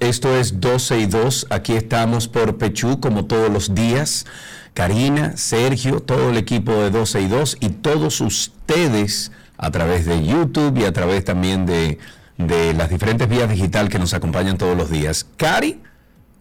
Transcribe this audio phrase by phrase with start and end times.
[0.00, 1.46] Esto es 12 y 2.
[1.50, 4.26] Aquí estamos por Pechú como todos los días.
[4.74, 10.24] Karina, Sergio, todo el equipo de 12 y 2 y todos ustedes a través de
[10.24, 11.98] YouTube y a través también de,
[12.38, 15.26] de las diferentes vías digital que nos acompañan todos los días.
[15.36, 15.80] Cari,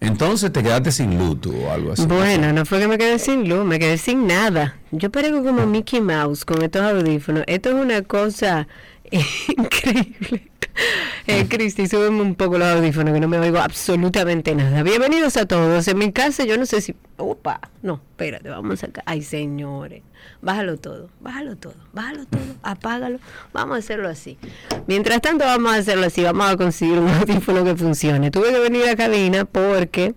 [0.01, 2.05] entonces te quedaste sin luz tú o algo así.
[2.05, 4.75] Bueno, no fue que me quedé sin luz, me quedé sin nada.
[4.91, 7.43] Yo parezco como Mickey Mouse con estos audífonos.
[7.47, 8.67] Esto es una cosa
[9.57, 10.49] increíble.
[11.27, 14.81] Eh, Cristi, súbeme un poco los audífonos que no me oigo absolutamente nada.
[14.83, 15.87] Bienvenidos a todos.
[15.87, 16.95] En mi casa yo no sé si...
[17.17, 19.03] Opa, no, espérate, vamos acá.
[19.05, 20.03] Ay, señores,
[20.41, 23.19] bájalo todo, bájalo todo, bájalo todo, apágalo.
[23.51, 24.37] Vamos a hacerlo así.
[24.87, 28.31] Mientras tanto vamos a hacerlo así, vamos a conseguir un audífono que funcione.
[28.31, 30.15] Tuve que venir a cabina porque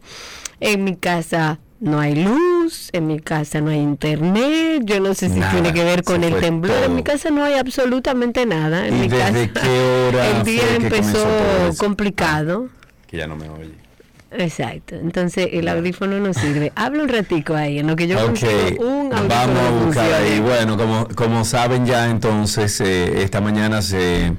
[0.60, 5.28] en mi casa no hay luz, en mi casa no hay internet, yo no sé
[5.28, 8.86] si Nada, tiene que ver con el temblor, en mi casa no hay absolutamente nada,
[8.86, 11.26] en ¿Y mi desde casa qué hora el día empezó
[11.68, 11.78] eso?
[11.84, 12.68] complicado.
[13.08, 13.72] Que ya no me oye.
[14.30, 16.72] Exacto, entonces el audífono no sirve.
[16.76, 20.12] Habla un ratico ahí, en lo que yo Ok, consigo un audífono vamos a buscar
[20.14, 20.40] ahí.
[20.40, 24.32] Bueno, como, como saben ya entonces, eh, esta mañana se,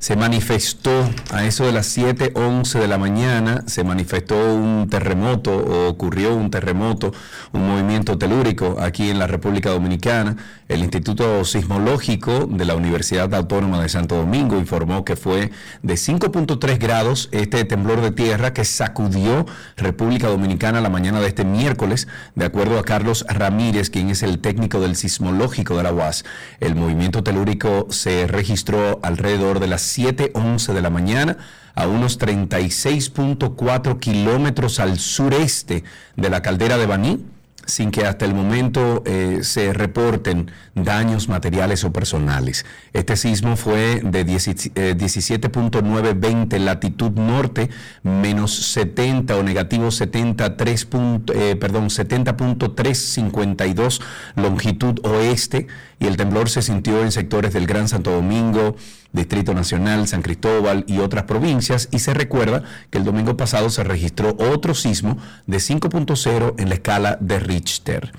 [0.00, 5.88] se manifestó, a eso de las 7.11 de la mañana, se manifestó un terremoto o
[5.88, 7.12] ocurrió un terremoto,
[7.52, 10.38] un movimiento telúrico aquí en la República Dominicana.
[10.70, 15.50] El Instituto Sismológico de la Universidad Autónoma de Santo Domingo informó que fue
[15.82, 21.44] de 5.3 grados este temblor de tierra que sacudió República Dominicana la mañana de este
[21.44, 26.24] miércoles, de acuerdo a Carlos Ramírez, quien es el técnico del sismológico de la UAS.
[26.60, 31.36] El movimiento telúrico se registró alrededor de las 7.11 de la mañana
[31.74, 35.82] a unos 36.4 kilómetros al sureste
[36.14, 37.24] de la caldera de Baní
[37.70, 42.64] sin que hasta el momento eh, se reporten daños materiales o personales.
[42.92, 44.54] Este sismo fue de 10 eh,
[44.96, 47.70] 17.920 latitud norte,
[48.02, 50.84] menos 70 o negativo 73.
[50.84, 54.00] punto- eh, perdón, 70.352
[54.36, 55.66] longitud oeste
[56.00, 58.74] y el temblor se sintió en sectores del Gran Santo Domingo,
[59.12, 63.84] Distrito Nacional, San Cristóbal y otras provincias y se recuerda que el domingo pasado se
[63.84, 68.12] registró otro sismo de 5.0 en la escala de Richter.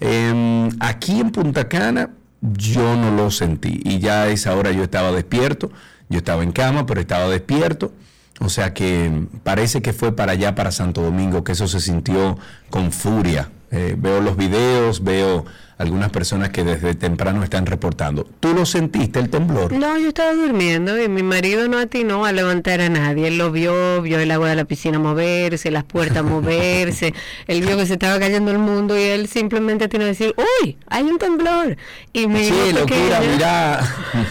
[0.00, 2.10] Em, aquí en Punta Cana
[2.40, 5.70] yo no lo sentí y ya a esa hora yo estaba despierto,
[6.08, 7.92] yo estaba en cama pero estaba despierto.
[8.40, 12.38] O sea que parece que fue para allá, para Santo Domingo, que eso se sintió
[12.70, 13.50] con furia.
[13.70, 15.46] Eh, veo los videos, veo
[15.78, 18.26] algunas personas que desde temprano están reportando.
[18.40, 19.72] ¿Tú lo sentiste el temblor?
[19.72, 23.28] No, yo estaba durmiendo y mi marido no atinó a levantar a nadie.
[23.28, 27.12] Él lo vio, vio el agua de la piscina moverse, las puertas moverse.
[27.46, 30.78] él vio que se estaba cayendo el mundo y él simplemente atinó a decir, ¡Uy!
[30.88, 31.76] Hay un temblor.
[32.12, 33.80] Y mi Sí, hijo locura, pequeño- mira.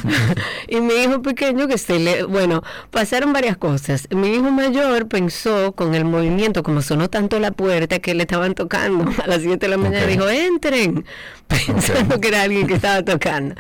[0.68, 4.08] y mi hijo pequeño que se le, bueno, pasaron varias cosas.
[4.10, 8.56] Mi hijo mayor pensó con el movimiento, como sonó tanto la puerta que le estaban
[8.56, 11.06] tocando a las 7 de la mañana, dijo, entren,
[11.66, 13.56] pensando que era alguien que estaba tocando.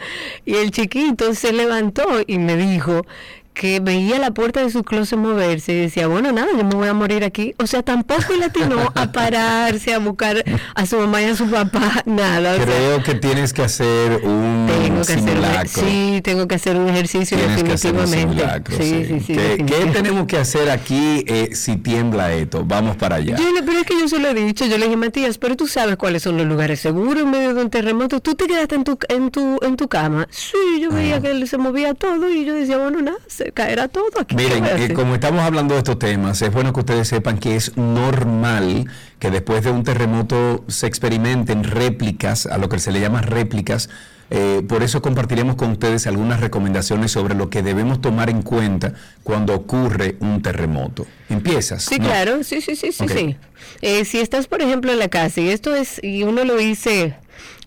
[0.45, 3.05] Y el chiquito se levantó y me dijo
[3.55, 6.87] que veía la puerta de su closet moverse y decía, bueno, nada, yo me voy
[6.87, 7.55] a morir aquí.
[7.57, 10.43] O sea, tampoco le atinó a pararse, a buscar
[10.75, 12.53] a su mamá y a su papá, nada.
[12.53, 15.81] O sea, Creo que tienes que hacer un tengo que hacer un, simulacro.
[15.81, 18.41] sí, tengo que hacer un ejercicio Tienes que hacer definitivamente.
[18.41, 19.33] simulacro, sí, sí, sí.
[19.33, 22.63] ¿Qué, qué tenemos que hacer aquí eh, si tiembla esto?
[22.65, 23.37] Vamos para allá.
[23.37, 25.67] Yo pero es que yo se lo he dicho, yo le dije, Matías, pero tú
[25.67, 28.19] sabes cuáles son los lugares seguros en medio de un terremoto.
[28.19, 30.27] Tú te quedaste en tu, en tu, en tu cama.
[30.29, 33.87] Sí, yo veía que él se movía todo y yo decía, bueno, nada, se caerá
[33.87, 34.35] todo aquí.
[34.35, 37.55] ¿qué Miren, eh, como estamos hablando de estos temas, es bueno que ustedes sepan que
[37.55, 38.85] es normal
[39.19, 43.89] que después de un terremoto se experimenten réplicas, a lo que se le llama réplicas.
[44.31, 48.93] Eh, por eso compartiremos con ustedes algunas recomendaciones sobre lo que debemos tomar en cuenta
[49.23, 51.05] cuando ocurre un terremoto.
[51.29, 51.83] ¿Empiezas?
[51.83, 52.05] Sí, No.
[52.05, 53.11] claro, sí, sí, sí, sí, Ok.
[53.11, 53.37] sí.
[53.81, 57.15] Eh, si estás, por ejemplo, en la casa y esto es, y uno lo dice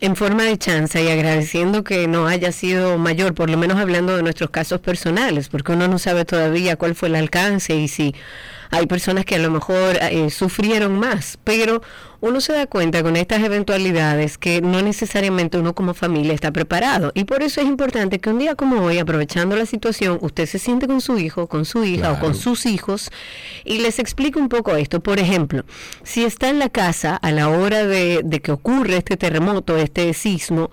[0.01, 4.15] en forma de chanza y agradeciendo que no haya sido mayor, por lo menos hablando
[4.15, 8.15] de nuestros casos personales, porque uno no sabe todavía cuál fue el alcance y si
[8.71, 11.81] hay personas que a lo mejor eh, sufrieron más, pero
[12.21, 17.11] uno se da cuenta con estas eventualidades que no necesariamente uno como familia está preparado.
[17.15, 20.59] Y por eso es importante que un día como hoy, aprovechando la situación, usted se
[20.59, 23.09] siente con su hijo, con su hija o con sus hijos
[23.63, 24.99] y les explique un poco esto.
[24.99, 25.63] Por ejemplo,
[26.03, 30.13] si está en la casa a la hora de, de que ocurre este terremoto, este
[30.13, 30.71] sismo,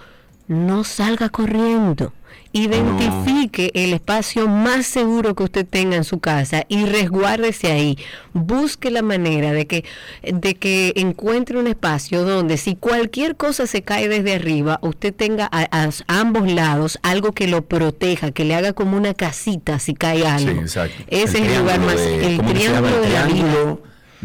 [0.49, 2.12] no salga corriendo
[2.52, 7.98] Identifique el espacio más seguro que usted tenga en su casa y resguárdese ahí.
[8.32, 9.84] Busque la manera de que,
[10.22, 15.50] de que encuentre un espacio donde si cualquier cosa se cae desde arriba, usted tenga
[15.52, 20.26] a, ambos lados algo que lo proteja, que le haga como una casita si cae
[20.26, 20.62] algo.
[20.62, 22.00] Ese es el lugar más...
[22.00, 23.76] el triángulo de la vida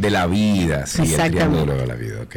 [0.01, 2.35] de la vida, sí, el triángulo de la vida, ok.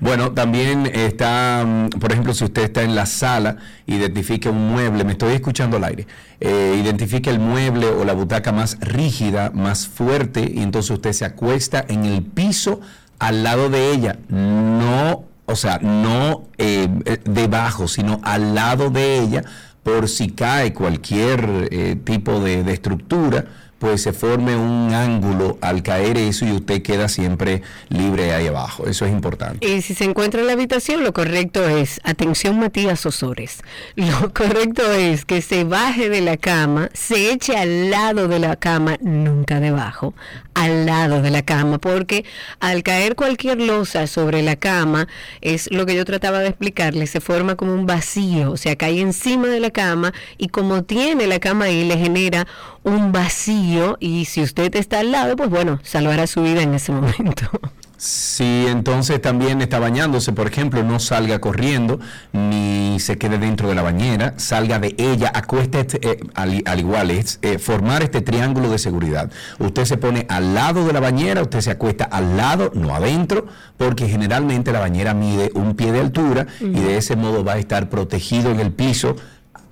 [0.00, 5.04] Bueno, también está, mm, por ejemplo, si usted está en la sala, identifique un mueble,
[5.04, 6.06] me estoy escuchando al aire,
[6.40, 11.26] eh, identifique el mueble o la butaca más rígida, más fuerte, y entonces usted se
[11.26, 12.80] acuesta en el piso
[13.18, 19.18] al lado de ella, no, o sea, no eh, eh, debajo, sino al lado de
[19.18, 19.44] ella,
[19.82, 23.44] por si cae cualquier tipo de estructura
[23.84, 27.60] pues se forme un ángulo al caer eso y usted queda siempre
[27.90, 28.86] libre ahí abajo.
[28.86, 29.68] Eso es importante.
[29.68, 33.62] Y si se encuentra en la habitación, lo correcto es, atención Matías Osores,
[33.94, 38.56] lo correcto es que se baje de la cama, se eche al lado de la
[38.56, 40.14] cama, nunca debajo,
[40.54, 42.24] al lado de la cama, porque
[42.60, 45.08] al caer cualquier losa sobre la cama,
[45.42, 49.02] es lo que yo trataba de explicarle, se forma como un vacío, o sea, cae
[49.02, 52.46] encima de la cama y como tiene la cama ahí, le genera
[52.84, 56.92] un vacío y si usted está al lado, pues bueno, salvará su vida en ese
[56.92, 57.50] momento.
[57.96, 62.00] Si entonces también está bañándose, por ejemplo, no salga corriendo
[62.32, 67.10] ni se quede dentro de la bañera, salga de ella, acueste este, eh, al, igual,
[67.10, 69.30] es eh, formar este triángulo de seguridad.
[69.58, 73.46] Usted se pone al lado de la bañera, usted se acuesta al lado, no adentro,
[73.78, 77.58] porque generalmente la bañera mide un pie de altura y de ese modo va a
[77.58, 79.16] estar protegido en el piso,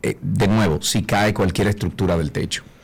[0.00, 2.62] eh, de nuevo, si cae cualquier estructura del techo.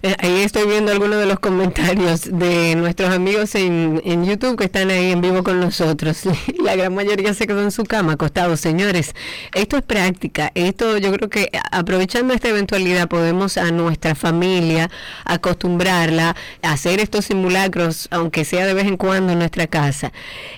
[0.00, 4.66] Eh, ahí estoy viendo algunos de los comentarios de nuestros amigos en, en YouTube que
[4.66, 6.20] están ahí en vivo con nosotros.
[6.62, 8.60] La gran mayoría se quedó en su cama, acostados.
[8.60, 9.16] Señores,
[9.54, 10.52] esto es práctica.
[10.54, 14.88] Esto yo creo que aprovechando esta eventualidad podemos a nuestra familia
[15.24, 20.12] acostumbrarla a hacer estos simulacros, aunque sea de vez en cuando en nuestra casa.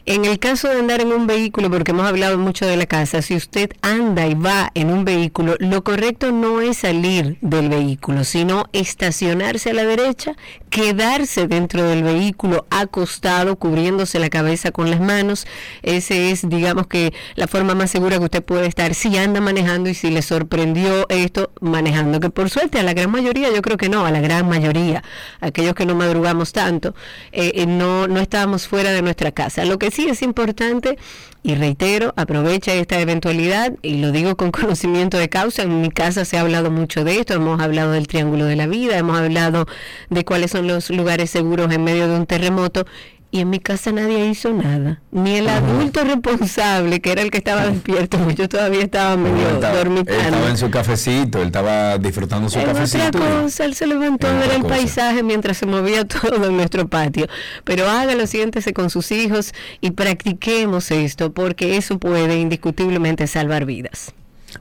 [0.04, 3.22] En el caso de andar en un vehículo, porque hemos hablado mucho de la casa,
[3.22, 8.24] si usted anda y va en un vehículo, lo correcto no es salir del vehículo,
[8.24, 10.34] sino estacionar a la derecha,
[10.70, 15.46] quedarse dentro del vehículo acostado, cubriéndose la cabeza con las manos.
[15.82, 19.88] Ese es, digamos que, la forma más segura que usted puede estar si anda manejando
[19.88, 22.20] y si le sorprendió esto manejando.
[22.20, 25.02] Que por suerte a la gran mayoría, yo creo que no, a la gran mayoría,
[25.40, 26.94] aquellos que no madrugamos tanto,
[27.32, 29.64] eh, eh, no, no estábamos fuera de nuestra casa.
[29.64, 30.98] Lo que sí es importante
[31.42, 35.62] y reitero, aprovecha esta eventualidad y lo digo con conocimiento de causa.
[35.62, 38.66] En mi casa se ha hablado mucho de esto, hemos hablado del Triángulo de la
[38.66, 39.66] Vida, hemos hablado
[40.10, 42.86] de cuáles son los lugares seguros en medio de un terremoto
[43.30, 45.00] y en mi casa nadie hizo nada.
[45.12, 49.60] Ni el adulto responsable, que era el que estaba despierto, porque yo todavía estaba medio
[49.60, 50.12] dormitando.
[50.12, 53.06] Él estaba en su cafecito, él estaba disfrutando su cafecito.
[53.18, 56.88] Otra cosa, él se levantó a ver el paisaje mientras se movía todo en nuestro
[56.88, 57.26] patio.
[57.64, 64.12] Pero hágalo, siéntese con sus hijos y practiquemos esto, porque eso puede indiscutiblemente salvar vidas.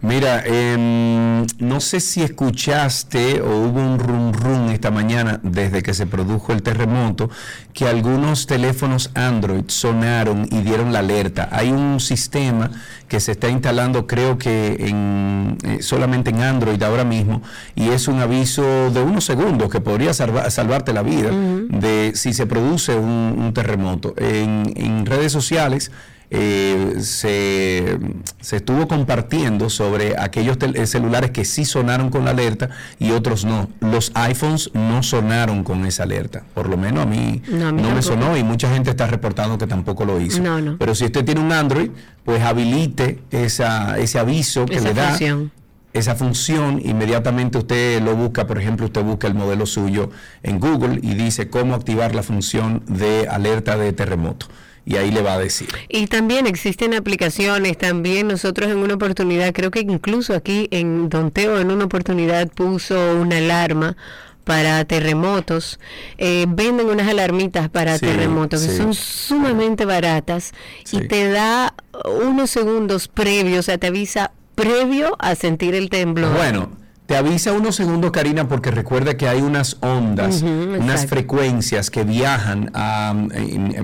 [0.02, 5.94] Mira, em, no sé si escuchaste o hubo un rum rum esta mañana desde que
[5.94, 7.30] se produjo el terremoto
[7.74, 11.50] que algunos teléfonos Android sonaron y dieron la alerta.
[11.52, 12.72] Hay un sistema
[13.08, 17.42] que se está instalando creo que en, eh, solamente en Android ahora mismo
[17.76, 22.46] y es un aviso de unos segundos que podría salvarte la vida de si se
[22.46, 24.14] produce un, terremoto.
[24.18, 25.92] En, en redes sociales
[26.32, 27.98] eh, se,
[28.56, 32.70] estuvo compartiendo sobre aquellos eh, celulares que sí sonaron con la alerta
[33.00, 33.70] y otros no.
[33.80, 36.44] Los iPhones no sonaron con esa alerta.
[36.54, 40.06] Por lo menos a mí no, me sonó y mucha gente está reportando que tampoco
[40.06, 40.42] lo hizo.
[40.78, 41.90] Pero si usted tiene un Android,
[42.24, 45.18] pues habilite esa, ese aviso que le da.
[45.94, 50.12] esa función, inmediatamente usted lo busca, por ejemplo, usted busca el modelo suyo
[50.44, 54.46] en Google y dice cómo activar la función de alerta de terremoto
[54.90, 55.70] y ahí le va a decir.
[55.88, 61.30] Y también existen aplicaciones, también nosotros en una oportunidad, creo que incluso aquí en Don
[61.32, 63.96] Teo en una oportunidad puso una alarma
[64.46, 65.80] para terremotos,
[66.18, 70.54] eh, venden unas alarmitas para Sí, terremotos que son sumamente baratas
[70.86, 70.98] Sí.
[70.98, 71.76] y te da
[72.26, 76.36] unos segundos previos, o sea, te avisa previo a sentir el temblor.
[76.36, 76.72] Bueno,
[77.10, 82.70] te avisa unos segundos, Karina, porque recuerda que hay unas ondas, unas frecuencias que viajan,
[82.76, 83.14] a,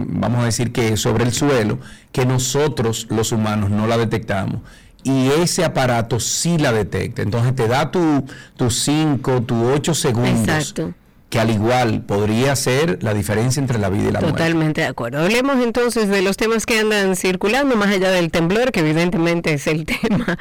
[0.10, 1.80] vamos a decir que sobre el suelo,
[2.12, 4.62] que nosotros los humanos no la detectamos.
[5.02, 7.24] Y ese aparato sí la detecta.
[7.24, 8.26] Entonces te da tu-
[8.58, 10.48] tus 5, tus 8 segundos.
[10.48, 10.94] Exacto.
[11.36, 14.38] Que al igual podría ser la diferencia entre la vida y la muerte.
[14.38, 15.20] Totalmente de acuerdo.
[15.20, 19.68] Hablemos entonces de los temas que andan circulando, más allá del temblor, que evidentemente es
[19.68, 20.38] el tema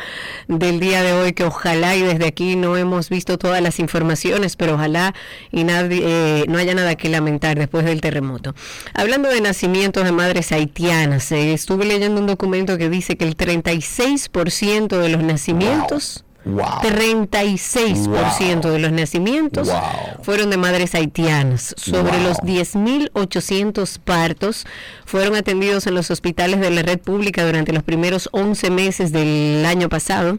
[0.46, 4.54] del día de hoy, que ojalá y desde aquí no hemos visto todas las informaciones,
[4.54, 5.16] pero ojalá
[5.50, 8.54] y nadie, eh, no haya nada que lamentar después del terremoto.
[8.94, 13.36] Hablando de nacimientos de madres haitianas, eh, estuve leyendo un documento que dice que el
[13.36, 16.22] 36% de los nacimientos...
[16.24, 16.33] Wow.
[16.46, 20.22] 36% de los nacimientos Wow.
[20.22, 21.74] fueron de madres haitianas.
[21.76, 22.22] Sobre Wow.
[22.22, 24.66] los 10.800 partos
[25.04, 29.64] fueron atendidos en los hospitales de la red pública durante los primeros 11 meses del
[29.66, 30.38] año pasado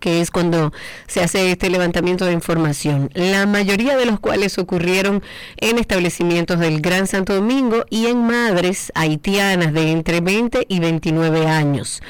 [0.00, 0.72] que es cuando
[1.06, 5.22] se hace este levantamiento de información, la mayoría de los cuales ocurrieron
[5.58, 11.46] en establecimientos del Gran Santo Domingo y en madres haitianas de entre 20 y 29
[11.46, 12.02] años.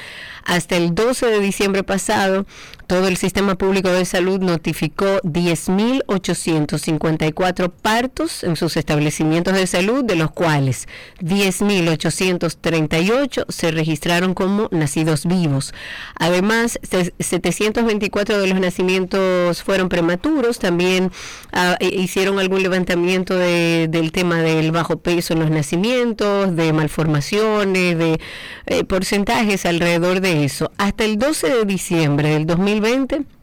[0.45, 2.45] Hasta el 12 de diciembre pasado,
[2.87, 10.15] todo el sistema público de salud notificó 10.854 partos en sus establecimientos de salud, de
[10.15, 10.87] los cuales
[11.21, 15.73] 10.838 se registraron como nacidos vivos.
[16.19, 20.59] Además, se- 724 de los nacimientos fueron prematuros.
[20.59, 21.11] También
[21.53, 26.73] ah, e- hicieron algún levantamiento de- del tema del bajo peso en los nacimientos, de
[26.73, 28.19] malformaciones, de
[28.67, 30.71] eh, porcentajes alrededor de eso.
[30.77, 32.74] Hasta el 12 de diciembre del 2020.
[32.79, 33.34] 2020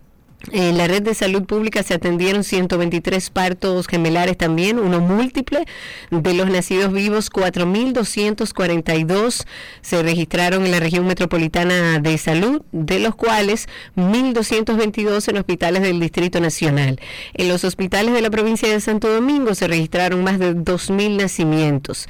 [0.51, 5.65] en la red de salud pública se atendieron 123 partos gemelares también, uno múltiple.
[6.11, 9.45] De los nacidos vivos, 4.242
[9.83, 16.01] se registraron en la región metropolitana de salud, de los cuales 1.222 en hospitales del
[16.01, 16.99] Distrito Nacional.
[17.35, 22.09] En los hospitales de la provincia de Santo Domingo se registraron más de 2.000 nacimientos.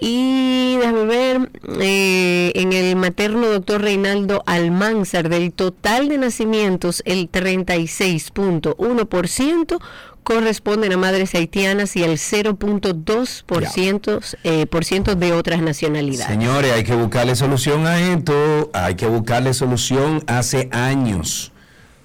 [0.00, 1.50] Y déjame ver,
[1.80, 7.28] eh, en el materno doctor Reinaldo Almanzar, del total de nacimientos, el
[7.74, 9.80] 36.1%
[10.22, 16.26] corresponden a madres haitianas y el 0.2% eh, por ciento de otras nacionalidades.
[16.26, 21.52] Señores, hay que buscarle solución a esto, hay que buscarle solución hace años.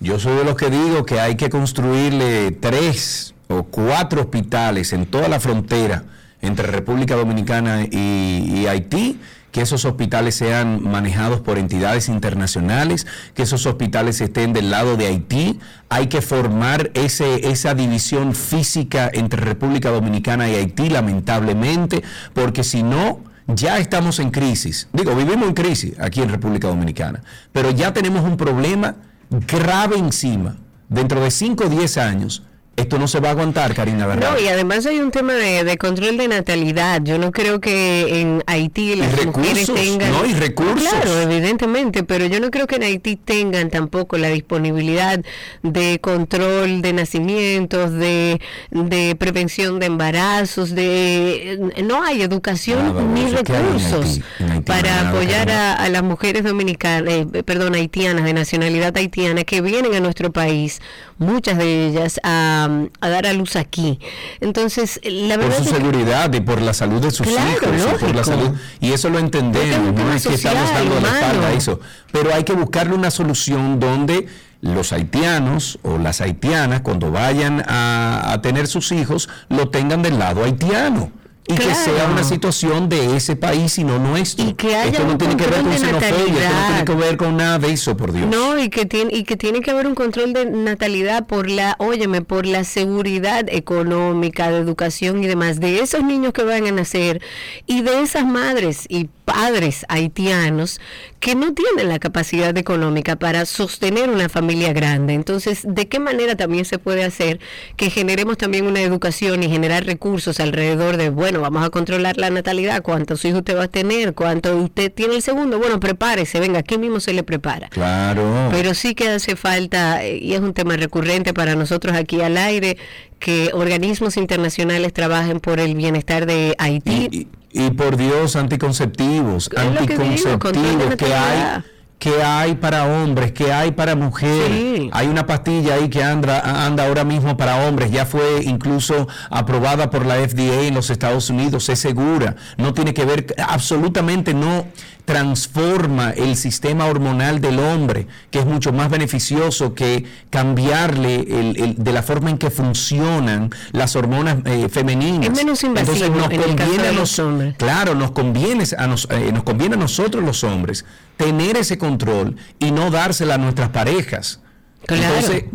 [0.02, 5.06] Yo soy de los que digo que hay que construirle tres o cuatro hospitales en
[5.06, 6.04] toda la frontera
[6.42, 9.20] entre República Dominicana y, y Haití,
[9.52, 15.08] que esos hospitales sean manejados por entidades internacionales, que esos hospitales estén del lado de
[15.08, 15.60] Haití.
[15.90, 22.04] Hay que formar ese, esa división física entre República Dominicana y Haití, lamentablemente,
[22.34, 24.88] porque si no, ya estamos en crisis.
[24.94, 28.96] Digo, vivimos en crisis aquí en República Dominicana, pero ya tenemos un problema
[29.30, 30.58] grave encima.
[30.88, 32.44] Dentro de 5 o 10 años,
[32.80, 34.32] esto no se va a aguantar, Karina, ¿verdad?
[34.32, 37.02] No, y además hay un tema de, de control de natalidad.
[37.04, 40.12] Yo no creo que en Haití las mujeres recursos, tengan...
[40.12, 40.26] ¿no?
[40.26, 40.90] Y recursos.
[40.90, 45.20] Claro, evidentemente, pero yo no creo que en Haití tengan tampoco la disponibilidad
[45.64, 48.40] de control de nacimientos, de,
[48.72, 51.72] de prevención de embarazos, de...
[51.84, 53.44] No hay educación ni eso.
[53.44, 54.24] ¿Qué hay en recursos Haití?
[54.40, 58.34] En Haití no hay para apoyar a, a las mujeres dominicanas, eh, perdón, haitianas, de
[58.34, 60.82] nacionalidad haitiana, que vienen a nuestro país,
[61.18, 62.69] muchas de ellas, a,
[63.02, 64.00] a dar a luz aquí.
[64.40, 67.94] Entonces, la por su es que- seguridad y por la salud de sus Claro, hijos
[67.96, 68.50] y por la salud
[68.80, 71.80] y eso lo entendemos no es que estamos dando la espalda a eso.
[72.12, 74.28] Pero hay que buscarle una solución donde
[74.62, 80.20] los haitianos o las haitianas cuando vayan a, a tener sus hijos lo tengan del
[80.20, 81.12] lado haitiano
[81.50, 84.48] y que sea una situación de ese país y no nuestro.
[84.48, 86.96] Y que haya esto no un tiene que ver con xenofobia, esto no tiene que
[86.96, 88.28] ver con nada de eso, por Dios.
[88.28, 91.76] No, y que tiene y que tiene que haber un control de natalidad por la,
[91.80, 96.72] óyeme, por la seguridad económica, de educación y demás de esos niños que van a
[96.72, 97.20] nacer
[97.66, 100.80] y de esas madres y padres haitianos
[101.20, 105.14] que no tienen la capacidad económica para sostener una familia grande.
[105.14, 107.40] Entonces, ¿de qué manera también se puede hacer
[107.76, 112.30] que generemos también una educación y generar recursos alrededor de, bueno, vamos a controlar la
[112.30, 116.60] natalidad, cuántos hijos usted va a tener, cuánto usted tiene el segundo, bueno, prepárese, venga,
[116.60, 117.70] aquí mismo se le prepara.
[117.70, 118.50] Claro.
[118.52, 122.38] Pero sí que hace falta, eh, y es un tema recurrente para nosotros aquí al
[122.38, 122.78] aire,
[123.20, 127.08] que organismos internacionales trabajen por el bienestar de Haití.
[127.12, 131.62] Y, y- y por Dios, anticonceptivos, lo que digo, anticonceptivos que hay.
[132.00, 134.50] Que hay para hombres, que hay para mujeres.
[134.50, 134.90] Sí.
[134.94, 139.90] Hay una pastilla ahí que anda, anda ahora mismo para hombres, ya fue incluso aprobada
[139.90, 144.66] por la FDA en los Estados Unidos, es segura, no tiene que ver, absolutamente no
[145.14, 151.76] transforma el sistema hormonal del hombre, que es mucho más beneficioso que cambiarle el- el-
[151.84, 155.30] de la forma en que funcionan las hormonas eh, femeninas.
[155.32, 157.56] Es menos invasivo Entonces nos en conviene a los hombres.
[157.58, 160.86] Claro, nos conviene a, nos, eh, nos conviene a nosotros los hombres
[161.18, 164.42] tener ese control y no dársela a nuestras parejas.
[164.86, 165.04] Claro.
[165.16, 165.46] Entonces,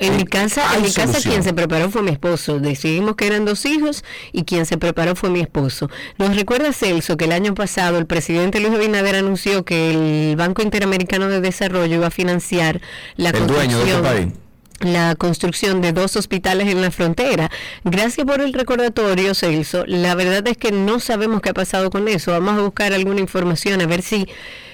[0.00, 1.32] En mi casa, en mi casa solución.
[1.32, 2.60] quien se preparó fue mi esposo.
[2.60, 5.90] Decidimos que eran dos hijos y quien se preparó fue mi esposo.
[6.18, 9.90] Nos recuerda Celso que el año pasado el presidente Luis Abinader anunció que
[10.30, 12.80] el Banco Interamericano de Desarrollo iba a financiar
[13.16, 14.47] la El dueño de este construcción país.
[14.80, 17.50] La construcción de dos hospitales en la frontera.
[17.84, 19.84] Gracias por el recordatorio, Celso.
[19.86, 22.32] La verdad es que no sabemos qué ha pasado con eso.
[22.32, 24.26] Vamos a buscar alguna información a ver si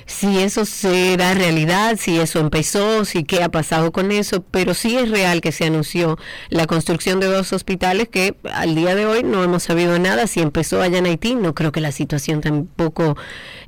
[0.06, 4.96] si eso será realidad, si eso empezó, si qué ha pasado con eso, pero sí
[4.96, 6.18] es real que se anunció
[6.50, 10.26] la construcción de dos hospitales que al día de hoy no hemos sabido nada.
[10.26, 13.16] Si empezó allá en Haití, no creo que la situación tampoco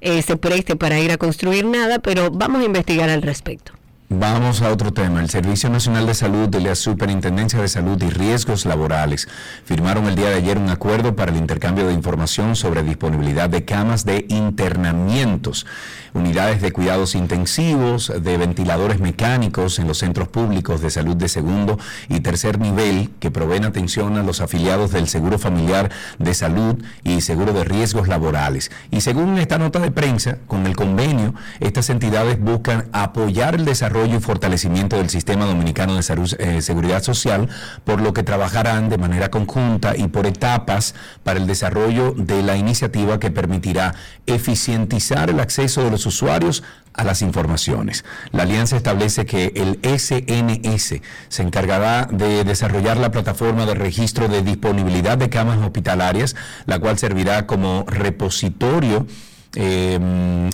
[0.00, 3.75] eh, se preste para ir a construir nada, pero vamos a investigar al respecto.
[4.08, 5.20] Vamos a otro tema.
[5.20, 9.26] El Servicio Nacional de Salud de la Superintendencia de Salud y Riesgos Laborales
[9.64, 13.64] firmaron el día de ayer un acuerdo para el intercambio de información sobre disponibilidad de
[13.64, 15.66] camas de internamientos,
[16.14, 21.76] unidades de cuidados intensivos, de ventiladores mecánicos en los centros públicos de salud de segundo
[22.08, 27.22] y tercer nivel que proveen atención a los afiliados del Seguro Familiar de Salud y
[27.22, 28.70] Seguro de Riesgos Laborales.
[28.92, 33.95] Y según esta nota de prensa, con el convenio, estas entidades buscan apoyar el desarrollo
[34.04, 37.48] y fortalecimiento del sistema dominicano de salud, eh, seguridad social,
[37.84, 42.56] por lo que trabajarán de manera conjunta y por etapas para el desarrollo de la
[42.56, 43.94] iniciativa que permitirá
[44.26, 46.62] eficientizar el acceso de los usuarios
[46.92, 48.04] a las informaciones.
[48.32, 54.42] La alianza establece que el SNS se encargará de desarrollar la plataforma de registro de
[54.42, 59.06] disponibilidad de camas hospitalarias, la cual servirá como repositorio
[59.56, 59.98] eh,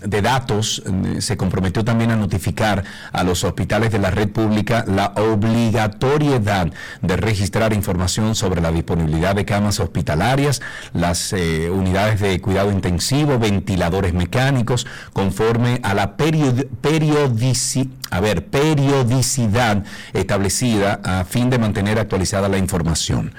[0.02, 4.84] de datos, eh, se comprometió también a notificar a los hospitales de la red pública
[4.86, 10.62] la obligatoriedad de registrar información sobre la disponibilidad de camas hospitalarias,
[10.94, 18.46] las eh, unidades de cuidado intensivo, ventiladores mecánicos, conforme a la period- periodici- a ver,
[18.46, 23.34] periodicidad establecida a fin de mantener actualizada la información.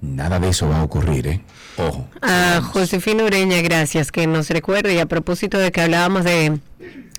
[0.00, 1.40] Nada de eso va a ocurrir, ¿eh?
[2.22, 4.94] A Josefina Ureña, gracias, que nos recuerde.
[4.94, 6.58] Y a propósito de que hablábamos de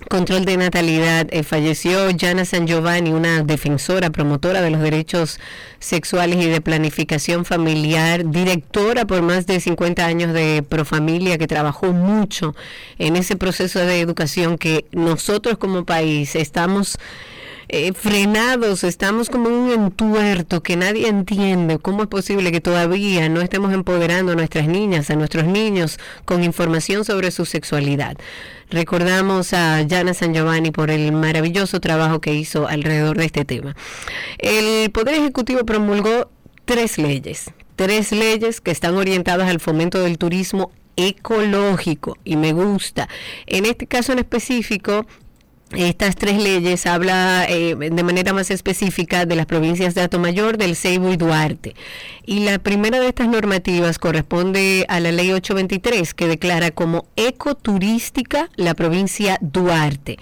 [0.08, 5.38] control de natalidad, eh, falleció Jana San Giovanni, una defensora, promotora de los derechos
[5.78, 11.92] sexuales y de planificación familiar, directora por más de 50 años de Profamilia, que trabajó
[11.92, 12.54] mucho
[12.98, 16.98] en ese proceso de educación que nosotros como país estamos
[17.74, 21.78] eh, frenados, estamos como en un entuerto que nadie entiende.
[21.78, 26.44] ¿Cómo es posible que todavía no estemos empoderando a nuestras niñas, a nuestros niños con
[26.44, 28.18] información sobre su sexualidad?
[28.68, 33.74] Recordamos a Jana San Giovanni por el maravilloso trabajo que hizo alrededor de este tema.
[34.36, 36.30] El Poder Ejecutivo promulgó
[36.66, 43.08] tres leyes, tres leyes que están orientadas al fomento del turismo ecológico y me gusta.
[43.46, 45.06] En este caso en específico,
[45.76, 50.76] estas tres leyes habla eh, de manera más específica de las provincias de Atomayor, del
[50.76, 51.74] Ceibo y Duarte.
[52.24, 58.48] Y la primera de estas normativas corresponde a la ley 823 que declara como ecoturística
[58.56, 60.18] la provincia Duarte.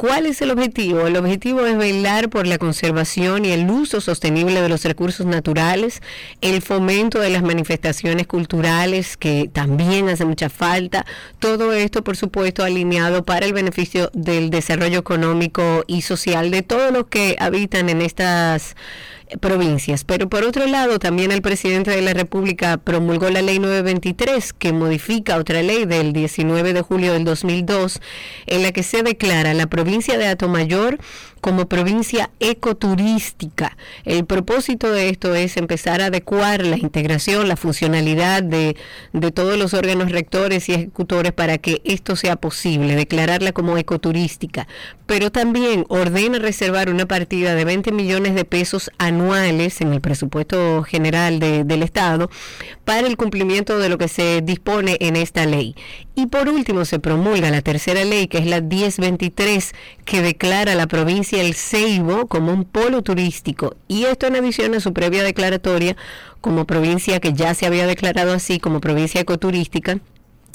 [0.00, 1.06] ¿Cuál es el objetivo?
[1.06, 6.00] El objetivo es velar por la conservación y el uso sostenible de los recursos naturales,
[6.40, 11.04] el fomento de las manifestaciones culturales que también hace mucha falta,
[11.38, 16.92] todo esto por supuesto alineado para el beneficio del desarrollo económico y social de todos
[16.92, 18.76] los que habitan en estas
[19.38, 20.04] provincias.
[20.04, 24.72] Pero por otro lado, también el presidente de la República promulgó la ley 923 que
[24.72, 28.00] modifica otra ley del 19 de julio del 2002
[28.46, 30.98] en la que se declara la provincia de Atomayor
[31.40, 33.76] como provincia ecoturística.
[34.04, 38.76] El propósito de esto es empezar a adecuar la integración, la funcionalidad de,
[39.12, 44.66] de todos los órganos rectores y ejecutores para que esto sea posible, declararla como ecoturística.
[45.06, 50.82] Pero también ordena reservar una partida de 20 millones de pesos anuales en el presupuesto
[50.84, 52.30] general de- del Estado
[52.84, 55.74] para el cumplimiento de lo que se dispone en esta ley.
[56.14, 59.72] Y por último se promulga la tercera ley, que es la 1023,
[60.04, 63.76] que declara la provincia El Ceibo como un polo turístico.
[63.88, 65.96] Y esto en adición a su previa declaratoria
[66.40, 70.00] como provincia que ya se había declarado así como provincia ecoturística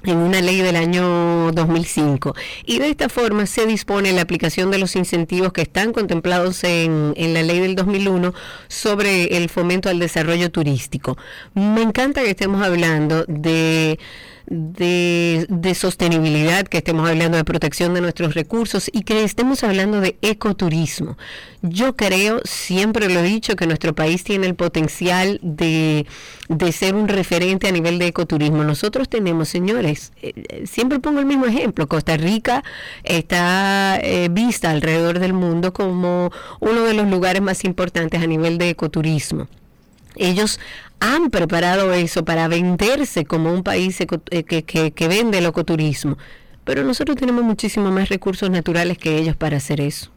[0.03, 4.77] en una ley del año 2005 y de esta forma se dispone la aplicación de
[4.77, 8.33] los incentivos que están contemplados en, en, la ley del 2001
[8.67, 11.17] sobre el fomento al desarrollo turístico.
[11.53, 13.99] Me encanta que estemos hablando de
[14.47, 20.17] de, sostenibilidad, que estemos hablando de protección de nuestros recursos y que estemos hablando de
[20.21, 21.17] ecoturismo.
[21.61, 26.05] Yo creo, siempre lo he dicho, que nuestro país tiene el potencial de,
[26.47, 28.63] de ser un referente a nivel de ecoturismo.
[28.63, 32.63] Nosotros tenemos, señores, eh, siempre pongo el mismo ejemplo, Costa Rica
[33.03, 38.57] está eh, vista alrededor del mundo como uno de los lugares más importantes a nivel
[38.57, 39.47] de ecoturismo.
[40.15, 40.59] Ellos
[40.99, 46.17] han preparado eso para venderse como un país eh, que, que, que vende el ecoturismo.
[46.63, 50.11] Pero nosotros tenemos muchísimos más recursos naturales que ellos para hacer eso.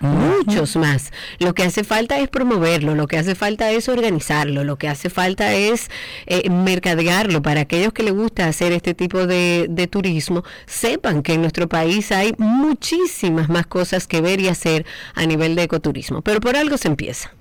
[0.00, 1.10] Muchos más.
[1.38, 5.08] Lo que hace falta es promoverlo, lo que hace falta es organizarlo, lo que hace
[5.08, 5.90] falta es
[6.26, 11.34] eh, mercadearlo para aquellos que les gusta hacer este tipo de, de, turismo, sepan que
[11.34, 14.84] en nuestro país hay muchísimas más cosas que ver y hacer
[15.14, 16.20] a nivel de ecoturismo.
[16.20, 17.35] Pero por algo se empieza.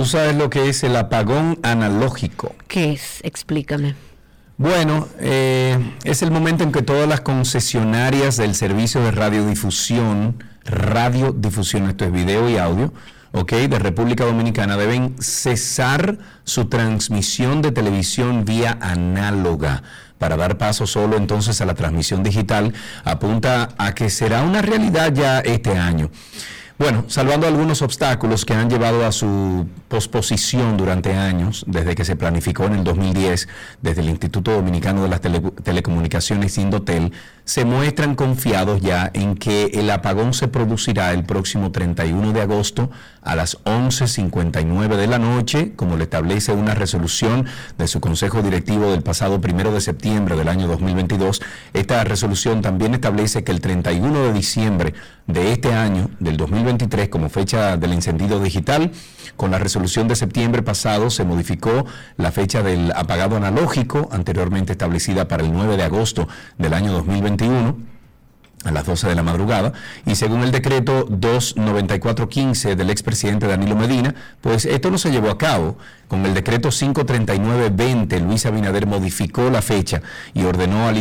[0.00, 2.54] ¿Tú sabes lo que es el apagón analógico?
[2.68, 3.20] ¿Qué es?
[3.22, 3.96] Explícame.
[4.56, 11.86] Bueno, eh, es el momento en que todas las concesionarias del servicio de radiodifusión, radiodifusión,
[11.90, 12.94] esto es video y audio,
[13.32, 19.82] ok, de República Dominicana, deben cesar su transmisión de televisión vía análoga
[20.16, 22.72] para dar paso solo entonces a la transmisión digital,
[23.04, 26.10] apunta a que será una realidad ya este año.
[26.78, 32.14] Bueno, salvando algunos obstáculos que han llevado a su posposición durante años, desde que se
[32.14, 33.48] planificó en el 2010,
[33.82, 37.12] desde el Instituto Dominicano de las Tele Telecomunicaciones Indotel,
[37.44, 42.90] se muestran confiados ya en que el apagón se producirá el próximo 31 de agosto
[43.22, 48.92] a las 11.59 de la noche, como le establece una resolución de su Consejo Directivo
[48.92, 51.42] del pasado 1 de septiembre del año 2022.
[51.74, 54.94] Esta resolución también establece que el 31 de diciembre
[55.26, 58.92] de este año, del 2023, como fecha del encendido digital,
[59.36, 65.26] con la resolución de septiembre pasado se modificó la fecha del apagado analógico, anteriormente establecida
[65.26, 67.89] para el 9 de agosto del año 2021
[68.64, 69.72] a las 12 de la madrugada,
[70.04, 75.38] y según el decreto 29415 del expresidente Danilo Medina, pues esto no se llevó a
[75.38, 75.78] cabo.
[76.08, 80.02] Con el decreto 53920, Luis Abinader modificó la fecha
[80.34, 80.92] y ordenó a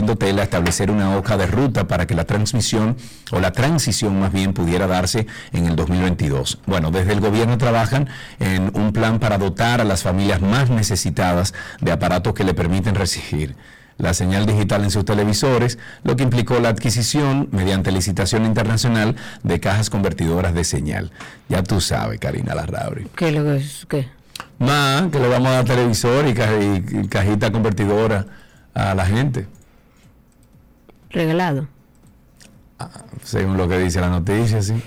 [0.43, 2.95] establecer una hoja de ruta para que la transmisión,
[3.31, 6.59] o la transición más bien, pudiera darse en el 2022.
[6.67, 8.07] Bueno, desde el gobierno trabajan
[8.39, 12.95] en un plan para dotar a las familias más necesitadas de aparatos que le permiten
[12.95, 13.55] recibir
[13.99, 19.59] la señal digital en sus televisores, lo que implicó la adquisición, mediante licitación internacional, de
[19.59, 21.11] cajas convertidoras de señal.
[21.49, 23.07] Ya tú sabes, Karina Larrauri.
[23.15, 23.85] ¿Qué lo que es?
[23.87, 24.07] ¿Qué?
[24.57, 28.25] Más, que le vamos a dar televisor y, ca y cajita convertidora
[28.73, 29.47] a la gente.
[31.09, 31.67] Regalado.
[32.79, 32.89] Ah,
[33.23, 34.81] según lo que dice la noticia, sí.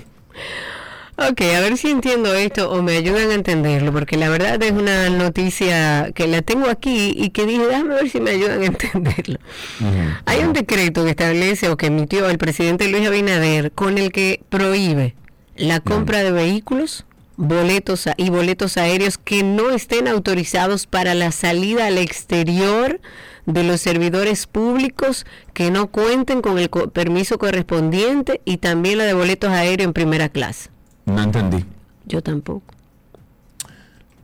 [1.15, 4.71] Ok, a ver si entiendo esto o me ayudan a entenderlo, porque la verdad es
[4.71, 8.65] una noticia que la tengo aquí y que dije, déjame ver si me ayudan a
[8.65, 9.39] entenderlo.
[9.79, 10.21] Uh -huh.
[10.25, 14.41] Hay un decreto que establece o que emitió el presidente Luis Abinader con el que
[14.49, 15.15] prohíbe
[15.55, 16.25] la compra uh -huh.
[16.25, 17.05] de vehículos,
[17.37, 22.99] boletos y boletos aéreos que no estén autorizados para la salida al exterior
[23.45, 29.03] de los servidores públicos que no cuenten con el co permiso correspondiente y también la
[29.03, 30.72] de boletos aéreos en primera clase.
[31.05, 31.65] No entendí.
[32.05, 32.73] Yo tampoco.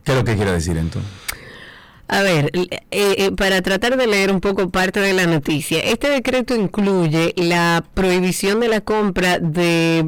[0.04, 1.12] ¿Qué es lo que quiere decir entonces?
[2.08, 6.10] A ver, eh, eh, para tratar de leer un poco parte de la noticia, este
[6.10, 10.04] decreto incluye la prohibición de la compra de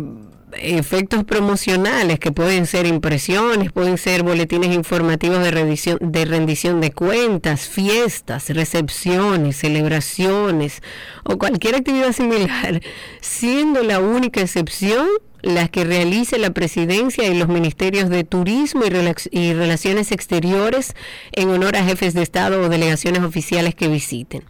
[0.62, 8.50] efectos promocionales que pueden ser impresiones, pueden ser boletines informativos de rendición, de cuentas, fiestas,
[8.50, 10.82] recepciones, celebraciones
[11.24, 12.82] o cualquier actividad similar,
[13.22, 15.08] siendo la única excepción
[15.42, 20.94] las que realice la presidencia y los ministerios de turismo y, relaciones exteriores
[21.32, 24.44] en honor a jefes de Estado o delegaciones oficiales que visiten.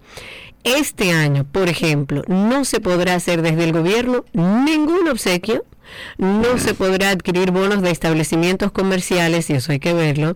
[0.63, 5.65] Este año, por ejemplo, no se podrá hacer desde el gobierno ningún obsequio,
[6.18, 10.36] no se podrá adquirir bonos de establecimientos comerciales, y eso hay que verlo,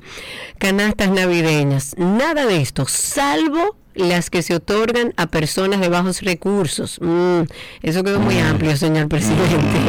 [0.57, 6.99] canastas navideñas, nada de esto, salvo las que se otorgan a personas de bajos recursos.
[7.01, 7.43] Mm,
[7.81, 9.79] eso quedó muy amplio, señor presidente.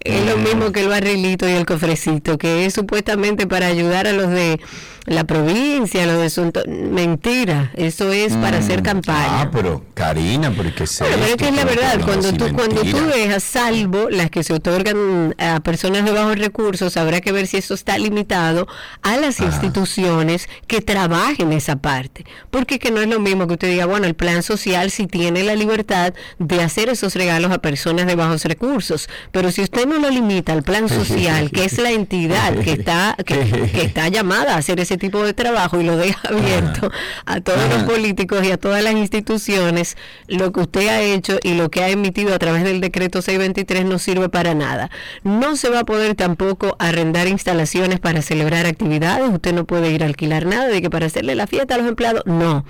[0.00, 4.12] Es lo mismo que el barrilito y el cofrecito, que es supuestamente para ayudar a
[4.12, 4.60] los de
[5.06, 6.52] la provincia, lo de su...
[6.66, 9.42] Mentira, eso es para hacer campaña.
[9.42, 10.84] Ah, pero Karina, porque.
[11.00, 14.42] Bueno, pero es que es la verdad, cuando tú, cuando tú dejas salvo las que
[14.42, 18.66] se otorgan a personas de bajos recursos, habrá que ver si eso está limitado
[19.02, 22.24] a las instituciones que trabajen esa parte.
[22.50, 25.42] Porque que no es lo mismo que usted diga, bueno, el plan social sí tiene
[25.42, 29.98] la libertad de hacer esos regalos a personas de bajos recursos, pero si usted no
[29.98, 34.58] lo limita al plan social, que es la entidad que está, que, está llamada a
[34.58, 36.92] hacer ese tipo de trabajo y lo deja abierto
[37.26, 39.96] a todos los políticos y a todas las instituciones,
[40.28, 43.84] lo que usted ha hecho y lo que ha emitido a través del decreto 623
[43.84, 44.90] no sirve para nada.
[45.24, 50.04] No se va a poder tampoco arrendar instalaciones para celebrar actividades, usted no puede ir
[50.04, 52.64] a alquilar nada de que para hacerle la fiesta a los empleados, no.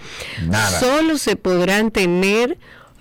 [0.81, 2.57] Solo se podrán tener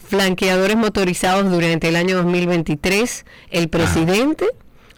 [0.09, 4.47] flanqueadores motorizados durante el año 2023, el presidente,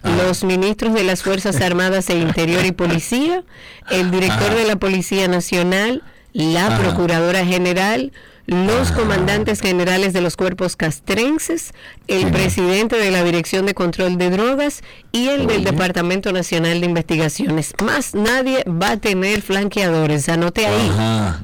[0.03, 3.43] los ministros de las Fuerzas Armadas e Interior y Policía,
[3.89, 8.11] el director de la Policía Nacional, la Procuradora General,
[8.45, 11.73] los comandantes generales de los cuerpos castrenses,
[12.07, 16.87] el presidente de la Dirección de Control de Drogas y el del Departamento Nacional de
[16.87, 17.73] Investigaciones.
[17.83, 20.91] Más nadie va a tener flanqueadores, anote ahí.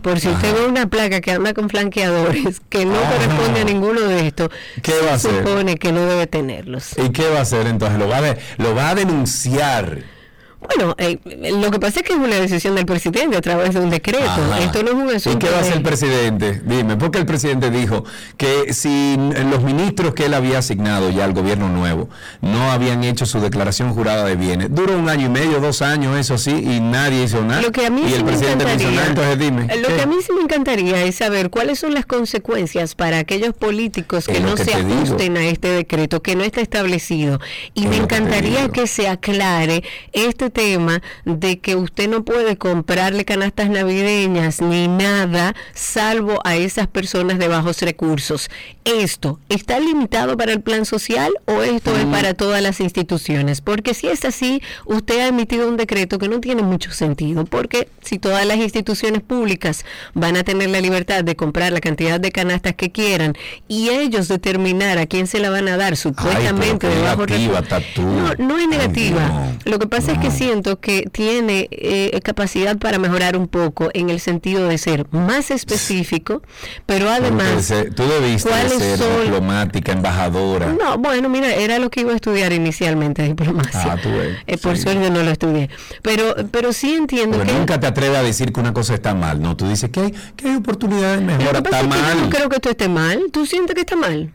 [0.02, 4.02] Por si usted ve una placa que anda con flanqueadores que no corresponde a ninguno
[4.02, 4.50] de estos,
[4.82, 6.92] ¿Qué va a supone que no debe tenerlos.
[6.98, 8.00] ¿Y qué va a hacer entonces?
[8.00, 10.17] ¿Lo va a, lo va a denunciar?
[10.60, 11.20] Bueno, eh,
[11.62, 14.26] lo que pasa es que es una decisión del presidente a través de un decreto.
[14.60, 15.38] Esto no es un asunto.
[15.38, 16.62] ¿Y qué va a hacer el presidente?
[16.66, 18.04] Dime, porque el presidente dijo
[18.38, 19.16] que si
[19.52, 22.10] los ministros que él había asignado ya al gobierno nuevo
[22.42, 26.18] no habían hecho su declaración jurada de bienes, duró un año y medio, dos años,
[26.18, 27.62] eso sí, y nadie hizo nada.
[27.62, 28.66] Lo que a mí y el presidente
[29.08, 29.68] entonces dime.
[29.78, 33.54] Lo que a mí sí me encantaría es saber cuáles son las consecuencias para aquellos
[33.54, 37.40] políticos que no se ajusten a este decreto, que no está establecido.
[37.74, 43.70] Y me encantaría que se aclare este tema de que usted no puede comprarle canastas
[43.70, 48.50] navideñas ni nada salvo a esas personas de bajos recursos.
[48.86, 53.62] ¿Esto está limitado para el plan social o esto es para todas las instituciones?
[53.62, 57.90] Porque si es así, usted ha emitido un decreto que no tiene mucho sentido, porque
[58.02, 62.32] si todas las instituciones públicas van a tener la libertad de comprar la cantidad de
[62.32, 63.36] canastas que quieran
[63.68, 67.98] y ellos determinar a quién se la van a dar supuestamente de bajos recursos.
[67.98, 69.54] No, no es negativa.
[69.66, 74.10] Lo que pasa es que siento que tiene eh, capacidad para mejorar un poco en
[74.10, 76.42] el sentido de ser más específico,
[76.86, 77.74] pero además...
[77.96, 80.68] tú debiste ser diplomática, embajadora.
[80.68, 83.94] No, bueno, mira, era lo que iba a estudiar inicialmente, diplomacia.
[83.94, 85.70] Ah, tú eh, por suerte no lo estudié.
[86.02, 87.52] Pero, pero sí entiendo que...
[87.52, 89.56] Nunca te atreves a decir que una cosa está mal, ¿no?
[89.56, 92.22] Tú dices que hay, que hay oportunidades mejor, está mal.
[92.22, 93.26] no creo que esto esté mal.
[93.32, 94.32] ¿Tú sientes que está mal?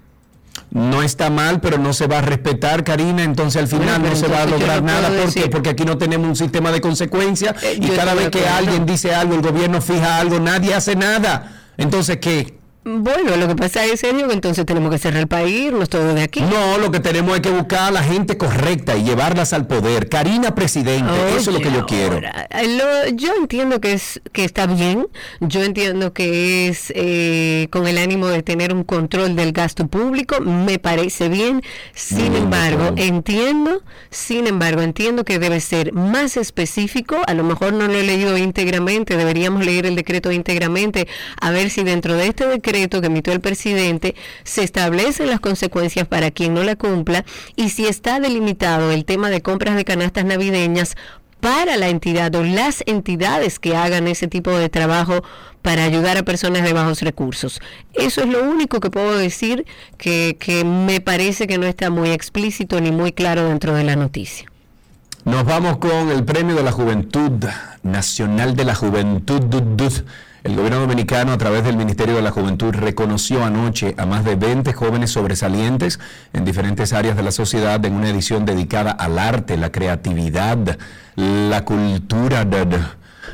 [0.73, 4.27] No está mal, pero no se va a respetar, Karina, entonces al final no se
[4.27, 5.11] va a lograr nada.
[5.11, 5.49] ¿Por qué?
[5.49, 9.15] Porque aquí no tenemos un sistema de consecuencias eh, y cada vez que alguien dice
[9.15, 11.61] algo, el gobierno fija algo, nadie hace nada.
[11.77, 12.62] Entonces, ¿qué?
[12.85, 16.17] Bueno, lo que pasa es, Sergio, que entonces tenemos que cerrar el país, irnos todos
[16.17, 16.41] de aquí.
[16.41, 20.09] No, lo que tenemos es que buscar a la gente correcta y llevarlas al poder.
[20.09, 22.21] Karina, presidente, eso es lo que yo quiero.
[23.15, 25.07] yo entiendo que es que está bien,
[25.39, 30.41] yo entiendo que es eh, con el ánimo de tener un control del gasto público,
[30.41, 31.63] me parece bien.
[31.95, 37.23] Sin embargo, entiendo, sin embargo, entiendo que debe ser más específico.
[37.29, 41.07] A lo mejor no lo he leído íntegramente, deberíamos leer el decreto íntegramente,
[41.41, 46.07] a ver si dentro de este decreto que emitió el presidente se establecen las consecuencias
[46.07, 50.25] para quien no la cumpla y si está delimitado el tema de compras de canastas
[50.25, 50.97] navideñas
[51.41, 55.23] para la entidad o las entidades que hagan ese tipo de trabajo
[55.61, 57.61] para ayudar a personas de bajos recursos.
[57.93, 59.67] Eso es lo único que puedo decir
[59.99, 63.97] que, que me parece que no está muy explícito ni muy claro dentro de la
[63.97, 64.47] noticia.
[65.25, 67.45] Nos vamos con el Premio de la Juventud
[67.83, 69.43] Nacional de la Juventud.
[70.45, 74.35] El gobierno dominicano, a través del Ministerio de la Juventud, reconoció anoche a más de
[74.35, 76.01] 20 jóvenes sobresalientes
[76.33, 80.79] en diferentes áreas de la sociedad en una edición dedicada al arte, la creatividad,
[81.15, 82.45] la cultura.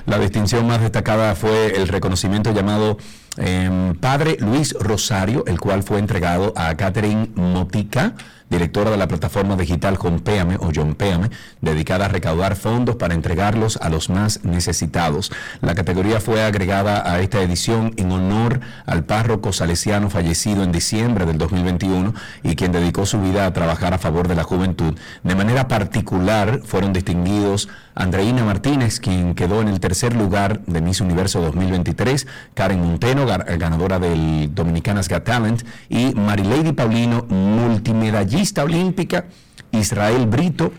[0.04, 2.98] La distinción más destacada fue el reconocimiento llamado
[3.38, 8.12] em, Padre Luis Rosario, el cual fue entregado a Catherine Motica
[8.50, 11.30] directora de la plataforma digital Compéame o Péame,
[11.60, 15.32] dedicada a recaudar fondos para entregarlos a los más necesitados.
[15.60, 21.26] La categoría fue agregada a esta edición en honor al párroco salesiano fallecido en diciembre
[21.26, 24.94] del 2021 y quien dedicó su vida a trabajar a favor de la juventud.
[25.22, 31.00] De manera particular fueron distinguidos Andreina Martínez, quien quedó en el tercer lugar de Miss
[31.00, 39.24] Universo 2023, Karen Monteno, ganadora del Dominicanas Got Talent, y Marilady Paulino, multimedallista olímpica,
[39.72, 40.72] Israel Brito,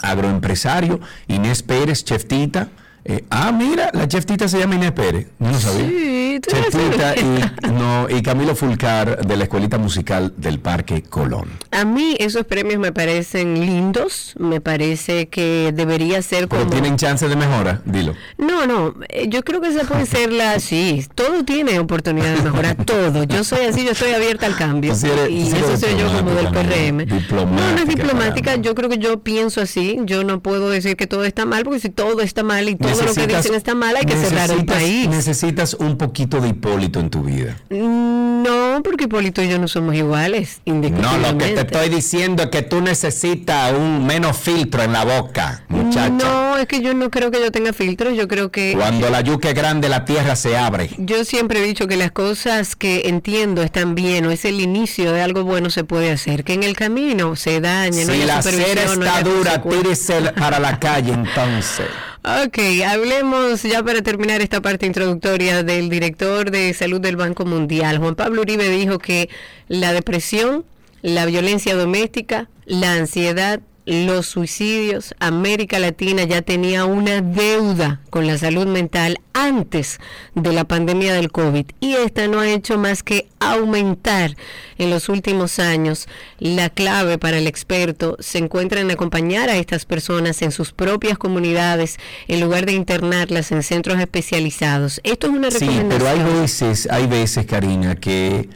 [0.00, 2.68] agroempresario, Inés Pérez, Cheftita,
[3.02, 5.28] Eh, ah, mira, la chef Tita se llama Inés Pérez.
[5.38, 5.88] No sabía.
[5.88, 11.48] Sí, y, no, y Camilo Fulcar de la Escuelita Musical del Parque Colón.
[11.70, 16.72] A mí esos premios me parecen lindos, me parece que debería ser Pero como...
[16.72, 18.14] tienen chance de mejora, dilo.
[18.38, 20.58] No, no, eh, yo creo que esa puede ser la...
[20.60, 23.24] Sí, todo tiene oportunidad de mejorar, todo.
[23.24, 24.92] Yo soy así, yo estoy abierta al cambio.
[24.92, 26.48] Eres- y eso soy yo como del.
[26.50, 27.06] PRM.
[27.30, 31.06] No, no es Diplomática, yo creo que yo pienso así, yo no puedo decir que
[31.06, 33.96] todo está mal, porque si todo está mal y todo lo que dicen está mal,
[33.96, 35.08] hay que cerrar el país.
[35.08, 37.56] Necesitas un poquito de Hipólito en tu vida.
[37.70, 42.50] No, porque Hipólito y yo no somos iguales, No, lo que te estoy diciendo es
[42.50, 46.08] que tú necesitas un menos filtro en la boca, muchacha.
[46.10, 48.74] No, es que yo no creo que yo tenga filtros, yo creo que...
[48.76, 50.90] Cuando la yuca es grande, la tierra se abre.
[50.98, 55.12] Yo siempre he dicho que las cosas que entiendo están bien o es el inicio
[55.12, 58.36] de algo bueno se puede hacer, que en el camino se dañe, no si haya
[58.36, 61.86] la cera no está haya dura, tírese para la calle entonces.
[62.22, 67.96] Ok, hablemos ya para terminar esta parte introductoria del director de salud del Banco Mundial.
[67.96, 69.30] Juan Pablo Uribe dijo que
[69.68, 70.66] la depresión,
[71.00, 78.38] la violencia doméstica, la ansiedad, los suicidios, América Latina ya tenía una deuda con la
[78.38, 79.98] salud mental antes
[80.36, 84.36] de la pandemia del COVID y esta no ha hecho más que aumentar
[84.78, 86.06] en los últimos años.
[86.38, 91.18] La clave para el experto se encuentra en acompañar a estas personas en sus propias
[91.18, 91.96] comunidades
[92.28, 95.00] en lugar de internarlas en centros especializados.
[95.02, 95.88] Esto es una Sí, recomendación.
[95.88, 98.48] pero hay veces, hay veces, Karina, que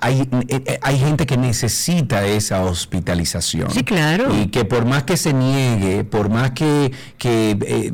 [0.00, 3.70] hay, eh, eh, hay gente que necesita esa hospitalización.
[3.70, 4.34] Sí, claro.
[4.34, 7.92] Y que por más que se niegue, por más que, que eh,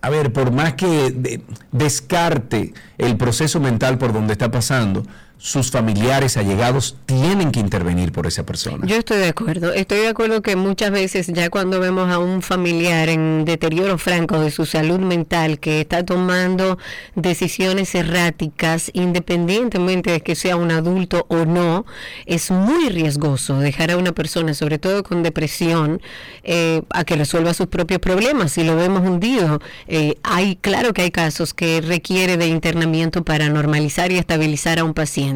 [0.00, 5.02] a ver, por más que de- descarte el proceso mental por donde está pasando,
[5.38, 8.84] sus familiares allegados tienen que intervenir por esa persona.
[8.86, 9.72] Yo estoy de acuerdo.
[9.72, 14.40] Estoy de acuerdo que muchas veces ya cuando vemos a un familiar en deterioro franco
[14.40, 16.76] de su salud mental que está tomando
[17.14, 21.86] decisiones erráticas, independientemente de que sea un adulto o no,
[22.26, 26.02] es muy riesgoso dejar a una persona, sobre todo con depresión,
[26.42, 28.52] eh, a que resuelva sus propios problemas.
[28.52, 33.48] Si lo vemos hundido, eh, hay claro que hay casos que requiere de internamiento para
[33.48, 35.27] normalizar y estabilizar a un paciente.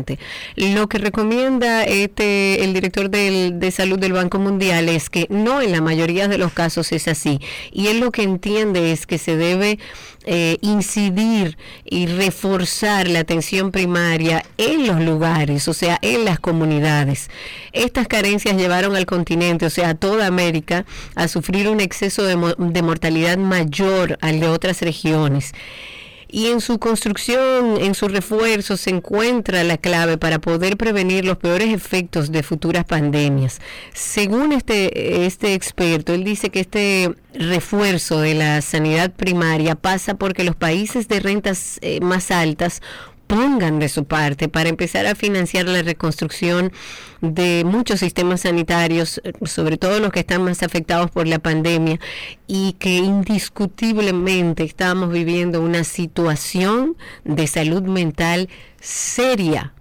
[0.56, 5.60] Lo que recomienda este el director del- de salud del Banco Mundial es que no
[5.60, 7.40] en la mayoría de los casos es así.
[7.72, 9.78] Y él lo que entiende es que se debe
[10.24, 17.28] eh, incidir y reforzar la atención primaria en los lugares, o sea, en las comunidades.
[17.72, 20.84] Estas carencias llevaron al continente, o sea, a toda América,
[21.16, 25.54] a sufrir un exceso de, mo- de mortalidad mayor al de otras regiones.
[26.34, 31.36] Y en su construcción, en su refuerzo, se encuentra la clave para poder prevenir los
[31.36, 33.60] peores efectos de futuras pandemias.
[33.92, 40.42] Según este, este experto, él dice que este refuerzo de la sanidad primaria pasa porque
[40.42, 42.80] los países de rentas eh, más altas
[43.32, 46.70] pongan de su parte para empezar a financiar la reconstrucción
[47.22, 51.98] de muchos sistemas sanitarios, eh, sobre todo los que están más afectados por la pandemia,
[52.46, 59.72] y que indiscutiblemente estamos viviendo una situación de salud mental seria.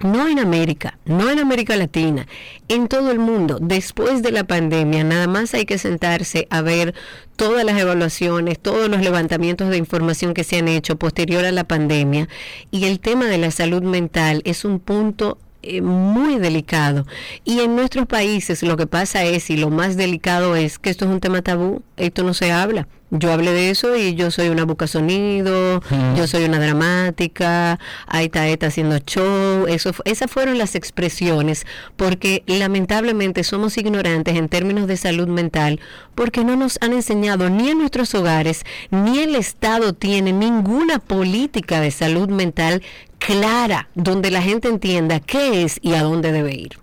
[0.00, 2.26] No en América, no en América Latina,
[2.68, 3.58] en todo el mundo.
[3.60, 6.94] Después de la pandemia, nada más hay que sentarse a ver
[7.36, 11.64] todas las evaluaciones, todos los levantamientos de información que se han hecho posterior a la
[11.64, 12.28] pandemia.
[12.70, 17.04] Y el tema de la salud mental es un punto eh, muy delicado.
[17.44, 21.04] Y en nuestros países lo que pasa es, y lo más delicado es, que esto
[21.04, 22.86] es un tema tabú, esto no se habla.
[23.10, 25.80] Yo hablé de eso y yo soy una boca sonido,
[26.14, 31.66] yo soy una dramática, ahí está esta haciendo show, eso, esas fueron las expresiones,
[31.96, 35.80] porque lamentablemente somos ignorantes en términos de salud mental,
[36.14, 41.80] porque no nos han enseñado ni en nuestros hogares, ni el Estado tiene ninguna política
[41.80, 42.82] de salud mental
[43.18, 46.78] clara, donde la gente entienda qué es y a dónde debe ir.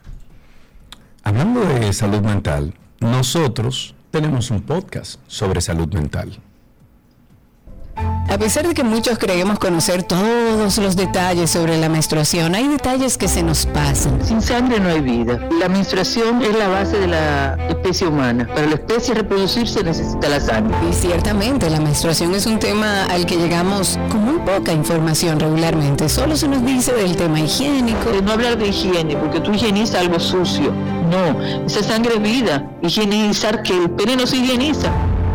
[1.24, 6.40] Hablando de salud mental, nosotros tenemos un podcast sobre salud mental.
[8.36, 13.18] A pesar de que muchos creemos conocer todos los detalles sobre la menstruación, hay detalles
[13.18, 14.20] que se nos pasan.
[14.26, 15.40] Sin sangre no hay vida.
[15.58, 18.46] La menstruación es la base de la especie humana.
[18.48, 20.76] Para la especie reproducirse necesita la sangre.
[20.90, 26.10] Y ciertamente la menstruación es un tema al que llegamos con muy poca información regularmente.
[26.10, 28.12] Solo se nos dice del tema higiénico.
[28.12, 30.74] De no hablar de higiene, porque tú higienizas algo sucio.
[31.10, 32.70] No, esa sangre es vida.
[32.82, 34.92] Higienizar que el pene no se higieniza.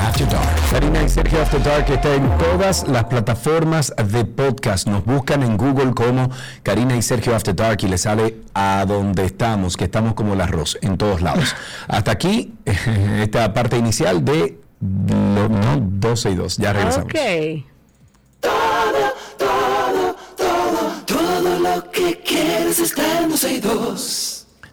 [0.00, 0.56] After Dark.
[0.70, 4.86] Karina y Sergio After Dark está en todas las plataformas de podcast.
[4.86, 6.30] Nos buscan en Google como
[6.62, 10.40] Karina y Sergio After Dark y le sale a donde estamos, que estamos como el
[10.40, 11.54] arroz, en todos lados.
[11.88, 16.56] Hasta aquí, esta parte inicial de lo- no, 12 y 2.
[16.58, 17.06] Ya regresamos.
[17.06, 17.64] Ok.
[18.40, 24.27] Todo, todo, todo, todo lo que quieres está en 12 y 2.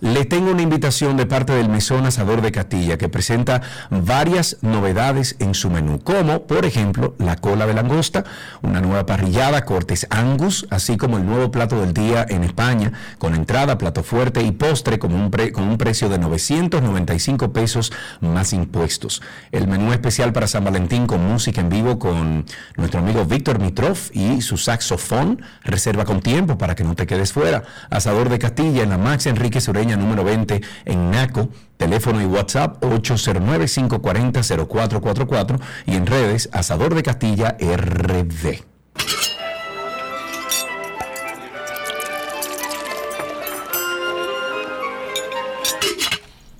[0.06, 5.36] Les tengo una invitación de parte del Mesón Asador de Castilla que presenta varias novedades
[5.40, 8.24] en su menú, como por ejemplo la cola de langosta,
[8.62, 13.34] una nueva parrillada cortes Angus, así como el nuevo plato del día en España, con
[13.34, 17.92] entrada, plato fuerte y postre con un, pre- con un precio de 995 pesos
[18.22, 19.24] más impuestos.
[19.52, 22.46] El menú especial para San Valentín con música en vivo con
[22.78, 25.42] nuestro amigo Víctor Mitrov y su saxofón.
[25.64, 27.64] Reserva con tiempo para que no te quedes fuera.
[27.90, 31.50] Asador de Castilla en la Max Enrique Sureña número 20 en Naco.
[31.78, 38.64] Teléfono y WhatsApp 809-540-0444 y en redes Asador de Castilla RD.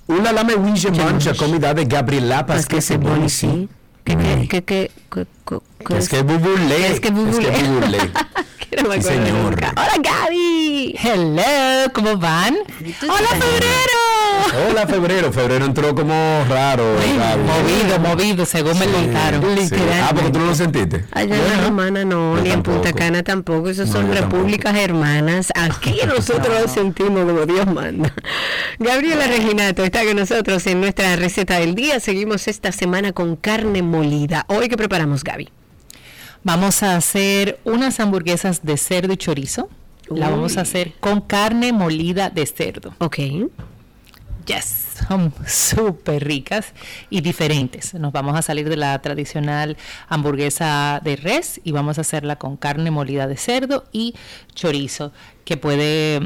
[0.08, 0.54] Una lame
[1.04, 2.80] mancha comida de Gabriela Pues que
[3.28, 3.68] sí.
[4.04, 5.26] Que, que, que, que, que,
[5.84, 6.22] que- Es que
[7.00, 7.48] que que
[8.82, 9.72] no me Sí, acuerdo nunca.
[9.76, 10.96] Hola Gaby.
[11.02, 12.56] Hello, ¿cómo van?
[13.02, 14.68] Hola, febrero.
[14.70, 15.32] Hola, febrero.
[15.32, 16.12] Febrero entró como
[16.48, 16.84] raro.
[16.96, 17.42] Gaby.
[17.42, 19.42] Movido, movido, según me contaron.
[19.68, 19.74] Sí.
[20.02, 21.04] Ah, porque tú no lo sentiste.
[21.12, 22.92] Allá en la Romana no, ni en Punta.
[22.92, 24.36] Cana tampoco, esas No, son tampoco.
[24.36, 25.52] repúblicas hermanas.
[25.54, 28.12] Aquí nosotros lo sentimos como Dios manda.
[28.78, 32.00] Gabriela Reginato está con nosotros en nuestra receta del día.
[32.00, 34.44] Seguimos esta semana con carne molida.
[34.48, 35.50] Hoy que preparamos, Gaby.
[36.46, 39.68] Vamos a hacer unas hamburguesas de cerdo y chorizo.
[40.08, 42.94] La vamos a hacer con carne molida de cerdo.
[42.98, 43.18] Ok.
[44.46, 46.72] Yes, son súper ricas
[47.10, 47.94] y diferentes.
[47.94, 49.76] Nos vamos a salir de la tradicional
[50.08, 54.14] hamburguesa de res y vamos a hacerla con carne molida de cerdo y
[54.54, 55.10] chorizo,
[55.44, 56.20] que puede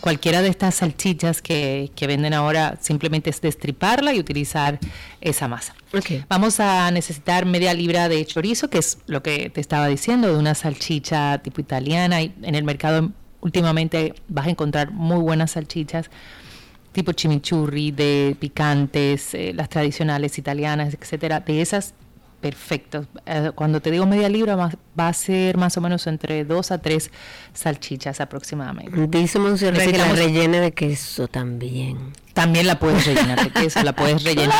[0.00, 4.78] cualquiera de estas salchichas que, que venden ahora simplemente es destriparla y utilizar
[5.20, 5.74] esa masa.
[6.28, 10.38] Vamos a necesitar media libra de chorizo, que es lo que te estaba diciendo, de
[10.38, 12.22] una salchicha tipo italiana.
[12.22, 13.10] Y en el mercado
[13.40, 16.10] últimamente vas a encontrar muy buenas salchichas
[16.92, 21.40] tipo chimichurri, de picantes, eh, las tradicionales italianas, etcétera.
[21.40, 21.94] De esas,
[22.40, 23.06] perfecto.
[23.26, 26.78] Eh, cuando te digo media libra, va a ser más o menos entre dos a
[26.78, 27.10] tres
[27.52, 29.06] salchichas aproximadamente.
[29.18, 32.12] Dice Monserrat que la rellene de queso también.
[32.34, 34.54] También la puedes rellenar de queso, la puedes rellenar.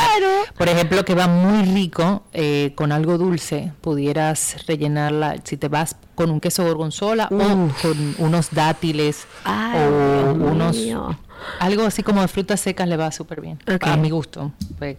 [0.57, 5.95] Por ejemplo, que va muy rico eh, con algo dulce, pudieras rellenarla si te vas
[6.15, 7.81] con un queso gorgonzola o Uf.
[7.81, 11.17] con unos dátiles Ay, o Dios unos mío.
[11.61, 13.57] algo así como de frutas secas le va súper bien.
[13.73, 13.87] Ok.
[13.87, 14.97] A mi gusto, pues,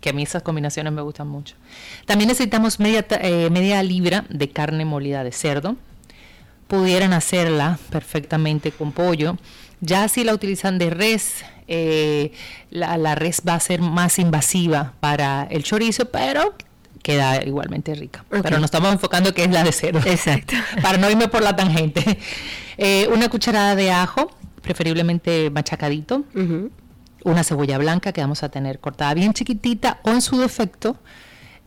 [0.00, 1.56] que, a mí esas combinaciones me gustan mucho.
[2.06, 5.76] También necesitamos media, eh, media libra de carne molida de cerdo
[6.68, 9.36] pudieran hacerla perfectamente con pollo.
[9.80, 12.32] Ya si la utilizan de res, eh,
[12.70, 16.54] la, la res va a ser más invasiva para el chorizo, pero
[17.02, 18.24] queda igualmente rica.
[18.28, 20.00] Pero nos estamos enfocando que es la de cerdo.
[20.04, 20.54] Exacto.
[20.82, 22.18] para no irme por la tangente.
[22.76, 24.30] Eh, una cucharada de ajo,
[24.60, 26.24] preferiblemente machacadito.
[26.34, 26.70] Ujú.
[27.28, 30.96] Una cebolla blanca que vamos a tener cortada bien chiquitita o en su defecto,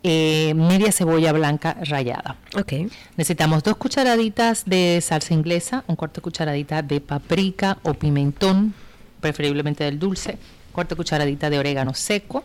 [0.02, 2.38] eh, media cebolla blanca rallada.
[2.58, 2.74] Ok.
[3.16, 8.74] Necesitamos dos cucharaditas de salsa inglesa, un cuarto de cucharadita de paprika o pimentón,
[9.20, 10.40] preferiblemente del dulce,
[10.72, 12.44] cuarto de cucharadita de orégano seco,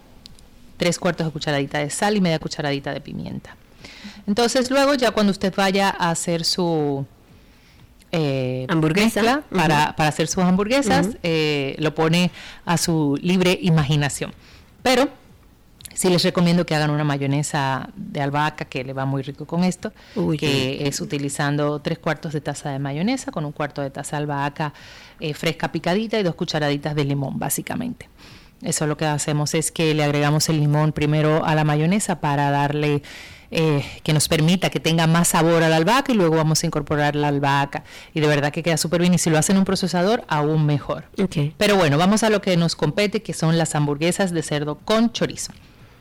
[0.76, 3.56] tres cuartos de cucharadita de sal y media cucharadita de pimienta.
[4.26, 7.06] Entonces luego ya cuando usted vaya a hacer su
[8.12, 9.22] eh, Hamburguesa.
[9.22, 12.30] mezcla para, para hacer sus hamburguesas, eh, lo pone
[12.64, 14.32] a su libre imaginación.
[14.82, 15.08] Pero
[15.94, 19.64] sí les recomiendo que hagan una mayonesa de albahaca que le va muy rico con
[19.64, 20.46] esto, Uy, qué
[20.78, 24.22] que es utilizando tres cuartos de taza de mayonesa con un cuarto de taza de
[24.22, 24.72] albahaca
[25.20, 28.08] eh, fresca picadita y dos cucharaditas de limón básicamente.
[28.62, 32.50] Eso lo que hacemos es que le agregamos el limón primero a la mayonesa para
[32.50, 33.02] darle
[33.50, 36.66] eh, que nos permita que tenga más sabor a la albahaca y luego vamos a
[36.66, 37.84] incorporar la albahaca
[38.14, 40.66] y de verdad que queda súper bien y si lo hacen en un procesador aún
[40.66, 41.04] mejor.
[41.56, 45.12] Pero bueno, vamos a lo que nos compete, que son las hamburguesas de cerdo con
[45.12, 45.52] chorizo.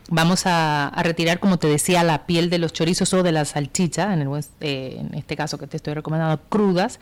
[0.09, 3.43] Vamos a, a retirar, como te decía, la piel de los chorizos o de la
[3.43, 6.99] salchicha, en, el eh, en este caso que te estoy recomendando, crudas.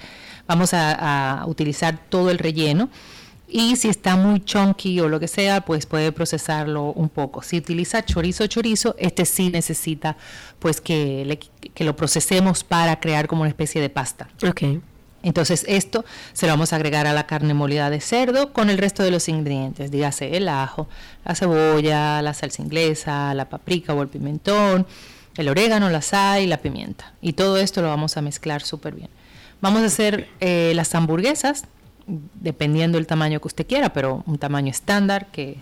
[0.47, 2.89] Vamos a, a utilizar todo el relleno.
[3.55, 7.43] Y si está muy chunky o lo que sea, pues puede procesarlo un poco.
[7.43, 10.17] Si utiliza chorizo chorizo, este sí necesita
[10.57, 14.27] pues que, le- que lo procesemos para crear como una especie de pasta.
[14.47, 14.63] Ok.
[15.21, 18.77] Entonces esto se lo vamos a agregar a la carne molida de cerdo con el
[18.79, 20.89] resto de los ingredientes, dígase el ajo,
[21.23, 24.87] la cebolla, la salsa inglesa, la paprika o el pimentón,
[25.37, 27.13] el orégano, la sal y la pimienta.
[27.21, 29.09] Y todo esto lo vamos a mezclar súper bien.
[29.61, 31.65] Vamos a hacer eh, las hamburguesas,
[32.07, 35.57] dependiendo del tamaño que usted quiera, pero un tamaño estándar que,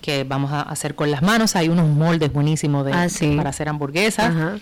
[0.00, 1.56] que vamos a hacer con las manos.
[1.56, 3.34] Hay unos moldes buenísimos de, Ah, sí.
[3.36, 4.58] para hacer hamburguesas Ajá.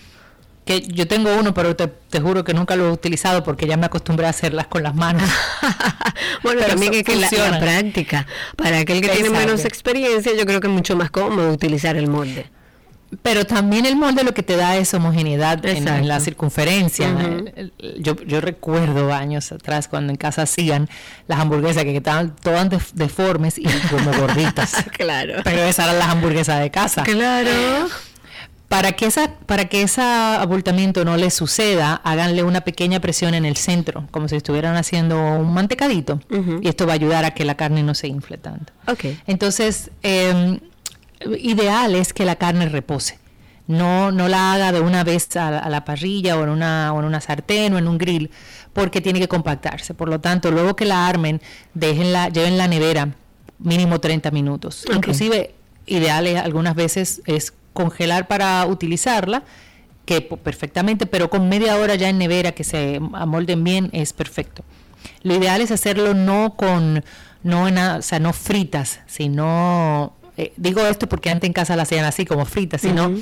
[0.65, 3.75] que yo tengo uno, pero te, te juro que nunca lo he utilizado porque ya
[3.77, 5.23] me acostumbré a hacerlas con las manos.
[6.43, 10.45] bueno, Pero también es que la, la práctica, para aquel que tiene menos experiencia, yo
[10.45, 12.45] creo que es mucho más cómodo utilizar el molde.
[13.23, 17.09] Pero también el molde lo que te da es homogeneidad en, la circunferencia.
[17.97, 20.87] Yo, yo recuerdo años atrás cuando en casa hacían
[21.27, 24.73] las hamburguesas que estaban todas def- deformes y como gorditas.
[24.91, 25.41] Claro.
[25.43, 27.03] Pero esas eran las hamburguesas de casa.
[27.03, 27.87] Claro.
[28.67, 33.43] Para que, esa, para que ese abultamiento no le suceda, háganle una pequeña presión en
[33.45, 36.21] el centro, como si estuvieran haciendo un mantecadito.
[36.61, 38.71] Y esto va a ayudar a que la carne no se infle tanto.
[38.85, 39.05] Ok.
[39.25, 40.59] Entonces, eh,
[41.39, 43.19] ideal es que la carne repose.
[43.67, 46.91] No, no la haga de una vez a, la- a la parrilla o en, una,
[46.93, 48.31] o en una sartén o en un grill,
[48.73, 49.93] porque tiene que compactarse.
[49.93, 51.39] Por lo tanto, luego que la armen,
[51.75, 53.09] déjenla, lleven la nevera
[53.59, 54.85] mínimo 30 minutos.
[54.95, 55.53] Inclusive,
[55.85, 59.43] ideal es- algunas veces es congelar para utilizarla,
[60.05, 64.63] que perfectamente, pero con media hora ya en nevera que se amolden bien es perfecto.
[65.21, 67.03] Lo ideal es hacerlo no con,
[67.43, 71.83] no en, o sea, no fritas, sino, eh, digo esto porque antes en casa la
[71.83, 73.13] hacían así como fritas, sino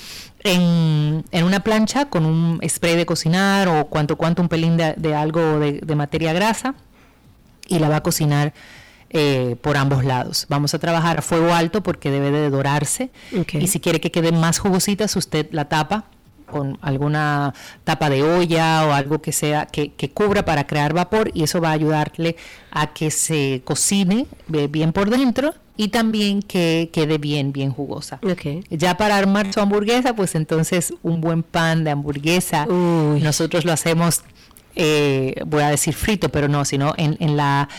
[0.44, 4.94] en, en una plancha con un spray de cocinar o cuanto cuanto un pelín de,
[4.98, 6.76] de algo de, de materia grasa
[7.68, 8.54] y la va a cocinar
[9.10, 10.46] eh, por ambos lados.
[10.48, 13.10] Vamos a trabajar a fuego alto porque debe de dorarse
[13.52, 16.06] y si quiere que queden más jugositas usted la tapa
[16.50, 21.30] con alguna tapa de olla o algo que sea que, que cubra para crear vapor
[21.34, 22.36] y eso va a ayudarle
[22.72, 28.20] a que se cocine eh, bien por dentro y también que quede bien bien jugosa.
[28.70, 32.66] Ya para armar su hamburguesa, pues entonces un buen pan de hamburguesa.
[32.68, 33.22] Uy.
[33.22, 34.24] Nosotros lo hacemos,
[34.76, 37.70] eh, voy a decir frito, pero no, sino en, en la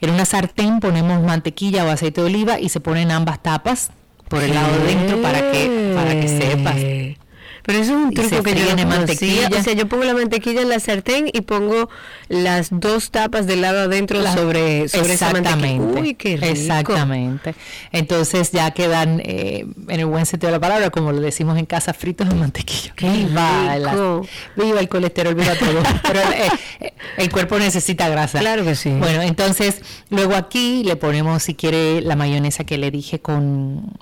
[0.00, 3.90] en una sartén ponemos mantequilla o aceite de oliva y se ponen ambas tapas
[4.28, 7.23] por el lado de dentro para que para que sepas.
[7.66, 9.48] Pero eso es un truco que yo no mantequilla.
[9.58, 11.88] O sea, yo pongo la mantequilla en la sartén y pongo
[12.28, 15.66] las dos tapas del lado adentro La- sobre, sobre esa mantequilla.
[15.72, 16.00] Exactamente.
[16.00, 16.46] Uy, qué rico.
[16.46, 17.54] Exactamente.
[17.90, 21.64] Entonces ya quedan, eh, en el buen sentido de la palabra, como lo decimos en
[21.66, 22.92] casa, fritos en mantequilla.
[22.96, 24.20] Qué viva, la-
[24.56, 25.82] viva el colesterol, viva todo.
[26.02, 26.48] Pero eh,
[26.80, 28.40] eh, el cuerpo necesita grasa.
[28.40, 28.90] Claro que sí.
[28.90, 33.92] Bueno, entonces luego aquí le ponemos, si quiere, la mayonesa que le dije con,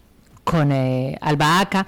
[0.44, 1.86] con eh, albahaca.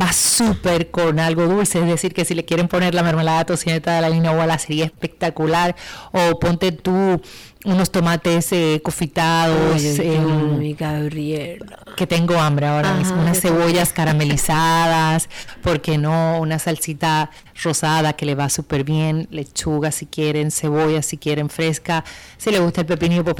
[0.00, 3.94] Va súper con algo dulce, es decir, que si le quieren poner la mermelada tocineta
[3.94, 5.76] de la línea Walla sería espectacular.
[6.12, 7.20] O ponte tú
[7.64, 9.74] unos tomates eh, confitados.
[9.76, 11.78] Oye, em, mi Gabriela.
[11.96, 15.28] que tengo hambre ahora Ajá, mismo, unas cebollas caramelizadas,
[15.62, 16.38] ¿por qué no?
[16.40, 17.30] Una salsita
[17.62, 22.04] rosada que le va súper bien, lechuga si quieren, cebolla si quieren fresca,
[22.36, 23.36] si le gusta el pepinillo, pues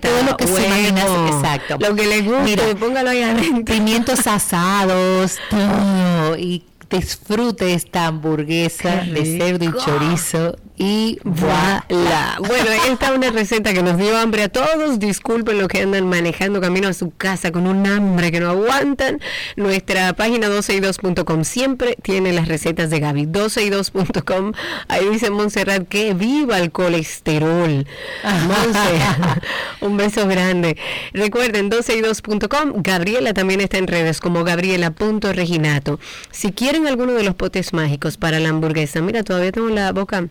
[0.00, 1.76] todo lo que se imagina, exacto.
[1.78, 3.64] Lo que le guste, Mira, póngalo ahí adentro.
[3.64, 6.64] pimientos asados, todo, y
[6.98, 12.38] disfrute esta hamburguesa de cerdo y chorizo y voilà.
[12.38, 14.98] Bueno, ahí está una receta que nos dio hambre a todos.
[14.98, 19.20] Disculpen los que andan manejando camino a su casa con un hambre que no aguantan.
[19.54, 23.26] Nuestra página 12y2.com siempre tiene las recetas de Gaby.
[23.26, 24.54] 12y2.com.
[24.88, 27.86] Ahí dice Montserrat que viva el colesterol.
[29.80, 30.76] Un beso grande.
[31.12, 32.82] Recuerden 12y2.com.
[32.82, 36.00] Gabriela también está en redes como gabriela.reginato.
[36.32, 40.26] Si quieren alguno de los potes mágicos para la hamburguesa, mira, todavía tengo la boca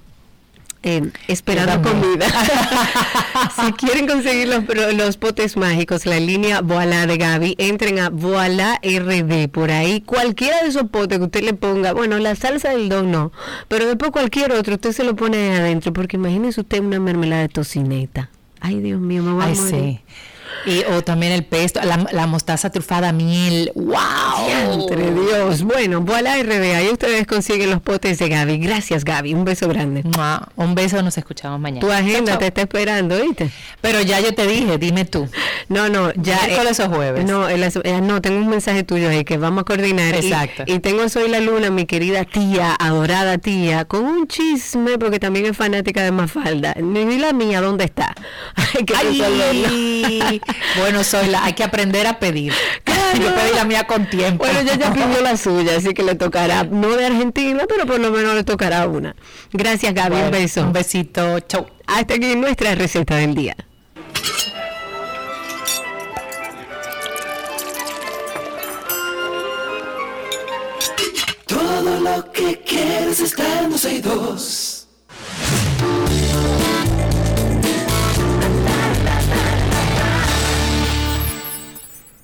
[0.83, 2.25] eh, esperando comida.
[3.65, 4.63] si quieren conseguir los,
[4.95, 9.49] los potes mágicos, la línea Voila de Gaby, entren a Voila RD.
[9.49, 13.11] Por ahí, cualquiera de esos potes que usted le ponga, bueno, la salsa del don
[13.11, 13.31] no,
[13.67, 17.49] pero después cualquier otro, usted se lo pone adentro, porque imagínese usted una mermelada de
[17.49, 18.29] tocineta.
[18.59, 19.71] Ay, Dios mío, me voy a Ay, morir.
[19.71, 19.99] sí.
[20.65, 23.71] Y, o también el pesto, la, la mostaza trufada, miel.
[23.75, 23.95] ¡Wow!
[24.73, 25.63] Entre Dios.
[25.63, 28.57] Bueno, Voila RD, ahí ustedes consiguen los potes de Gaby.
[28.59, 29.33] Gracias, Gaby.
[29.33, 30.03] Un beso grande.
[30.03, 30.47] Mua.
[30.55, 31.81] Un beso, nos escuchamos mañana.
[31.81, 33.49] Tu agenda te está esperando, ¿viste?
[33.81, 35.27] Pero ya yo te dije, dime tú.
[35.69, 36.39] No, no, ya.
[36.45, 37.25] ¿Miércoles o jueves?
[37.25, 40.13] No, se- eh, no, tengo un mensaje tuyo ahí que vamos a coordinar.
[40.15, 40.63] Y- Exacto.
[40.67, 45.19] Y, tengo a Soy la Luna, mi querida tía, adorada tía, con un chisme, porque
[45.19, 46.75] también es fanática de Mafalda.
[46.79, 48.13] Ni la mía, ¿dónde está?
[48.55, 48.95] Hay que.
[48.95, 50.40] Ay,
[50.77, 52.53] bueno, soy la, hay que aprender a pedir.
[53.19, 54.45] Yo pedí la mía con tiempo.
[54.45, 57.99] Bueno, ella ya pidió la suya, así que le tocará, no de Argentina, pero por
[57.99, 59.15] lo menos le tocará una.
[59.51, 60.09] Gracias, Gaby.
[60.09, 60.61] Bueno, un beso.
[60.61, 61.39] Un besito.
[61.41, 61.67] Chau.
[61.87, 63.55] Hasta aquí nuestra receta del día.
[71.45, 74.87] Todo lo que quieres está en 12 y 2.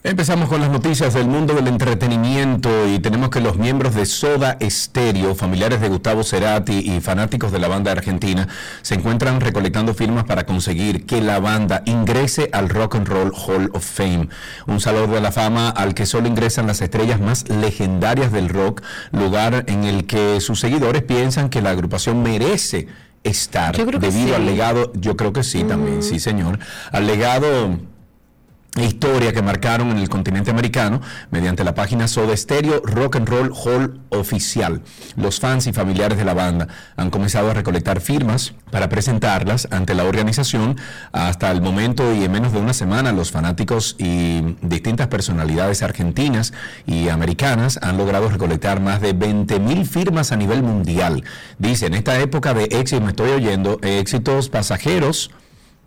[0.07, 4.57] Empezamos con las noticias del mundo del entretenimiento y tenemos que los miembros de Soda
[4.61, 8.47] Stereo, familiares de Gustavo Cerati y fanáticos de la banda argentina,
[8.83, 13.69] se encuentran recolectando firmas para conseguir que la banda ingrese al Rock and Roll Hall
[13.73, 14.29] of Fame,
[14.65, 18.83] un salón de la fama al que solo ingresan las estrellas más legendarias del rock,
[19.11, 22.87] lugar en el que sus seguidores piensan que la agrupación merece
[23.25, 24.33] estar debido sí.
[24.33, 26.59] al legado, yo creo que sí también, sí señor,
[26.93, 27.77] al legado
[28.83, 31.01] historia que marcaron en el continente americano
[31.31, 34.81] mediante la página Soda Stereo Rock and Roll Hall Oficial.
[35.15, 39.93] Los fans y familiares de la banda han comenzado a recolectar firmas para presentarlas ante
[39.93, 40.77] la organización.
[41.11, 46.53] Hasta el momento y en menos de una semana, los fanáticos y distintas personalidades argentinas
[46.85, 51.23] y americanas han logrado recolectar más de 20 mil firmas a nivel mundial.
[51.57, 55.31] Dice, en esta época de éxito, me estoy oyendo, éxitos pasajeros,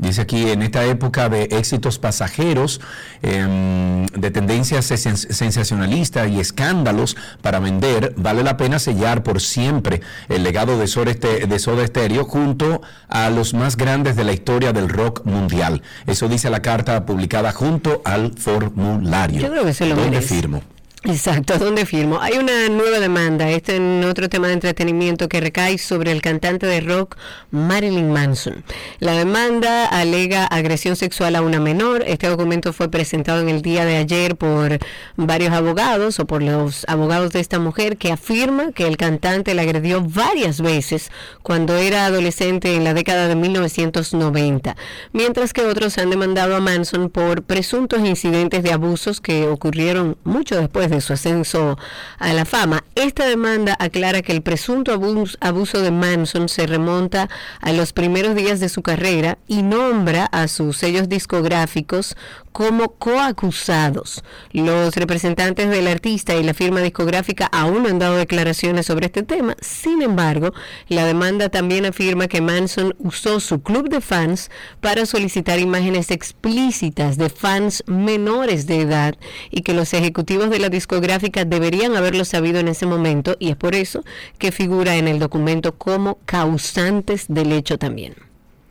[0.00, 2.80] Dice aquí, en esta época de éxitos pasajeros,
[3.20, 10.00] em, de tendencias sen- sensacionalistas y escándalos para vender, vale la pena sellar por siempre
[10.30, 14.72] el legado de Soda, de Soda Stereo junto a los más grandes de la historia
[14.72, 15.82] del rock mundial.
[16.06, 19.40] Eso dice la carta publicada junto al formulario.
[19.42, 20.34] Yo creo que se lo ¿Dónde merece.
[20.34, 20.62] firmo?
[21.04, 22.20] Exacto, ¿dónde firmo?
[22.20, 26.66] Hay una nueva demanda, este en otro tema de entretenimiento que recae sobre el cantante
[26.66, 27.16] de rock
[27.50, 28.62] Marilyn Manson.
[28.98, 32.04] La demanda alega agresión sexual a una menor.
[32.06, 34.78] Este documento fue presentado en el día de ayer por
[35.16, 39.62] varios abogados o por los abogados de esta mujer que afirma que el cantante la
[39.62, 41.10] agredió varias veces
[41.42, 44.76] cuando era adolescente en la década de 1990,
[45.14, 50.60] mientras que otros han demandado a Manson por presuntos incidentes de abusos que ocurrieron mucho
[50.60, 51.78] después de su ascenso
[52.18, 52.84] a la fama.
[52.94, 57.28] Esta demanda aclara que el presunto abus- abuso de Manson se remonta
[57.60, 62.16] a los primeros días de su carrera y nombra a sus sellos discográficos
[62.52, 64.24] como coacusados.
[64.52, 69.22] Los representantes del artista y la firma discográfica aún no han dado declaraciones sobre este
[69.22, 69.56] tema.
[69.60, 70.52] Sin embargo,
[70.88, 77.16] la demanda también afirma que Manson usó su club de fans para solicitar imágenes explícitas
[77.16, 79.14] de fans menores de edad
[79.50, 83.56] y que los ejecutivos de la discográfica deberían haberlo sabido en ese momento y es
[83.56, 84.02] por eso
[84.38, 88.14] que figura en el documento como causantes del hecho también.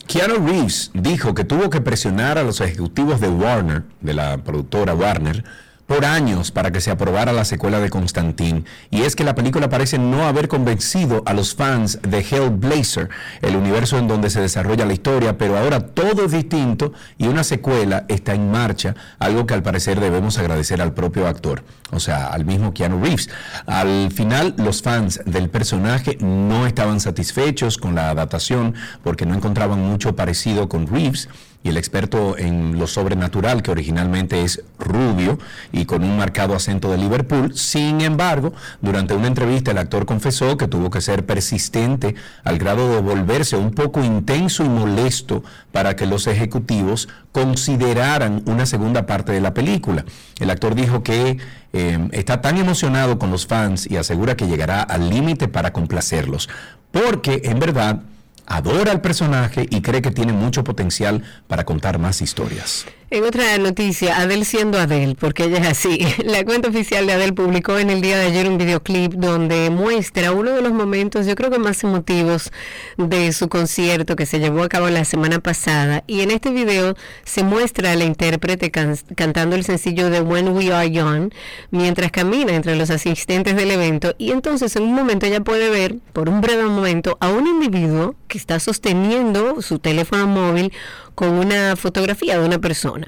[0.07, 4.95] Keanu Reeves dijo que tuvo que presionar a los ejecutivos de Warner, de la productora
[4.95, 5.43] Warner,
[5.90, 8.64] por años para que se aprobara la secuela de Constantine.
[8.92, 13.10] Y es que la película parece no haber convencido a los fans de Hellblazer,
[13.42, 17.44] el universo en donde se desarrolla la historia, pero ahora todo es distinto y una
[17.44, 22.28] secuela está en marcha, algo que al parecer debemos agradecer al propio actor, o sea,
[22.28, 23.28] al mismo Keanu Reeves.
[23.66, 29.80] Al final, los fans del personaje no estaban satisfechos con la adaptación porque no encontraban
[29.80, 31.30] mucho parecido con Reeves
[31.62, 35.38] y el experto en lo sobrenatural, que originalmente es rubio
[35.74, 37.53] y con un marcado acento de Liverpool.
[37.53, 42.93] Sin embargo, durante una entrevista el actor confesó que tuvo que ser persistente al grado
[42.93, 45.43] de volverse un poco intenso y molesto
[45.74, 50.05] para que los ejecutivos consideraran una segunda parte de la película.
[50.39, 51.38] El actor dijo que
[51.74, 56.49] eh, está tan emocionado con los fans y asegura que llegará al límite para complacerlos,
[56.91, 58.01] porque en verdad
[58.50, 62.86] adora al personaje y cree que tiene mucho potencial para contar más historias.
[63.12, 65.97] En otra noticia, Adele siendo Adele, porque ella es así.
[66.26, 70.32] La cuenta oficial de Adele publicó en el día de ayer un videoclip donde muestra
[70.32, 72.51] uno de los momentos, yo creo que más emotivos
[72.97, 76.03] de su concierto que se llevó a cabo la semana pasada.
[76.05, 76.93] Y en este video
[77.26, 81.32] se muestra a la intérprete can- cantando el sencillo de When We Are Young
[81.72, 84.14] mientras camina entre los asistentes del evento.
[84.20, 88.14] Y entonces en un momento ella puede ver, por un breve momento, a un individuo
[88.28, 90.72] que está sosteniendo su teléfono móvil
[91.16, 92.99] con una fotografía de una persona.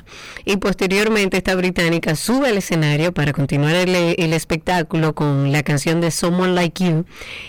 [0.45, 6.01] Y posteriormente esta británica sube al escenario para continuar el, el espectáculo con la canción
[6.01, 7.05] de Someone Like You.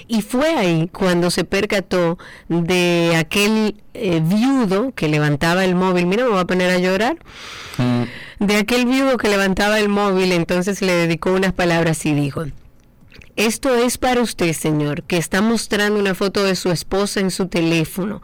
[0.09, 2.19] Y fue ahí cuando se percató
[2.49, 6.07] de aquel eh, viudo que levantaba el móvil.
[6.07, 7.17] Mira, me voy a poner a llorar.
[8.39, 12.45] De aquel viudo que levantaba el móvil, entonces le dedicó unas palabras y dijo,
[13.37, 17.49] Esto es para usted, señor, que está mostrando una foto de su esposa en su
[17.49, 18.21] teléfono.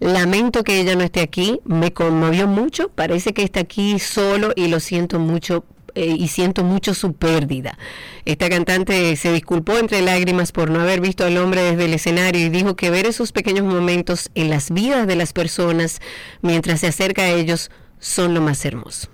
[0.00, 4.66] Lamento que ella no esté aquí, me conmovió mucho, parece que está aquí solo y
[4.66, 7.78] lo siento mucho eh, y siento mucho su pérdida.
[8.24, 12.44] Esta cantante se disculpó entre lágrimas por no haber visto al hombre desde el escenario
[12.44, 16.00] y dijo que ver esos pequeños momentos en las vidas de las personas
[16.42, 19.08] mientras se acerca a ellos son lo más hermoso.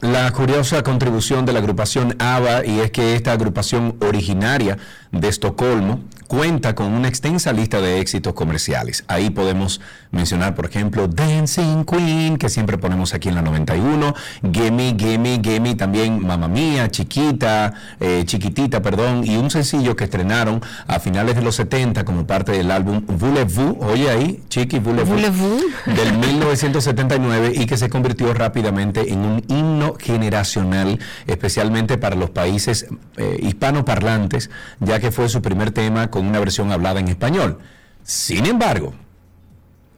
[0.00, 4.78] La curiosa contribución de la agrupación ABBA y es que esta agrupación originaria
[5.12, 9.04] de Estocolmo cuenta con una extensa lista de éxitos comerciales.
[9.08, 14.14] Ahí podemos mencionar, por ejemplo, Dancing Queen, que siempre ponemos aquí en la 91,
[14.52, 20.60] Gimme, Gimme, Gimme, también Mamma Mía, Chiquita, eh, Chiquitita, perdón, y un sencillo que estrenaron
[20.86, 26.18] a finales de los 70 como parte del álbum Voulez-vous, oye ahí, Chiqui Voulez-vous, del
[26.18, 32.86] 1979 y que se convirtió rápidamente en un himno generacional, especialmente para los países
[33.16, 34.50] eh, hispanoparlantes,
[34.80, 37.58] ya que fue su primer tema con una versión hablada en español.
[38.02, 38.94] Sin embargo,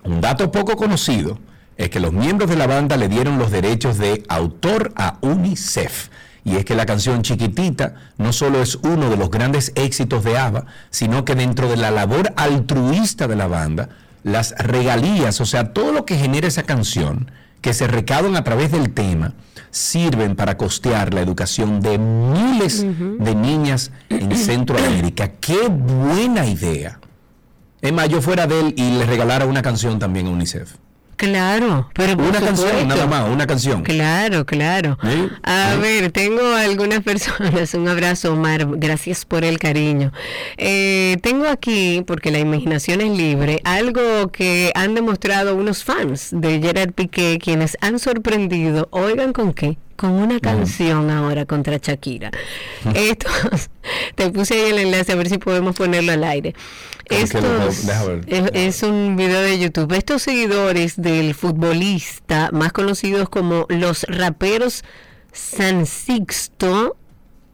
[0.05, 1.39] un dato poco conocido
[1.77, 6.09] es que los miembros de la banda le dieron los derechos de autor a UNICEF.
[6.45, 10.39] Y es que la canción Chiquitita no solo es uno de los grandes éxitos de
[10.39, 13.91] ABBA, sino que dentro de la labor altruista de la banda,
[14.25, 17.31] las regalías, o sea, todo lo que genera esa canción,
[17.61, 19.35] que se recaudan a través del tema,
[19.71, 25.29] sirven para costear la educación de miles de niñas en Centroamérica.
[25.41, 26.99] ¡Qué buena idea!
[27.83, 30.71] Es más, yo fuera de él y le regalara una canción también a UNICEF.
[31.17, 33.83] Claro, pero Una canción, nada más, una canción.
[33.85, 34.99] Claro, claro.
[35.45, 37.75] A ver, tengo algunas personas.
[37.75, 38.67] Un abrazo, Omar.
[38.77, 40.13] Gracias por el cariño.
[40.57, 46.61] Eh, tengo aquí, porque la imaginación es libre, algo que han demostrado unos fans de
[46.61, 48.89] Gerard Piqué, quienes han sorprendido.
[48.91, 49.79] Oigan con qué.
[50.03, 52.33] Con una canción ahora contra Shakira.
[52.93, 53.29] Esto,
[54.17, 56.55] te puse ahí el enlace a ver si podemos ponerlo al aire.
[57.09, 57.87] ¿Cómo que lo- Estos,
[58.27, 59.93] es, es un video de YouTube.
[59.93, 64.83] Estos seguidores del futbolista, más conocidos como los raperos
[65.33, 66.97] San Sixto,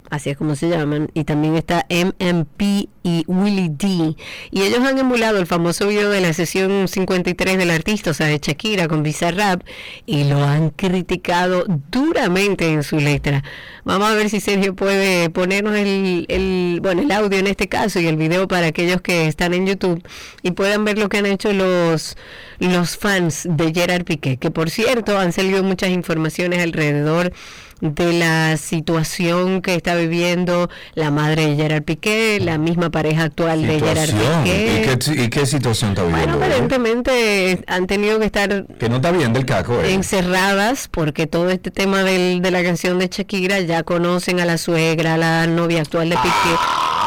[0.09, 2.89] así es como se llaman, y también está MMP
[3.27, 4.15] Willie D.
[4.51, 8.27] Y ellos han emulado el famoso video de la sesión 53 del artista, o sea,
[8.27, 9.63] de Shakira con Bizarrap,
[10.07, 13.43] y lo han criticado duramente en su letra.
[13.85, 18.01] Vamos a ver si Sergio puede ponernos el, el, bueno, el audio en este caso
[18.01, 20.03] y el video para aquellos que están en YouTube
[20.43, 22.17] y puedan ver lo que han hecho los,
[22.59, 27.33] los fans de Gerard Piqué, que por cierto han salido muchas informaciones alrededor
[27.81, 33.63] de la situación que está viviendo la madre de Gerard Piqué, la misma pareja actual
[33.67, 34.47] de Gerard Situación.
[34.47, 34.99] ¿Y Piqué.
[34.99, 36.43] qué, y qué situación está Bueno, viviendo?
[36.43, 36.47] eh?
[36.47, 39.81] aparentemente han tenido que estar Que no está bien del caco.
[39.81, 39.93] eh.
[39.95, 44.59] encerradas porque todo este tema del- de la canción de Shakira ya conocen a la
[44.59, 46.55] suegra, a la novia actual de Piqué.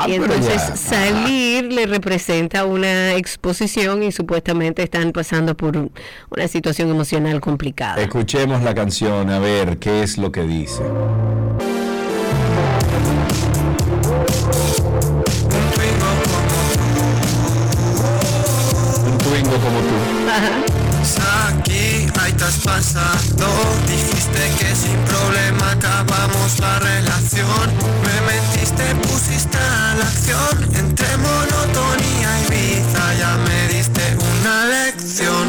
[0.07, 0.75] y pero entonces ya.
[0.77, 5.91] salir le representa una exposición y supuestamente están pasando por un-
[6.29, 8.01] una situación emocional complicada.
[8.01, 10.81] Escuchemos la canción, a ver qué es lo que dice.
[22.71, 23.47] Pasando.
[23.87, 27.65] Dijiste que sin problema acabamos la relación.
[28.05, 30.55] Me mentiste, pusiste a la acción.
[30.83, 35.45] Entre monotonía y vida ya me diste una lección.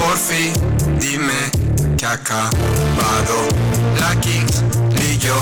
[0.00, 0.52] Por fin,
[0.98, 1.40] dime
[1.96, 3.36] que ha acabado.
[4.00, 4.64] La Kings
[5.04, 5.36] y yo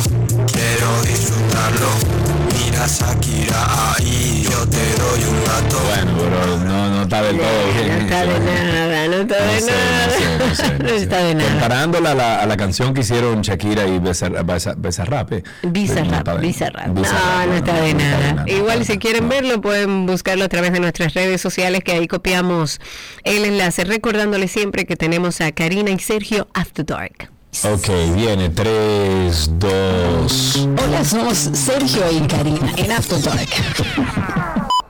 [0.52, 2.43] quiero disfrutarlo
[2.84, 7.46] Mira Shakira ahí, yo te doy un gato Bueno, pero no, no está del todo
[7.72, 7.88] bien.
[7.88, 10.06] No está de nada, no está de No sé, nada.
[10.06, 10.96] no sé, no sé, no No sé.
[10.96, 11.50] está de nada.
[11.50, 15.32] Comparándola a la, a la canción que hicieron Shakira y Beza- Bezarrap.
[15.32, 16.86] eh, no Bizarrap, está de- Bizarrap.
[16.88, 18.44] No, Bizarrap, no está de nada.
[18.48, 22.06] Igual si de quieren verlo pueden buscarlo a través de nuestras redes sociales que ahí
[22.06, 22.80] copiamos
[23.22, 27.30] el enlace recordándoles siempre que tenemos a Karina y Sergio After Dark.
[27.62, 30.68] Ok, viene 3, 2.
[30.82, 33.48] Hola, somos Sergio y Karina en After Dark.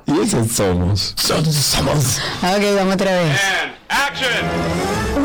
[0.07, 1.15] Y esos somos.
[1.17, 2.19] Somos.
[2.43, 3.41] Ok, vamos otra vez.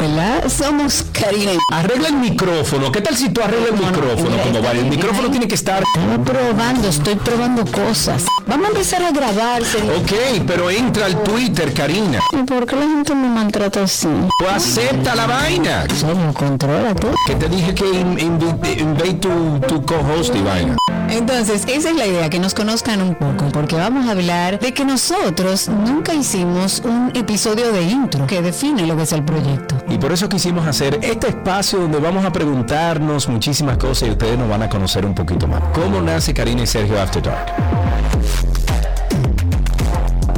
[0.01, 1.51] Hola, somos Karina.
[1.73, 2.91] Arregla el micrófono.
[2.91, 4.29] ¿Qué tal si tú arreglas el micrófono?
[4.29, 5.31] mira, Como vale, el micrófono ahí.
[5.31, 5.83] tiene que estar.
[5.95, 8.25] Estaba probando, estoy probando cosas.
[8.45, 9.91] Vamos a empezar a grabar, Sergio.
[9.97, 12.19] Ok, pero entra al Twitter, Karina.
[12.31, 14.07] ¿Y ¿Por qué la gente me maltrata así?
[14.37, 15.85] Tú acepta la vaina.
[15.89, 17.07] Sergio, contrólate.
[17.25, 20.77] Que te dije que in- invi- invade tu, tu co-host y vaina.
[21.09, 24.75] Entonces, esa es la idea, que nos conozcan un poco, porque vamos a hablar de
[24.75, 29.75] que nosotros nunca hicimos un episodio de intro, que define lo que es el proyecto.
[29.87, 34.37] Y por eso quisimos hacer este espacio donde vamos a preguntarnos muchísimas cosas y ustedes
[34.37, 35.63] nos van a conocer un poquito más.
[35.73, 37.53] ¿Cómo nace Karina y Sergio After Dark?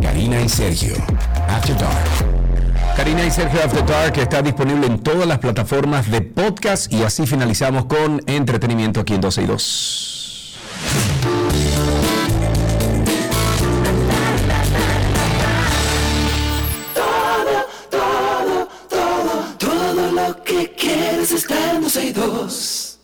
[0.04, 0.94] Karina y Sergio.
[1.48, 2.96] After Dark.
[2.96, 7.26] Karina y Sergio After Dark está disponible en todas las plataformas de podcast y así
[7.26, 10.58] finalizamos con entretenimiento aquí en 12 y 2.
[21.22, 23.00] Que quieres está en 12 y 2.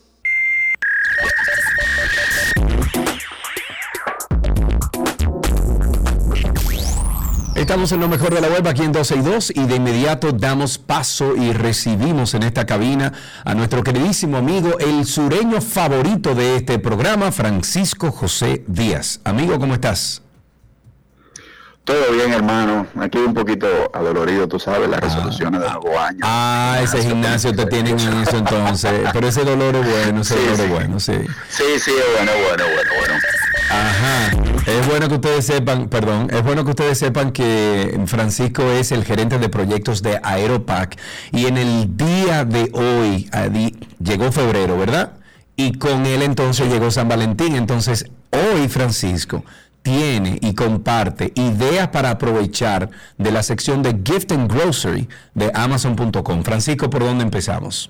[7.55, 10.31] Estamos en lo mejor de la web aquí en 12 y 2 y de inmediato
[10.31, 13.13] damos paso y recibimos en esta cabina
[13.43, 19.19] a nuestro queridísimo amigo, el sureño favorito de este programa, Francisco José Díaz.
[19.25, 20.21] Amigo, ¿cómo estás?
[21.87, 22.85] Todo bien, hermano.
[22.99, 26.19] Aquí un poquito adolorido, tú sabes, las resoluciones de nuevo año.
[26.21, 28.91] Ah, ese gimnasio te tiene en eso entonces.
[29.13, 30.63] Pero ese dolor es bueno, ese Sí, dolor sí.
[30.63, 31.13] es bueno, sí.
[31.47, 33.13] Sí, sí, es bueno, bueno, bueno, bueno.
[33.71, 34.31] Ajá.
[34.69, 39.05] Es bueno que ustedes sepan, perdón, es bueno que ustedes sepan que Francisco es el
[39.05, 40.97] gerente de proyectos de Aeropac
[41.31, 43.29] y en el día de hoy
[44.03, 45.13] llegó febrero, ¿verdad?
[45.55, 47.55] Y con él entonces llegó San Valentín.
[47.55, 49.43] Entonces, hoy Francisco
[49.91, 56.43] tiene y comparte ideas para aprovechar de la sección de Gift and Grocery de Amazon.com.
[56.43, 57.89] Francisco, ¿por dónde empezamos?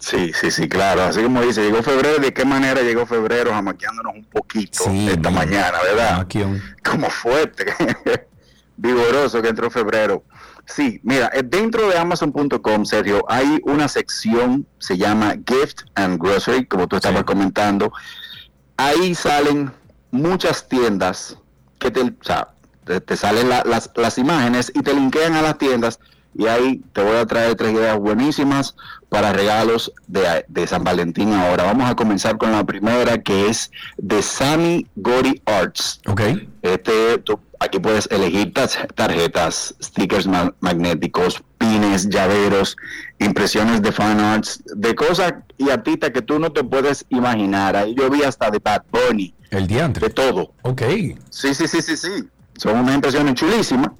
[0.00, 1.04] Sí, sí, sí, claro.
[1.04, 2.18] Así como dice, llegó febrero.
[2.20, 3.52] ¿De qué manera llegó febrero?
[3.52, 6.10] Jamaqueándonos un poquito Sí, esta mañana, ¿verdad?
[6.10, 6.60] jamaquión.
[6.84, 7.66] Como fuerte,
[8.76, 10.24] vigoroso que entró febrero.
[10.66, 16.66] Sí, mira, eh, dentro de Amazon.com, Sergio, hay una sección, se llama Gift and Grocery,
[16.66, 17.24] como tú estabas Sí.
[17.24, 17.92] comentando.
[18.76, 19.70] Ahí salen
[20.14, 21.36] muchas tiendas
[21.78, 22.48] que te, o sea,
[22.84, 25.98] te, te salen la- las, las imágenes y te linkean a las tiendas
[26.36, 28.74] y ahí te voy a traer tres ideas buenísimas
[29.08, 31.64] para regalos de, de San Valentín ahora.
[31.64, 36.00] Vamos a comenzar con la primera que es de Sammy Gori Arts.
[36.08, 36.22] ¿Ok?
[36.62, 42.76] Este, tú- aquí puedes elegir tas- tarjetas, stickers ma- magnéticos, pines, llaveros,
[43.18, 47.76] impresiones de fan arts, de cosas y artistas que tú no te puedes imaginar.
[47.76, 50.10] Ahí yo vi hasta de Bad Bunny, El de diantre.
[50.10, 50.52] todo.
[50.62, 50.82] Ok.
[51.30, 52.28] Sí, sí, sí, sí, sí.
[52.56, 53.90] Son unas impresiones chulísimas.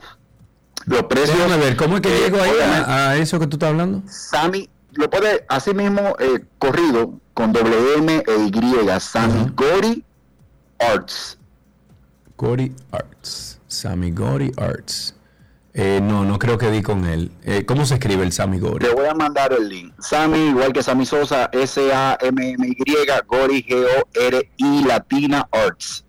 [0.86, 1.36] Los precios.
[1.38, 4.02] Déjame ver, ¿cómo es que eh, llego ahí a, a eso que tú estás hablando?
[4.06, 9.50] Sammy, lo puede, así mismo, eh, corrido, con WM e Y, Sammy.
[9.56, 10.04] Gori
[10.78, 11.38] Arts.
[12.36, 13.60] Gori Arts.
[13.66, 15.14] Sammy Gori Arts.
[15.76, 17.32] Eh, no, no creo que di con él.
[17.42, 18.86] Eh, ¿Cómo se escribe el Sammy Gori?
[18.86, 19.92] Te voy a mandar el link.
[19.98, 22.94] Sammy, igual que Sammy Sosa, S-A-M-M-Y,
[23.26, 26.04] Gori, G-O-R-I, Latina Arts.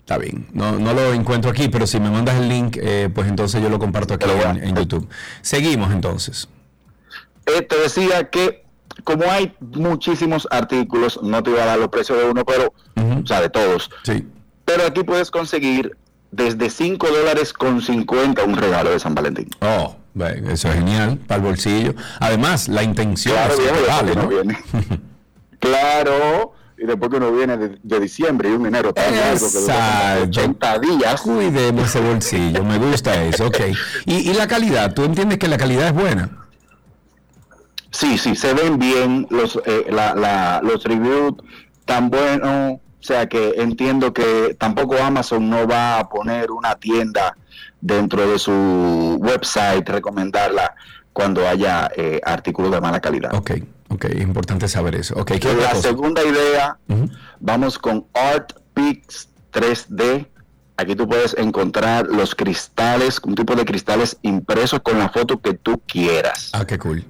[0.00, 0.46] Está bien.
[0.54, 3.68] No, no lo encuentro aquí, pero si me mandas el link, eh, pues entonces yo
[3.68, 5.06] lo comparto aquí en, en YouTube.
[5.42, 6.48] Seguimos entonces.
[7.44, 8.64] Eh, te decía que
[9.04, 13.26] como hay muchísimos artículos, no te iba a dar los precios de uno, pero, o
[13.26, 13.90] sea, de todos.
[14.02, 14.26] Sí.
[14.64, 15.96] Pero aquí puedes conseguir
[16.32, 19.48] desde 5 dólares con 50 un regalo de San Valentín.
[19.60, 19.96] Oh,
[20.48, 21.94] eso es genial, para el bolsillo.
[22.20, 24.28] Además, la intención Claro, es que vale, ¿no?
[24.28, 24.58] viene.
[25.58, 29.58] claro, y después que uno viene de, de diciembre y un enero tan largo que
[29.58, 30.40] dura como Exacto.
[30.40, 31.20] 80 días.
[31.20, 33.58] Cuidemos ese bolsillo, me gusta eso, ok.
[34.06, 36.30] Y, y la calidad, ¿tú entiendes que la calidad es buena?
[37.90, 41.34] Sí, sí, se ven bien los, eh, la, la- los reviews
[41.84, 42.78] tan buenos.
[43.00, 47.34] O sea que entiendo que tampoco Amazon no va a poner una tienda
[47.80, 50.74] dentro de su website, recomendarla
[51.12, 53.34] cuando haya eh, artículos de mala calidad.
[53.34, 53.52] Ok,
[53.88, 55.14] ok, importante saber eso.
[55.16, 55.88] Ok, ¿qué La cosa?
[55.88, 56.78] segunda idea,
[57.40, 60.26] vamos con Art Pix 3D.
[60.76, 65.54] Aquí tú puedes encontrar los cristales, un tipo de cristales impresos con la foto que
[65.54, 66.50] tú quieras.
[66.52, 67.04] Ah, qué cool.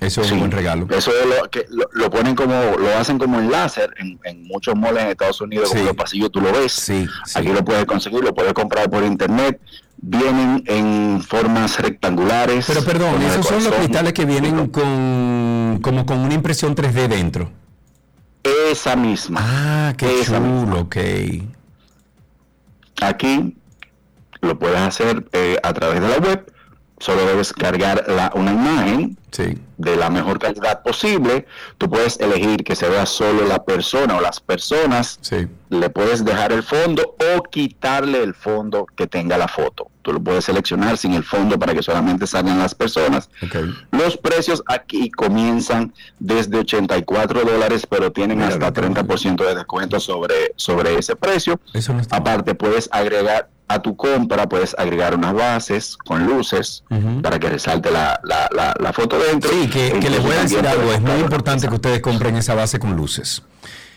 [0.00, 0.86] Eso es Sí, un buen regalo.
[0.90, 4.42] Eso es lo, que lo, lo ponen como, lo hacen como en láser en, en
[4.44, 5.86] muchos moles en Estados Unidos, como Sí.
[5.86, 6.72] los pasillos tú lo ves.
[6.72, 7.06] Sí.
[7.34, 9.60] Aquí lo puedes conseguir, lo puedes comprar por internet.
[9.96, 12.64] Vienen en formas rectangulares.
[12.66, 17.06] Pero perdón, como esos son los cristales que vienen con como con una impresión 3D
[17.08, 17.50] dentro.
[18.70, 19.40] Esa misma.
[19.42, 20.64] Ah, qué Esa misma.
[20.66, 20.96] chulo, ok.
[23.00, 23.56] Aquí
[24.40, 26.52] lo puedes hacer eh, a través de la web.
[26.98, 29.58] Solo debes cargar la, una imagen Sí.
[29.78, 31.46] de la mejor calidad posible.
[31.76, 35.18] Tú puedes elegir que se vea solo la persona o las personas.
[35.22, 35.48] Sí.
[35.70, 39.90] Le puedes dejar el fondo o quitarle el fondo que tenga la foto.
[40.02, 43.28] Tú lo puedes seleccionar sin el fondo para que solamente salgan las personas.
[43.42, 43.56] Ok.
[43.90, 49.54] Los precios aquí comienzan desde 84 dólares, pero tienen Mira, hasta no te 30% de
[49.56, 51.58] descuento sobre, sobre ese precio.
[51.72, 52.02] Eso no.
[52.10, 56.84] Aparte, puedes agregar a tu compra puedes agregar unas bases con luces
[57.22, 59.50] para que resalte la, la, la, la foto dentro.
[59.50, 62.54] Sí, que, que les voy a decir algo, es muy importante que ustedes compren esa
[62.54, 63.42] base con luces.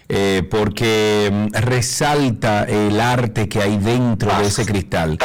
[0.09, 5.17] Eh, porque mm, resalta el arte que hay dentro de ese cristal.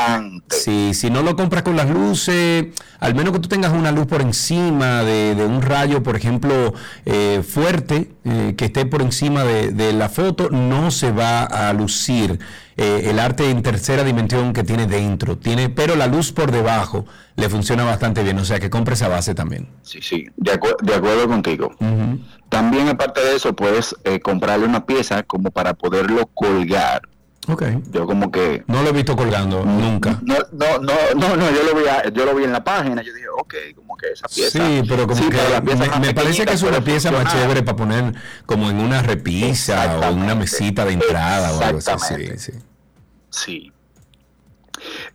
[0.51, 2.66] Si, si no lo compras con las luces,
[2.99, 6.74] al menos que tú tengas una luz por encima de, de un rayo, por ejemplo,
[7.07, 11.72] eh, fuerte, eh, que esté por encima de, de la foto, no se va a
[11.72, 12.41] lucir
[12.76, 15.39] eh, el arte en tercera dimensión que tiene dentro.
[15.39, 17.07] Tiene, pero la luz por debajo
[17.37, 19.68] le funciona bastante bien, o sea que compre esa base también.
[19.83, 21.70] Sí, sí, de, acu- de acuerdo contigo.
[21.78, 22.18] Ujú.
[22.53, 27.00] También aparte de eso puedes eh, comprarle una pieza como para poderlo colgar.
[27.48, 27.62] Ok.
[27.90, 30.20] Yo como que No lo he visto colgando nunca.
[30.22, 33.00] no, no, no, no, no, yo lo vi, a- yo lo vi en la página.
[33.03, 34.59] Yo dije, ok, como que esa pieza.
[34.64, 37.62] Sí, pero como Sí, que pero me, me parece que es una pieza más chévere
[37.62, 38.14] para poner
[38.46, 42.14] como en una repisa o en una mesita de entrada o algo así.
[42.16, 42.53] Sí, sí.
[43.30, 43.72] Sí.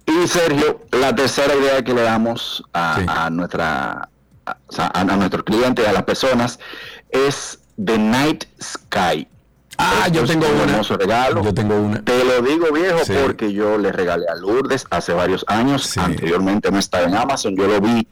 [0.05, 3.05] Y Sergio, la tercera idea que le damos a, Sí.
[3.07, 4.09] a nuestra
[4.45, 6.57] a, a, nuestros clientes, a las personas,
[7.09, 9.27] es The Night Sky.
[9.79, 10.63] Ah, Esto yo tengo un una.
[10.71, 11.43] hermoso regalo.
[11.43, 12.01] Yo tengo una.
[12.03, 13.13] Te lo digo viejo Sí.
[13.23, 15.83] porque yo le regalé a Lourdes hace varios años.
[15.83, 15.99] Sí.
[15.99, 17.55] Anteriormente no estaba en Amazon.
[17.55, 18.07] Yo lo vi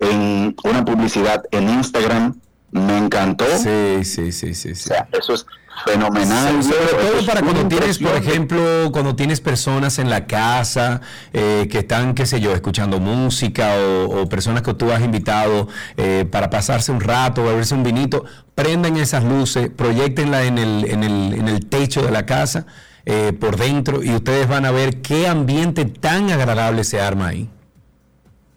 [0.00, 2.34] en una publicidad en Instagram.
[2.74, 3.44] Me encantó.
[3.56, 5.46] Sí, sí, sí, sí, O sea, eso es
[5.84, 6.60] fenomenal.
[6.60, 11.00] Sí, sobre todo para cuando tienes, por ejemplo, cuando tienes personas en la casa
[11.32, 15.68] eh, que están, qué sé yo, escuchando música o, o personas que tú has invitado
[15.96, 18.24] eh, para pasarse un rato, beberse un vinito,
[18.56, 22.66] prendan esas luces, proyectenla en el, en el, en el techo de la casa
[23.06, 27.48] eh, por dentro y ustedes van a ver qué ambiente tan agradable se arma ahí.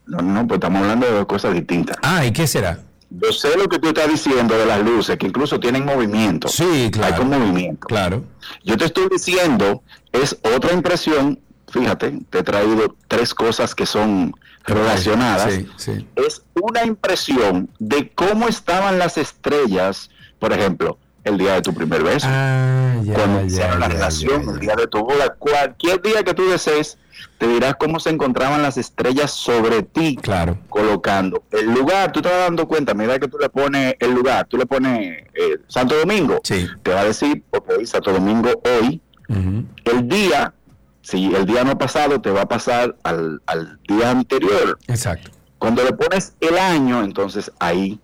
[0.08, 1.98] No, no, pues estamos hablando de dos cosas distintas.
[2.02, 2.80] Ah, ¿y qué será?
[3.10, 6.48] Yo sé lo que tú estás diciendo de las luces, que incluso tienen movimiento.
[6.48, 7.14] Sí, claro.
[7.14, 7.88] Hay con movimiento.
[7.88, 8.24] Claro.
[8.64, 9.82] Yo te estoy diciendo,
[10.12, 11.40] es otra impresión.
[11.70, 14.34] Fíjate, te he traído tres cosas que son
[14.64, 15.54] relacionadas.
[15.54, 16.08] Sí, sí.
[16.16, 20.98] Es una impresión de cómo estaban las estrellas, por ejemplo,
[21.28, 24.52] el día de tu primer beso, Ah, ya, cuando ya, iniciaron la ya, relación, ya,
[24.52, 24.60] el ya.
[24.62, 26.98] día de tu boda, cualquier día que tú desees,
[27.40, 30.58] te dirás cómo se encontraban las estrellas sobre ti Claro.
[30.70, 34.46] colocando el lugar, tú te vas dando cuenta, mira que tú le pones el lugar,
[34.48, 36.68] tú le pones eh, Santo Domingo, Sí.
[36.84, 38.50] te va a decir, ok, Santo Domingo
[38.80, 40.54] hoy, el día,
[41.02, 44.78] si el día no ha pasado, te va a pasar al, al día anterior.
[44.88, 45.32] Exacto.
[45.60, 48.00] Cuando le pones el año, entonces ahí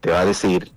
[0.00, 0.70] te va a decir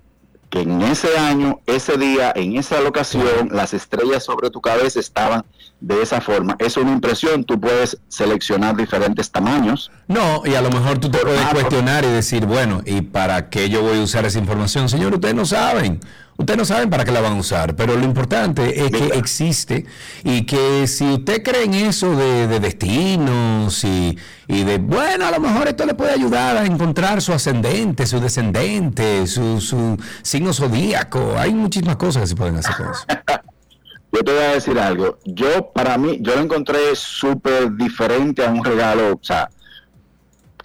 [0.52, 5.46] que en ese año, ese día, en esa locación, las estrellas sobre tu cabeza estaban
[5.80, 6.58] de esa forma.
[6.60, 9.92] Es una impresión, tú puedes seleccionar diferentes tamaños.
[10.08, 13.70] No, y a lo mejor tú te puedes cuestionar y decir, bueno, ¿y para qué
[13.70, 14.90] yo voy a usar esa información?
[14.90, 16.02] Señor, ustedes no saben.
[16.38, 19.86] Ustedes no saben para qué la van a usar, pero lo importante es que existe
[20.24, 24.18] y que si usted cree en eso de, de destinos y,
[24.48, 28.20] y de, bueno, a lo mejor esto le puede ayudar a encontrar su ascendente, su
[28.20, 31.36] descendente, su, su signo zodíaco.
[31.38, 33.06] Hay muchísimas cosas que se pueden hacer con eso.
[34.14, 35.20] Yo te voy a decir algo.
[35.24, 39.50] Yo, para mí, yo lo encontré súper diferente a un regalo, o sea,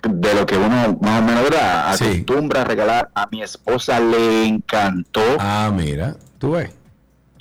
[0.08, 1.96] de lo que uno más o menos ¿verdad?
[1.96, 2.04] Sí.
[2.04, 3.10] acostumbra a regalar.
[3.14, 5.20] A mi esposa le encantó.
[5.38, 6.70] Ah, mira, tú ves.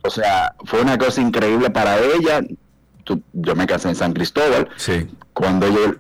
[0.04, 2.42] O sea, fue una cosa increíble para ella.
[3.04, 4.70] Tú- yo me casé en San Cristóbal.
[4.78, 5.08] Sí.
[5.34, 5.96] Cuando yo,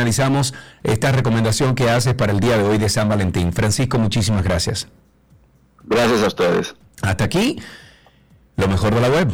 [0.82, 3.52] esta recomendación que haces para el día de hoy de San Valentín.
[3.52, 4.88] Francisco, muchísimas gracias.
[5.84, 6.74] Gracias a ustedes.
[7.02, 7.60] Hasta aquí,
[8.56, 9.30] lo mejor de la web.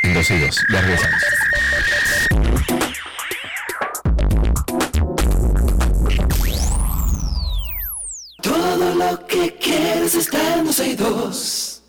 [0.00, 0.66] En 2 y 2.
[0.72, 1.22] Ya regresamos.
[8.42, 11.82] Todo lo que quieres está en 12 y 2.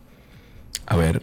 [0.86, 1.22] A ver,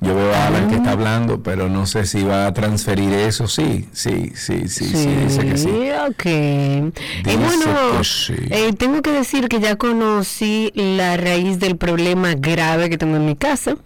[0.00, 3.46] yo veo a Alan que está hablando, pero no sé si va a transferir eso.
[3.48, 5.68] Sí, sí, sí, sí, sí, dice que sí.
[6.08, 6.24] ok.
[6.26, 6.90] Y
[7.22, 8.34] Dice bueno, que sí.
[8.50, 13.26] eh, tengo que decir que ya conocí la raíz del problema grave que tengo en
[13.26, 13.76] mi casa.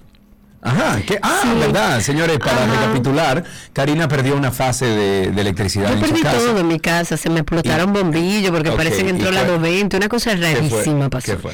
[0.66, 1.48] Ajá, que, ah, Sí.
[1.60, 2.72] verdad, señores, para Ajá.
[2.72, 3.44] recapitular,
[3.74, 6.38] Karina perdió una fase de, de electricidad Yo en perdí su casa.
[6.38, 9.40] todo en mi casa, se me explotaron bombillos porque Ok, parece que entró ¿y la
[9.42, 10.54] qué- 220, una cosa ¿Qué fue?
[10.54, 11.32] rarísima pasó.
[11.32, 11.52] ¿Qué fue?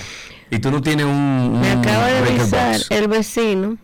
[0.53, 3.79] Y tú no tienes un, un Me acaba de avisar el vecino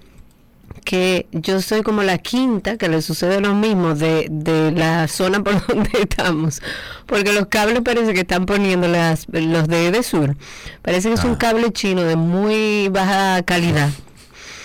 [0.87, 5.43] que yo soy como la quinta que le sucede lo mismo de, de la zona
[5.45, 6.63] por donde estamos.
[7.05, 10.37] Porque los cables parece que están poniendo las, los de Edesur.
[10.81, 11.39] Parece que es un Ah.
[11.39, 13.91] cable chino de muy baja calidad.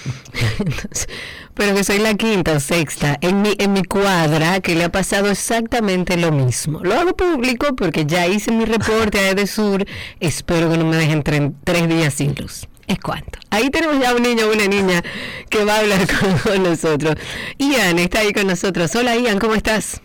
[0.60, 1.08] Entonces,
[1.54, 4.90] pero que soy la quinta o sexta en mi, en mi cuadra que le ha
[4.92, 6.80] pasado exactamente lo mismo.
[6.84, 9.86] Lo hago público porque ya hice mi reporte a Edesur.
[10.20, 12.68] Espero que no me dejen tre- tres días sin luz.
[12.92, 13.40] Es cuanto.
[13.52, 15.02] Ahí tenemos ya un niño o una niña
[15.50, 17.16] que va a hablar con, con nosotros.
[17.58, 18.94] Ian está ahí con nosotros.
[18.98, 20.02] Hola Ian, ¿cómo estás?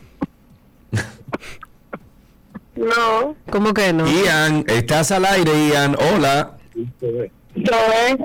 [2.77, 4.07] No, ¿Cómo que no?
[4.07, 5.97] Ian, estás al aire, Ian.
[5.99, 6.59] Hola.
[7.65, 8.19] Zoe,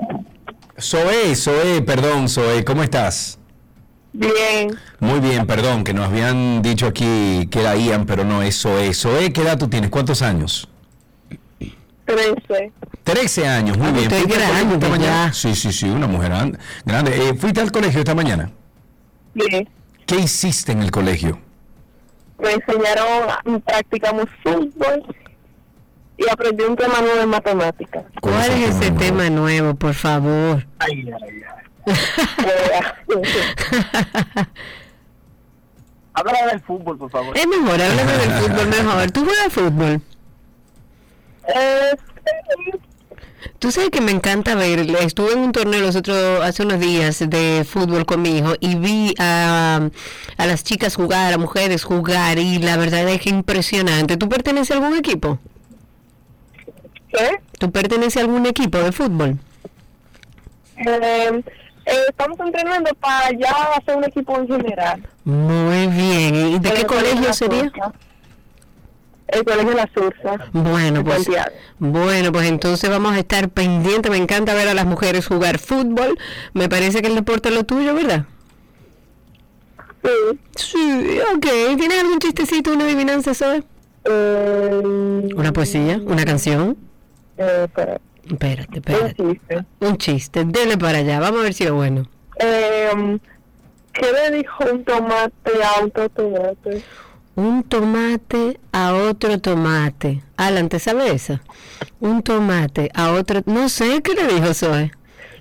[0.78, 3.40] Zoe, Zoe, perdón, Zoe, ¿cómo estás?
[4.12, 8.60] bien, Muy bien, perdón, que nos habían dicho aquí que era Ian, pero no es
[8.60, 8.94] Zoe.
[8.94, 9.90] Zoe, ¿qué edad tú tienes?
[9.90, 10.68] ¿Cuántos años?
[12.16, 12.72] 13.
[13.04, 14.02] 13 años, muy Ah, bien.
[14.04, 15.26] usted es ¿Fuiste al colegio esta mañana?
[15.26, 15.32] ya.
[15.32, 17.28] Sí, sí, sí, una mujer an- grande.
[17.28, 18.50] Eh, ¿Fuiste al colegio esta mañana?
[19.34, 19.68] Bien.
[20.06, 21.38] ¿Qué hiciste en el colegio?
[22.38, 25.16] Me enseñaron, practicamos fútbol
[26.18, 28.04] y aprendí un tema nuevo de matemáticas.
[28.20, 30.66] ¿Cuál es ese tema nuevo, por favor?
[36.14, 37.36] Habla del fútbol, por favor.
[37.36, 39.10] Es mejor, háblame del fútbol mejor.
[39.10, 40.02] ¿Tú juegas fútbol?
[43.58, 47.18] Tú sabes que me encanta ver, estuve en un torneo los otros, hace unos días
[47.28, 49.88] de fútbol con mi hijo y vi a,
[50.36, 54.16] a las chicas jugar, a mujeres jugar y la verdad es que impresionante.
[54.16, 55.38] ¿Tú perteneces a algún equipo?
[57.08, 57.38] ¿Qué?
[57.58, 59.38] ¿Tú perteneces a algún equipo de fútbol?
[60.78, 61.42] Eh,
[61.86, 65.08] eh, estamos entrenando para ya hacer un equipo en general.
[65.24, 66.34] Muy bien.
[66.54, 67.70] ¿Y de qué colegio sería?
[69.32, 70.50] El colegio La Sursa.
[70.52, 71.28] Bueno, pues,
[71.78, 74.10] bueno, pues entonces vamos a estar pendientes.
[74.10, 76.18] Me encanta ver a las mujeres jugar fútbol.
[76.52, 78.26] Me parece que el deporte es lo tuyo, ¿verdad?
[80.04, 80.38] Sí.
[80.56, 81.46] Sí, ok.
[81.78, 83.62] ¿Tienes algún chistecito, una adivinanza, Zoe?
[84.04, 86.00] Eh, ¿Una poesía?
[86.04, 86.76] ¿Una canción?
[87.38, 87.66] eh,
[88.30, 89.14] Espérate, un espérate.
[89.16, 89.64] chiste.
[89.80, 90.44] Un chiste.
[90.44, 91.20] Dele para allá.
[91.20, 92.06] Vamos a ver si es bueno.
[92.38, 93.18] Eh,
[93.92, 96.82] ¿Qué le dijo un tomate a otro tomate?
[97.34, 100.22] Un tomate a otro tomate.
[100.36, 101.40] Alan, ¿te sabe esa?
[102.00, 103.42] Un tomate a otro...
[103.46, 104.92] No sé, ¿qué le dijo Zoe?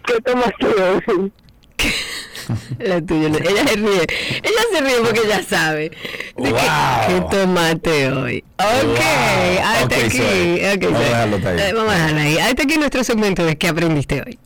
[0.06, 1.32] ¿Qué tomate hoy?
[2.80, 4.06] La tuya, ella se ríe.
[4.44, 5.92] Ella se ríe porque ya sabe.
[6.38, 6.60] De que- Wow.
[7.08, 8.44] ¿Qué tomate hoy?
[8.58, 9.64] Ok, Wow.
[9.64, 10.60] hasta aquí.
[10.86, 11.60] Vamos a dejarlo ahí.
[11.60, 12.38] Eh, vamos a dejarlo ahí.
[12.40, 14.40] Hasta aquí nuestro segmento de qué aprendiste hoy.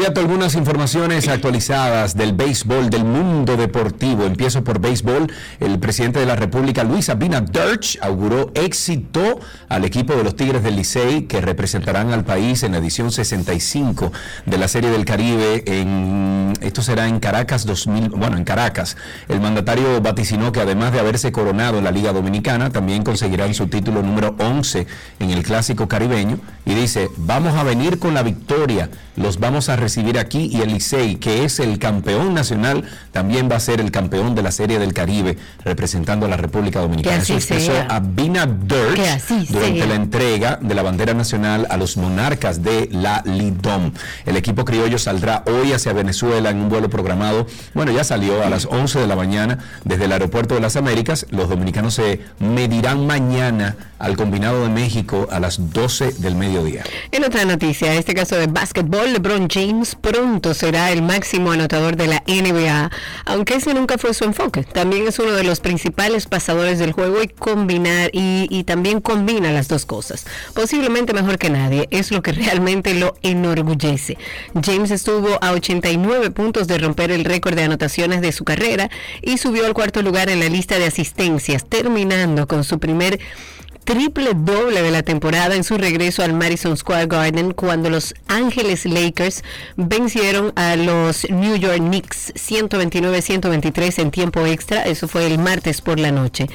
[0.00, 4.24] Inmediato algunas informaciones actualizadas del béisbol, del mundo deportivo.
[4.24, 5.30] Empiezo por béisbol.
[5.58, 10.76] El presidente de la República, Luis Abinader, auguró éxito al equipo de los Tigres del
[10.76, 14.10] Licey que representarán al país en la edición 65
[14.46, 15.64] de la Serie del Caribe.
[16.62, 18.96] Esto será en Caracas 2000, bueno, en Caracas.
[19.28, 23.66] El mandatario vaticinó que además de haberse coronado en la Liga Dominicana, también conseguirán su
[23.66, 24.86] título número 11
[25.18, 29.76] en el Clásico Caribeño y dice, vamos a venir con la victoria, los vamos a
[29.76, 33.90] recibir aquí y el Licey, que es el campeón nacional, también va a ser el
[33.90, 37.16] campeón de la Serie del Caribe representando a la República Dominicana.
[37.16, 37.72] Eso expresó
[38.94, 39.86] Que así durante sea.
[39.86, 43.92] la entrega de la bandera nacional a los monarcas de la Lidom.
[44.26, 48.50] El equipo criollo saldrá hoy hacia Venezuela en un vuelo programado, bueno, ya salió a
[48.50, 51.26] las 11 de la mañana desde el aeropuerto de las Américas.
[51.30, 56.84] Los dominicanos se medirán mañana al combinado de México a las 12 del mediodía.
[57.12, 62.06] En otra noticia, este caso de básquetbol, LeBron James pronto será el máximo anotador de
[62.06, 62.90] la NBA,
[63.24, 64.64] aunque ese nunca fue su enfoque.
[64.64, 69.52] También es uno de los principales pasadores del juego y combinar y, y también combina
[69.52, 70.26] las dos cosas.
[70.54, 74.18] Posiblemente mejor que nadie, es lo que realmente lo enorgullece.
[74.62, 78.90] James estuvo a 89 puntos de romper el récord de anotaciones de su carrera
[79.22, 83.20] y subió al cuarto lugar en la lista de asistencias, terminando con su primer
[83.84, 88.86] triple doble de la temporada en su regreso al Madison Square Garden cuando los Ángeles
[88.86, 89.42] Lakers
[89.76, 94.82] vencieron a los New York Knicks 129-123 en tiempo extra.
[94.84, 96.48] Eso fue el martes por la noche.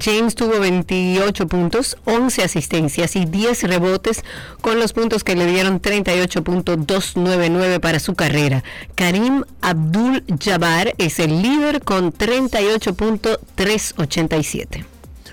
[0.00, 4.22] James tuvo 28 puntos, 11 asistencias y 10 rebotes
[4.60, 8.62] con los puntos que le dieron 38.299 para su carrera.
[8.94, 14.84] Karim Abdul Jabbar es el líder con 38.387.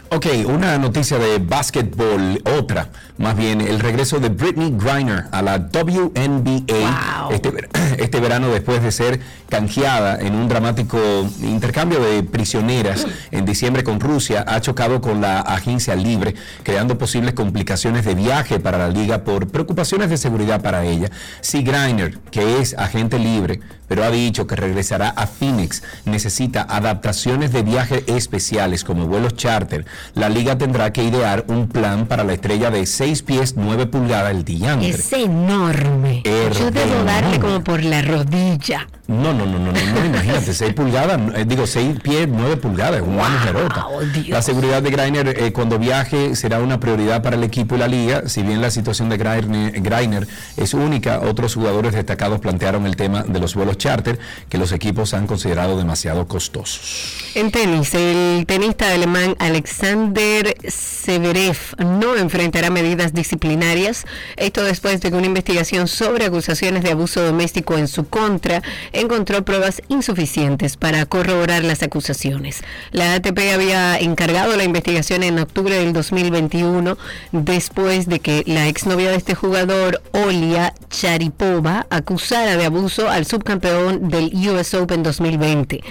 [0.09, 5.57] Ok, una noticia de básquetbol, otra, más bien el regreso de Britney Griner a la
[5.57, 7.51] WNBA este,
[7.97, 9.19] este verano después de ser
[9.49, 10.97] canjeada en un dramático
[11.41, 17.33] intercambio de prisioneras en diciembre con Rusia, ha chocado con la agencia libre, creando posibles
[17.33, 21.11] complicaciones de viaje para la liga por preocupaciones de seguridad para ella.
[21.41, 27.53] Si Griner, que es agente libre, pero ha dicho que regresará a Phoenix, necesita adaptaciones
[27.53, 29.85] de viaje especiales como vuelos charter.
[30.13, 34.31] La liga tendrá que idear un plan para la estrella de 6 pies 9 pulgadas,
[34.31, 34.89] el diantre.
[34.89, 36.21] Es enorme.
[36.25, 37.03] Yo debo Hermoso.
[37.05, 38.87] darle como por la rodilla.
[39.07, 43.01] No, no, no, no, no, no, imagínate, 6 pulgadas, eh, digo 6 pies 9 pulgadas,
[43.01, 43.85] mujerota.
[44.27, 47.87] La seguridad de Greiner eh, cuando viaje será una prioridad para el equipo y la
[47.87, 50.27] liga, si bien la situación de Greiner, Greiner
[50.57, 54.19] es única, otros jugadores destacados plantearon el tema de los vuelos charter
[54.49, 57.31] que los equipos han considerado demasiado costosos.
[57.33, 64.05] En tenis, el tenista alemán Alexander Severev no enfrentará medidas disciplinarias.
[64.35, 68.61] Esto después de que una investigación sobre acusaciones de abuso doméstico en su contra
[68.99, 72.61] encontró pruebas insuficientes para corroborar las acusaciones.
[72.91, 76.97] La ATP había encargado la investigación en octubre del 2021
[77.31, 84.09] después de que la exnovia de este jugador, Olia Charipova, acusara de abuso al subcampeón
[84.09, 85.81] del US Open 2020.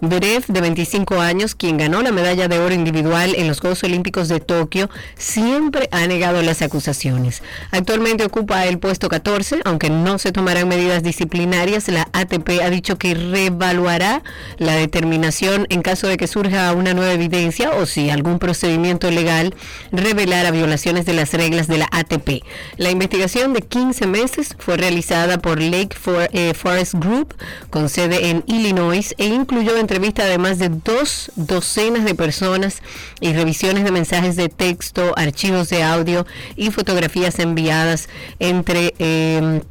[0.00, 4.28] Berev, de 25 años, quien ganó la medalla de oro individual en los Juegos Olímpicos
[4.28, 7.42] de Tokio, siempre ha negado las acusaciones.
[7.70, 11.88] Actualmente ocupa el puesto 14, aunque no se tomarán medidas disciplinarias.
[11.88, 14.22] La ATP ha dicho que reevaluará
[14.58, 19.54] la determinación en caso de que surja una nueva evidencia o si algún procedimiento legal
[19.92, 22.42] revelara violaciones de las reglas de la ATP.
[22.76, 25.96] La investigación de 15 meses fue realizada por Lake
[26.32, 27.34] eh, Forest Group
[27.70, 32.82] con sede en Illinois e incluyó entrevista de más de dos docenas de personas
[33.20, 36.26] y revisiones de mensajes de texto, archivos de audio
[36.56, 38.08] y fotografías enviadas
[38.38, 39.62] entre eh,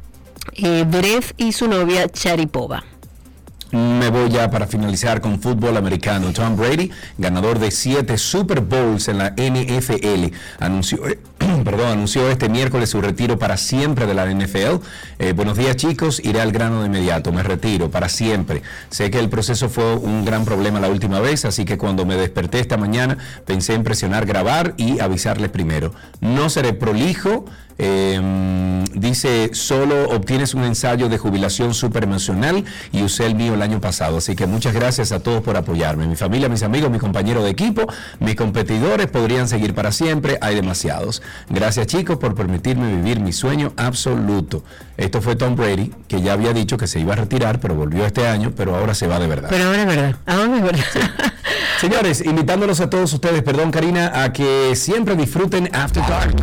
[0.54, 2.84] eh, Berev y su novia Charipova.
[3.72, 6.32] Me voy ya para finalizar con fútbol americano.
[6.32, 10.98] Tom Brady, ganador de siete Super Bowls en la NFL, anunció,
[11.64, 14.76] perdón, anunció este miércoles su retiro para siempre de la NFL.
[15.18, 18.62] Eh, buenos días chicos, iré al grano de inmediato, me retiro para siempre.
[18.88, 22.14] Sé que el proceso fue un gran problema la última vez, así que cuando me
[22.14, 25.92] desperté esta mañana pensé en presionar grabar y avisarles primero.
[26.20, 27.44] No seré prolijo.
[27.78, 33.62] Eh, dice, solo obtienes un ensayo de jubilación súper emocional y usé el mío el
[33.62, 34.18] año pasado.
[34.18, 36.06] Así que muchas gracias a todos por apoyarme.
[36.06, 37.86] Mi familia, mis amigos, mis compañeros de equipo,
[38.20, 40.38] mis competidores podrían seguir para siempre.
[40.40, 41.22] Hay demasiados.
[41.50, 44.62] Gracias chicos por permitirme vivir mi sueño absoluto.
[44.96, 48.06] Esto fue Tom Brady, que ya había dicho que se iba a retirar, pero volvió
[48.06, 49.48] este año, pero ahora se va de verdad.
[49.50, 50.84] Pero ahora es verdad, ahora es verdad.
[51.80, 56.36] Señores, invitándolos a todos ustedes, perdón Karina, a que siempre disfruten After Dark.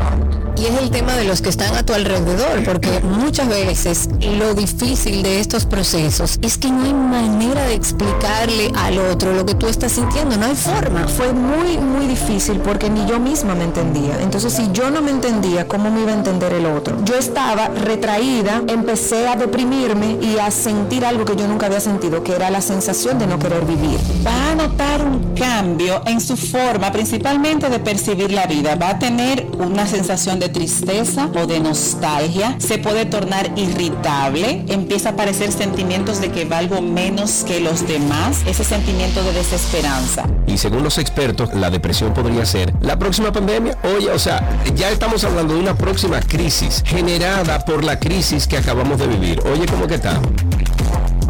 [0.56, 4.54] Y es el tema de los que están a tu alrededor, porque muchas veces lo
[4.54, 9.56] difícil de estos procesos es que no hay manera de explicarle al otro lo que
[9.56, 11.08] tú estás sintiendo, no hay forma.
[11.08, 14.22] Fue muy, muy difícil porque ni yo misma me entendía.
[14.22, 17.04] Entonces, si yo no me entendía, ¿cómo me iba a entender el otro?
[17.04, 22.24] Yo estaba retraída, empecé a deprimirme y a sentir algo que yo nunca había sentido,
[22.24, 24.00] que era la sensación de no querer vivir.
[24.26, 28.76] va a notar un cambio en su forma, principalmente de percibir la vida.
[28.76, 32.56] Va a tener una sensación de tristeza o de nostalgia.
[32.60, 34.66] Se puede tornar irritable.
[34.68, 38.42] Empieza a aparecer sentimientos de que valgo menos que los demás.
[38.48, 40.26] Ese sentimiento de desesperanza.
[40.48, 43.78] Y según los expertos, la depresión podría ser la próxima pandemia.
[43.96, 48.58] Oye, o sea, ya estamos hablando de una próxima crisis generada por la crisis que
[48.58, 49.40] acabamos de vivir.
[49.52, 50.20] Oye, ¿cómo que está?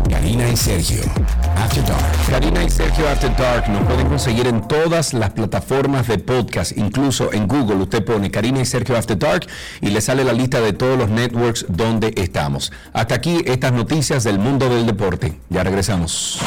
[0.10, 1.04] Karina y Sergio.
[1.58, 2.30] After Dark.
[2.30, 7.32] Karina y Sergio After Dark nos pueden conseguir en todas las plataformas de podcast, incluso
[7.34, 9.48] en Google usted pone Karina y Sergio After Dark
[9.82, 12.72] y le sale la lista de todos los networks donde estamos.
[12.94, 15.40] Hasta aquí estas noticias del mundo del deporte.
[15.50, 16.40] Ya regresamos.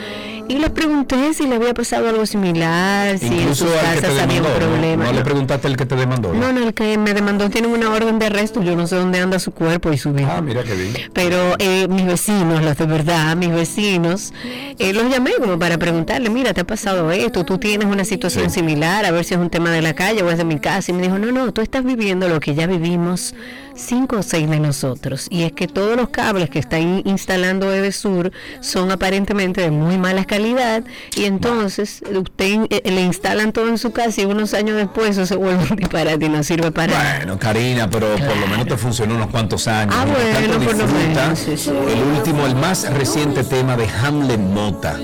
[0.48, 4.28] y les pregunté si le había pasado algo similar, si en sus casas había un
[4.28, 4.56] demandó, ¿no?
[4.58, 5.06] problema.
[5.06, 6.34] No, le preguntaste al que te demandó.
[6.34, 9.20] No, no, el que me demandó tiene una orden de arresto, yo no sé dónde
[9.20, 10.36] anda su cuerpo y su vida.
[10.38, 10.94] Ah, mira qué bien.
[11.14, 14.34] Pero eh, mis vecinos, los de verdad, mis vecinos,
[14.78, 18.50] eh, los llamé como para preguntarle, mira, te ha pasado esto, tú tienes una situación
[18.50, 20.92] similar, a ver si es un tema de la calle o es de mi casa.
[20.92, 23.34] Y me dijo, no, no, tú estás viviendo lo que ya vivimos
[23.76, 25.28] cinco o seis de nosotros.
[25.30, 28.32] Y es que todos los cables que están instalando Edesur
[28.62, 30.84] son aparentemente de muy mala calidad
[31.16, 35.26] y entonces usted eh, le instalan todo en su casa y unos años después eso
[35.26, 37.18] se vuelve un disparate y no sirve para nada.
[37.18, 39.96] Bueno, Karina, pero por lo menos te funcionó unos cuantos años.
[39.98, 41.70] Ah, bueno, por lo menos, sí, sí.
[41.70, 44.98] El último, el más reciente tema de Hamlet Mota.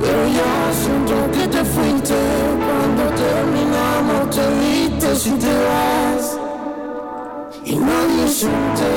[0.00, 6.09] Pero yo siento que te fuiste Cuando terminamos te viste si te vas
[7.70, 8.90] Y nadie se enteró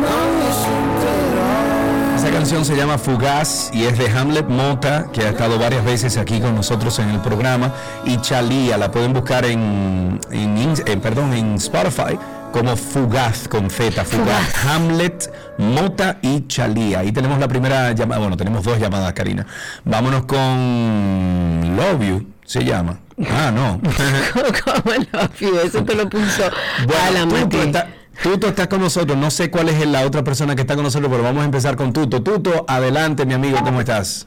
[0.00, 5.30] Nadie se enteró Esa canción se llama Fugaz y es de Hamlet Mota, que ha
[5.30, 7.72] estado varias veces aquí con nosotros en el programa,
[8.04, 12.16] y Chalía, la pueden buscar en, en, eh, perdón, en Spotify
[12.52, 17.00] como Fugaz con Z, Fugaz, Hamlet, Mota y Chalía.
[17.00, 19.44] Ahí tenemos la primera llamada, bueno, tenemos dos llamadas, Karina.
[19.84, 23.00] Vámonos con Love You, se llama.
[23.30, 23.80] Ah, no.
[24.64, 25.60] ¿Cómo lo vio?
[25.60, 27.88] Eso te lo puso a la Bueno, está-
[28.22, 29.16] Tuto está con nosotros.
[29.18, 31.76] No sé cuál es la otra persona que está con nosotros, pero vamos a empezar
[31.76, 32.22] con Tuto.
[32.22, 34.26] Tuto, adelante, mi amigo, ¿cómo estás?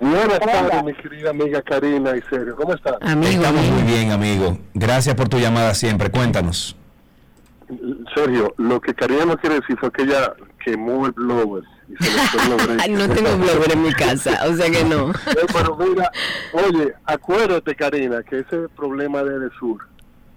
[0.00, 2.54] Buenas tardes, mi querida amiga Karina y Sergio.
[2.56, 2.94] ¿Cómo están?
[3.24, 4.58] Estamos muy bien, amigo.
[4.74, 6.10] Gracias por tu llamada siempre.
[6.10, 6.76] Cuéntanos.
[8.14, 10.32] Sergio, lo que Karina no quiere decir fue que ella
[10.64, 11.64] quemó el blower.
[11.98, 15.10] Y se no tengo blower en mi casa, o sea que no.
[15.10, 16.10] Eh, Pero mira,
[16.52, 19.86] oye, acuérdate, Karina, que ese problema de Edesur,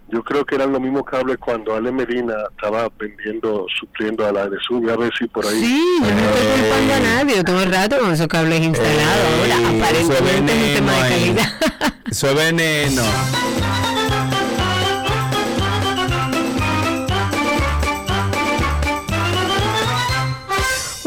[0.09, 4.43] yo creo que eran los mismos cables cuando Ale Medina estaba vendiendo, supliendo a la
[4.43, 4.89] Edesur.
[4.91, 5.59] A ver si por ahí.
[5.59, 9.27] Sí, yo no estoy culpando a nadie, yo el rato con esos cables instalados.
[9.39, 11.53] Ahora, Ey, eso es aparentemente es un tema de calidad.
[12.09, 13.03] Eso es veneno.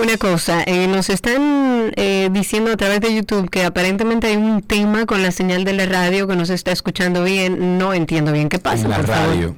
[0.05, 4.61] Una cosa, eh, nos están eh, diciendo a través de YouTube que aparentemente hay un
[4.61, 7.79] tema con la señal de la radio que no se está escuchando bien.
[7.79, 8.83] No entiendo bien qué pasa.
[8.85, 9.29] En la por favor.
[9.29, 9.57] radio.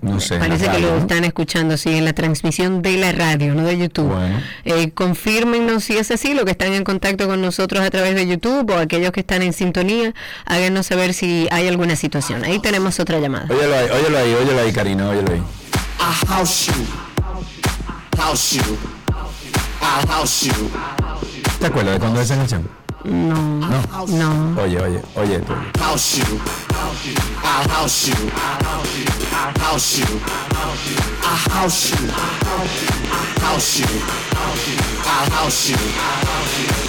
[0.00, 0.38] No sé.
[0.38, 1.00] Parece que radio, lo ¿no?
[1.02, 4.08] están escuchando, sí, en la transmisión de la radio, no de YouTube.
[4.08, 4.40] Bueno.
[4.64, 8.26] Eh, confírmenos si es así, lo que están en contacto con nosotros a través de
[8.26, 10.14] YouTube o aquellos que están en sintonía,
[10.46, 12.44] háganos saber si hay alguna situación.
[12.44, 13.44] Ahí tenemos otra llamada.
[13.50, 15.42] Óyelo ahí, óyelo ahí, óyelo ahí, Karina, óyelo ahí.
[15.98, 16.72] I house you.
[18.16, 18.99] House you.
[19.80, 20.70] I house you.
[21.58, 22.68] ¿Te acuerdas de cuando esa canción?
[23.04, 23.34] No.
[23.34, 24.06] No.
[24.08, 24.62] No.
[24.62, 25.54] Oye, oye, oye esto.
[25.78, 26.24] House you.
[27.42, 28.14] I house you.
[28.14, 28.54] I
[29.58, 30.04] house you.
[31.22, 32.06] I house you.
[33.40, 33.86] House you.
[35.04, 35.76] I house you.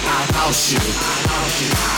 [0.04, 0.80] I house you.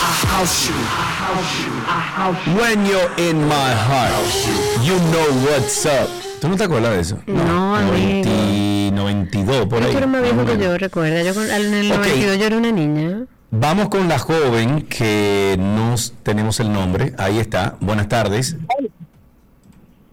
[0.01, 2.55] I house you.
[2.55, 6.24] When you're in my heart, you know what's up.
[6.39, 7.19] ¿Tú no te acuerdas de eso?
[7.27, 8.29] No, amigo.
[8.29, 9.93] 90 92, por ahí.
[10.07, 11.21] más viejo más o que yo, recuerda.
[11.23, 11.97] Yo en el Ok.
[11.97, 13.25] 92 yo era una niña.
[13.51, 17.13] Vamos con la joven que no tenemos el nombre.
[17.17, 17.75] Ahí está.
[17.79, 18.57] Buenas tardes.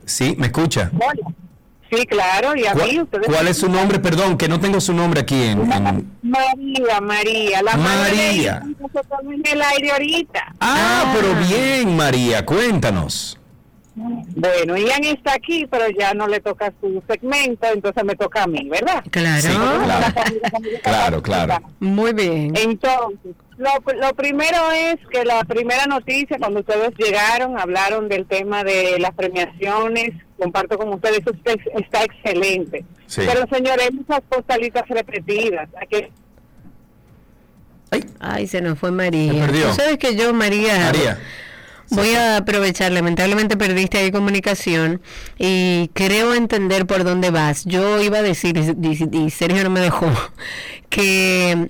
[0.05, 0.90] Sí, ¿me escucha?
[1.90, 3.27] Sí, claro, y a mí ¿Cuál, ustedes...
[3.27, 3.99] cuál es su nombre?
[3.99, 5.70] Perdón, que no tengo su nombre aquí en...
[5.70, 8.62] en- María, María, la madre de María.
[8.94, 10.55] está en el aire ahorita.
[10.61, 13.39] Ah, pero bien, María, cuéntanos.
[13.94, 18.47] Bueno, Ian está aquí, pero ya no le toca su segmento, entonces me toca a
[18.47, 19.05] mí, ¿verdad?
[19.10, 19.43] Claro.
[19.43, 20.14] Sí, claro.
[20.82, 21.59] Claro, claro.
[21.78, 22.55] Muy bien.
[22.56, 23.70] Entonces, lo,
[24.01, 29.12] lo primero es que la primera noticia, cuando ustedes llegaron, hablaron del tema de las
[29.12, 31.32] premiaciones, comparto con ustedes, eso
[31.77, 32.85] está, excelente.
[33.06, 33.23] Sí.
[33.27, 35.69] Pero señores, hay muchas postalitas repetidas.
[35.81, 36.10] ¿A qué?
[38.20, 39.32] Ay, se nos fue María.
[39.32, 39.69] Se perdió.
[39.69, 41.19] Tú sabes que yo, María, María.
[41.93, 45.01] Voy a aprovechar, lamentablemente perdiste ahí comunicación
[45.39, 47.64] y creo entender por dónde vas.
[47.64, 50.10] Yo iba a decir, y, Sergio no me dejó,
[50.89, 51.69] que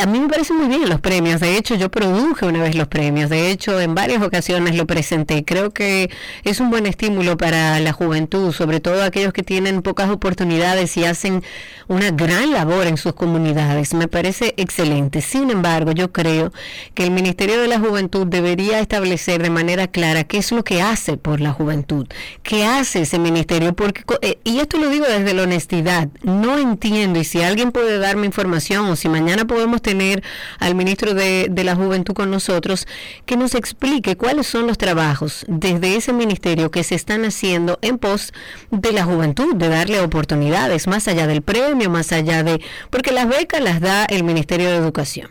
[0.00, 1.40] a mí me parece muy bien los premios.
[1.40, 3.30] De hecho, yo produje una vez los premios.
[3.30, 5.44] De hecho, en varias ocasiones lo presenté.
[5.44, 6.10] Creo que
[6.44, 11.04] es un buen estímulo para la juventud, sobre todo aquellos que tienen pocas oportunidades y
[11.04, 11.42] hacen
[11.86, 13.94] una gran labor en sus comunidades.
[13.94, 15.20] Me parece excelente.
[15.20, 16.52] Sin embargo, yo creo
[16.94, 20.82] que el Ministerio de la Juventud debería establecer de manera clara qué es lo que
[20.82, 22.06] hace por la juventud.
[22.42, 23.74] ¿Qué hace ese ministerio?
[23.74, 27.98] Porque, eh, y esto lo digo desde la honestidad, no entiendo y si alguien puede
[27.98, 30.22] darme información o si mañana podemos tener
[30.60, 32.86] al ministro de, la Juventud con nosotros,
[33.26, 37.98] que nos explique cuáles son los trabajos desde ese ministerio que se están haciendo en
[37.98, 38.32] pos
[38.70, 42.60] de la juventud, de darle oportunidades, más allá del premio, más allá de...
[42.90, 45.28] Porque las becas las da el Ministerio de Educación.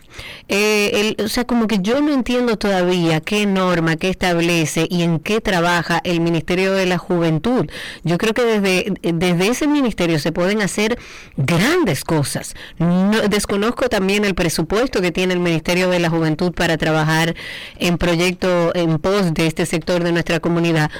[0.49, 5.03] Eh, el- o sea, como que yo no entiendo todavía qué norma, qué establece y
[5.03, 7.67] en qué trabaja el Ministerio de la Juventud.
[8.03, 10.99] Yo creo que desde, desde ese ministerio se pueden hacer
[11.37, 12.55] grandes cosas.
[12.77, 17.35] No- desconozco también el presupuesto que tiene el Ministerio de la Juventud para trabajar
[17.77, 20.91] en proyectos en pos de este sector de nuestra comunidad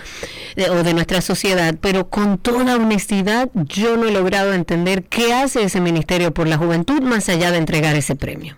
[0.56, 5.34] eh, o de nuestra sociedad, pero con toda honestidad yo no he logrado entender qué
[5.34, 8.56] hace ese Ministerio por la Juventud más allá de entregar ese premio.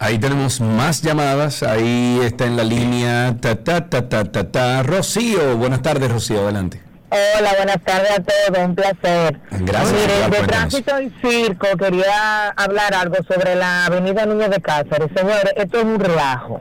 [0.00, 1.62] Ahí tenemos más llamadas.
[1.64, 3.36] Ahí está en la línea.
[3.40, 4.82] Ta, ta, ta, ta, ta, ta.
[4.84, 5.56] Rocío.
[5.56, 6.42] Buenas tardes, Rocío.
[6.42, 6.87] Adelante.
[7.10, 9.40] Hola, buenas tardes a todos, un placer.
[9.50, 9.92] Gracias.
[9.92, 15.08] Mire, Pilar, de tránsito y circo quería hablar algo sobre la avenida Núñez de Cáceres.
[15.16, 16.60] Señores, esto es un relajo.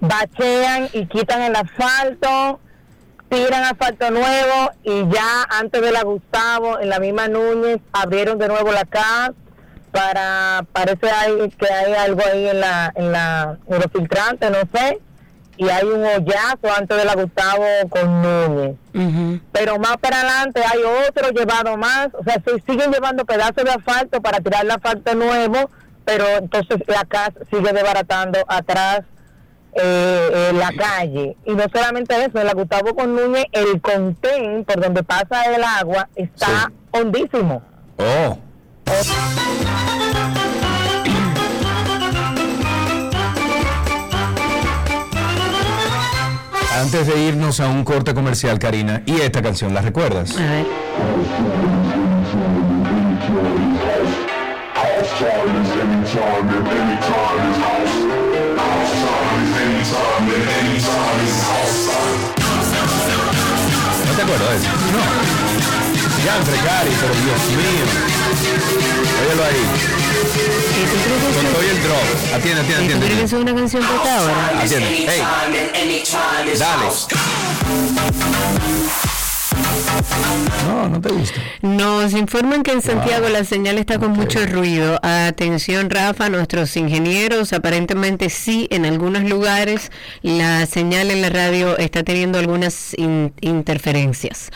[0.00, 2.60] Bachean y quitan el asfalto,
[3.30, 8.48] tiran asfalto nuevo y ya antes de la Gustavo, en la misma Núñez, abrieron de
[8.48, 9.32] nuevo la casa
[9.92, 15.00] para, parece hay, que hay algo ahí en la, en la eurofiltrante, no sé,
[15.56, 18.76] y hay un hoyazo antes de la Gustavo con Núñez
[19.52, 23.70] pero más para adelante hay otro llevado más, o sea, se siguen llevando pedazos de
[23.70, 25.68] asfalto para tirar el asfalto nuevo,
[26.04, 29.00] pero entonces la casa sigue desbaratando atrás
[29.72, 31.36] eh, la calle.
[31.44, 35.64] Y no solamente eso, en la Gustavo con Núñez, el contén por donde pasa el
[35.64, 37.62] agua está hondísimo.
[37.98, 38.38] Oh.
[46.74, 50.36] Antes de irnos a un corte comercial, Karina, y esta canción, ¿la recuerdas?
[50.36, 50.66] A ver.
[64.04, 64.68] ¿No te acuerdas de eso?
[64.68, 65.33] No.
[66.24, 67.86] Ya, entre Cari, pero Dios mío.
[69.26, 69.64] Óyelo ahí.
[71.34, 72.34] Con todo y el drop.
[72.34, 73.06] Atiende, atiende, ¿Y tú atiende.
[73.06, 74.60] crees que es una canción para ahora?
[74.62, 75.06] Atiende.
[75.06, 75.22] Hey.
[76.58, 76.86] Dale.
[80.66, 81.40] No, No, te gusta.
[81.62, 84.98] Nos informan que en Santiago la señal está con mucho ruido.
[85.02, 89.90] Atención, Rafa, nuestros ingenieros, aparentemente sí, en algunos lugares
[90.22, 94.50] la señal en la radio está teniendo algunas in- interferencias.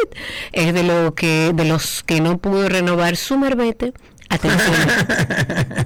[0.52, 3.94] es de lo que de los que no pudo renovar su marbete,
[4.30, 4.76] atención.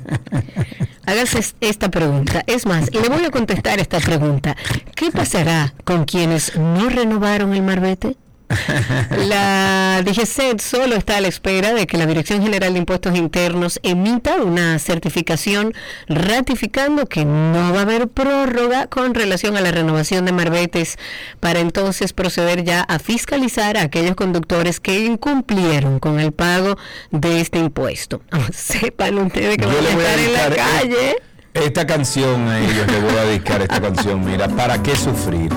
[1.06, 2.44] Hágase es- esta pregunta.
[2.48, 4.56] Es más, le voy a contestar esta pregunta.
[4.96, 8.16] ¿Qué pasará con quienes no renovaron el marbete?
[9.28, 13.80] La DGCET solo está a la espera de que la Dirección General de Impuestos Internos
[13.84, 15.74] emita una certificación
[16.08, 20.98] ratificando que no va a haber prórroga con relación a la renovación de marbetes
[21.40, 26.78] para entonces proceder ya a fiscalizar a aquellos conductores que incumplieron con el pago
[27.12, 28.22] de este impuesto.
[28.52, 31.16] Sepan ustedes que Yo van a estar en la calle.
[31.54, 34.26] esta canción a ellos, le voy a dedicar esta canción.
[34.26, 35.52] Mira, ¿para qué sufrir?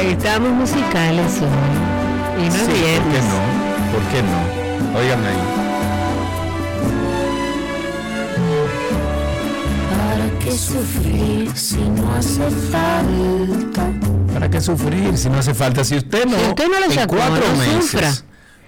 [0.00, 2.44] Estamos musicales hoy.
[2.44, 3.92] Y no es Sí, ¿Por qué no?
[3.92, 4.98] ¿Por qué no?
[4.98, 5.38] Oigan ahí.
[9.90, 13.86] ¿Para qué sufrir si no hace falta?
[14.32, 15.84] ¿Para qué sufrir si no hace falta?
[15.84, 17.90] Si usted no, Si usted no lo en sacó, cuatro no meses.
[17.90, 18.12] sufra.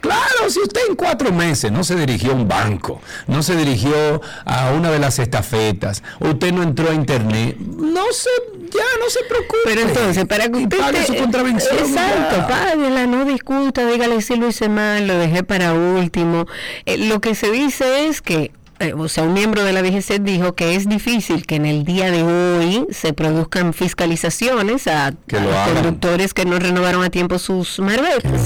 [0.00, 4.20] Claro, si usted en cuatro meses no se dirigió a un banco, no se dirigió
[4.44, 8.30] a una de las estafetas, usted no entró a internet, no se,
[8.70, 9.58] ya no se preocupe.
[9.64, 11.78] Pero entonces, para que usted pague su contravención.
[11.78, 16.46] Exacto, páguela, no discuta, dígale si lo hice mal, lo dejé para último.
[16.86, 20.20] Eh, lo que se dice es que eh, o sea, un miembro de la DGC
[20.20, 25.36] dijo que es difícil que en el día de hoy se produzcan fiscalizaciones a, Que
[25.36, 25.74] a lo los hagan.
[25.74, 28.40] conductores que no renovaron a tiempo sus marbetes.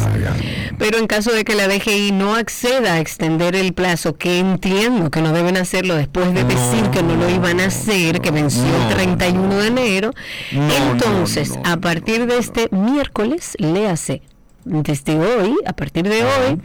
[0.78, 5.11] Pero en caso de que la DGI no acceda a extender el plazo, que entiendo
[5.11, 8.65] que no deben hacerlo después de decir que no lo iban a hacer, que venció
[8.89, 10.11] el 31 de enero,
[10.51, 14.23] entonces a partir de este miércoles, léase
[14.65, 16.61] desde hoy, a partir de hoy,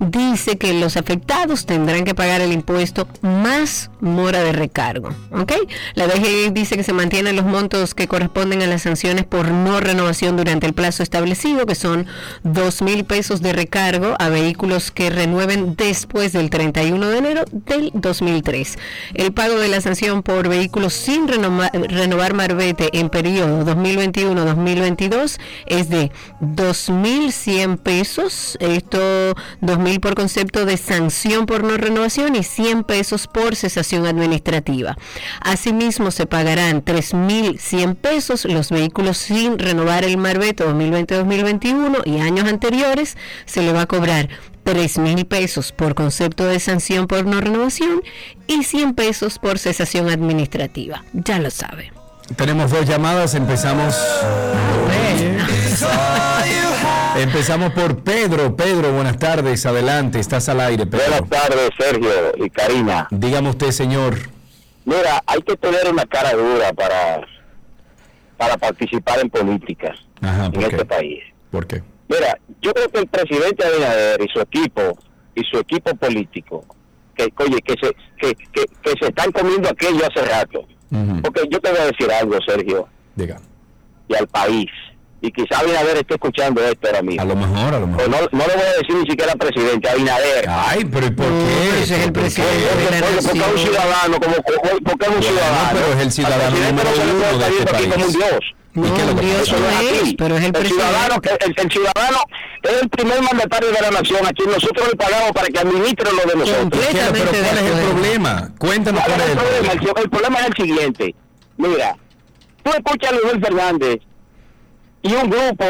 [0.00, 5.10] dice que los afectados tendrán que pagar el impuesto más mora de recargo.
[5.32, 5.52] ¿ok?
[5.94, 9.80] La DGI dice que se mantienen los montos que corresponden a las sanciones por no
[9.80, 12.06] renovación durante el plazo establecido, que son
[12.42, 17.90] dos mil pesos de recargo a vehículos que renueven después del 31 de enero del
[17.94, 18.78] 2003.
[19.14, 25.88] El pago de la sanción por vehículos sin renova- renovar marbete en periodo 2021-2022 es
[25.88, 26.10] de
[27.44, 28.98] 2.100 pesos, esto
[29.60, 34.96] 2.000 por concepto de sanción por no renovación y 100 pesos por cesación administrativa.
[35.40, 43.16] Asimismo se pagarán 3.100 pesos los vehículos sin renovar el marbete 2020-2021 y años anteriores
[43.44, 44.28] se le va a cobrar
[44.64, 48.02] 3 mil pesos por concepto de sanción por no renovación
[48.46, 51.04] y 100 pesos por cesación administrativa.
[51.12, 51.92] Ya lo sabe.
[52.36, 53.96] Tenemos dos llamadas, empezamos.
[57.16, 58.56] Empezamos por Pedro.
[58.56, 61.04] Pedro, buenas tardes, adelante, estás al aire, Pedro.
[61.08, 63.06] Buenas tardes, Sergio y Karina.
[63.10, 64.14] Dígame usted, señor.
[64.84, 67.20] Mira, hay que tener una cara dura para,
[68.36, 71.22] para participar en política Ajá, en ¿por este país.
[71.50, 71.82] ¿Por qué?
[72.08, 74.98] Mira, yo creo que el presidente Abinader y su equipo
[75.34, 76.64] y su equipo político,
[77.14, 80.66] que oye, que se, que, que, que se están comiendo aquello hace rato.
[81.22, 82.86] Porque yo te voy a decir algo, Sergio.
[83.14, 83.40] Diga.
[84.08, 84.68] Y al país.
[85.24, 87.22] Y quizá Abinader esté escuchando esto ahora mismo.
[87.22, 88.06] A lo mejor, a lo mejor.
[88.06, 90.44] Pues no, no le voy a decir ni siquiera presidente, Abinader.
[90.48, 91.82] Ay, pero ¿y por qué?
[91.82, 92.42] ese es el ¿Por qué?
[92.42, 95.70] presidente Porque, porque es un ciudadano, como, porque es un Bueno, ciudadano.
[95.72, 98.12] pero es el ciudadano Al presidente número no se le puede este aquí como un
[98.12, 98.40] dios.
[98.74, 99.60] ¿Y qué es lo que Dios pasa?
[99.60, 99.86] no así.
[100.02, 101.44] es, pero es el ciudadano, presidente.
[101.46, 102.18] el, el ciudadano
[102.62, 106.08] es el primer mandatario de la nación a quien nosotros le pagamos para que administre
[106.10, 106.82] lo de nosotros.
[106.82, 106.98] ¿Qué?
[106.98, 108.50] Pero Completamente ¿cuál es de el problema?
[108.58, 109.32] Cuéntanos ¿Cuál cuál es el?
[109.32, 110.00] El, problema.
[110.02, 111.14] el problema es el siguiente.
[111.58, 111.96] Mira,
[112.64, 113.96] tú escuchas a Luis Fernández
[115.02, 115.64] y un grupo,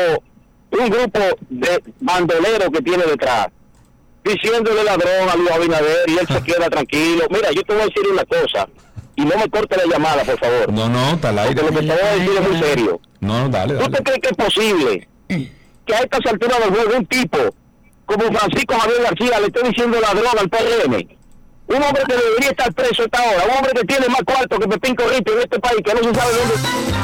[0.71, 3.49] un grupo de bandoleros que tiene detrás,
[4.25, 7.27] diciéndole ladrón a Luis Abinader y él se queda tranquilo.
[7.31, 8.69] Mira, yo te voy a decir una cosa,
[9.17, 10.73] y no me corte la llamada, por favor.
[10.73, 11.61] No, no, está al aire.
[11.63, 13.01] Porque lo que te voy a decir es muy serio.
[13.21, 13.97] No, dale, ¿Tú dale.
[13.99, 17.39] te crees que es posible que a estas alturas del juego un tipo
[18.07, 20.95] como Francisco Javier García le esté diciendo ladrón al PRM?
[21.69, 24.59] Un hombre que debería estar preso a esta hora, un hombre que tiene más cuarto
[24.59, 27.02] que Pepín Corrito en este país, que no se sabe dónde...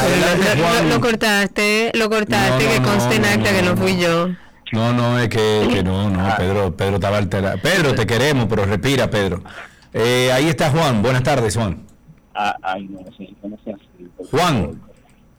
[0.00, 3.76] Lo, lo- lo cortaste, lo cortaste, No, no, que conste en no, acta que no
[3.76, 4.28] fui yo.
[4.72, 7.58] No, no, es que, que no, no, Pedro, Pedro estaba alterado.
[7.58, 9.42] Pedro, te queremos, pero respira, Pedro.
[9.92, 11.02] Eh, ahí está Juan.
[11.02, 11.82] Buenas tardes, Juan.
[12.34, 14.08] Ah, ay, no, sí, no sea así.
[14.30, 14.80] Juan,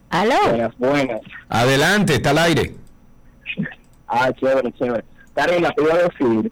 [0.09, 0.35] ¿Aló?
[0.49, 1.21] Buenas, buenas.
[1.47, 2.75] adelante, está al aire.
[4.07, 5.05] Ah, chévere, chévere.
[5.35, 6.51] Karina, te iba a decir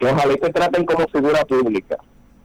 [0.00, 1.96] que ojalá te traten como figura pública.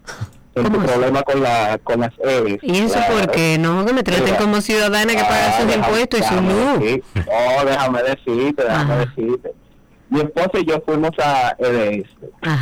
[0.53, 2.59] Tu problema con, la, con las EVs.
[2.61, 3.13] ¿Y eso Claro.
[3.15, 3.57] por qué?
[3.57, 4.37] No, que me traten Mira.
[4.37, 7.03] como ciudadana que paga Ah, sus déjame- impuestos y su luz.
[7.15, 9.53] No, déjame decirte, déjame decirte.
[10.09, 12.07] Mi esposa y yo fuimos a EDS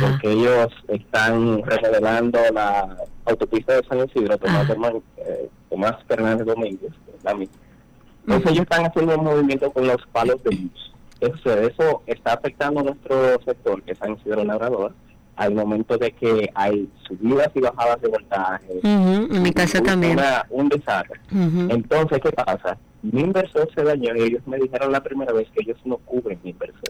[0.00, 2.96] porque ellos están remodelando la
[3.26, 4.66] autopista de San Isidro, Tomás,
[5.18, 6.92] eh, Tomás Fernández Domínguez,
[7.22, 7.54] la misma.
[8.26, 10.92] Entonces ellos están haciendo un movimiento con los palos de luz.
[11.20, 14.94] Eso, eso está afectando a nuestro sector, que es San Isidro Labrador,
[15.36, 18.66] al momento de que hay subidas y bajadas de voltaje.
[18.82, 20.18] Ujú, en mi casa Una- también.
[20.50, 21.20] un desastre.
[21.30, 22.76] Entonces, ¿qué pasa?
[23.02, 26.38] Mi inversor se dañó y ellos me dijeron la primera vez que ellos no cubren
[26.44, 26.82] mi inversor.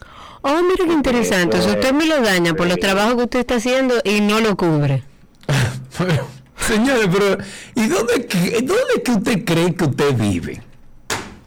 [0.42, 1.60] Oh, mira qué interesante.
[1.62, 4.56] Sea, usted me lo daña por los trabajos que usted está haciendo y no lo
[4.56, 5.02] cubre.
[6.56, 7.38] Señores, pero
[7.74, 8.28] ¿y dónde,
[8.62, 10.60] dónde es que usted cree que usted vive?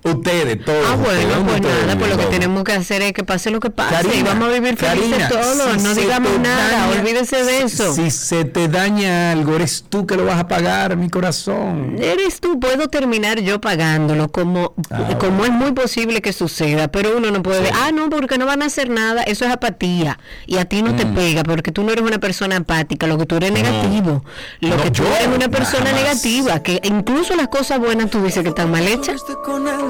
[0.05, 0.85] Ustedes, todos.
[0.87, 3.59] Ah, bueno, ¿dónde pues nada, pues lo que tenemos que hacer es que pase lo
[3.59, 6.99] que pase y Karina, vamos a vivir felices Karina, todos, si no digamos nada, daña-
[6.99, 7.91] olvídese de eso.
[7.93, 11.95] Si se te daña algo, eres tú que lo vas a pagar, mi corazón.
[11.99, 17.17] Eres tú, puedo terminar yo pagándolo, como, Ah, como es muy posible que suceda, pero
[17.17, 20.57] uno no puede, ah, no, porque no van a hacer nada, eso es apatía, y
[20.57, 21.15] a ti no te Mm.
[21.15, 23.57] pega, porque tú no eres una persona empática, lo que tú eres No.
[23.57, 24.23] negativo,
[24.59, 28.21] lo No, que tú yo eres una persona negativa, que incluso las cosas buenas tú
[28.23, 29.21] dices que están mal hechas.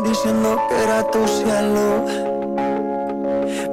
[0.07, 2.05] Diciendo que era tu cielo.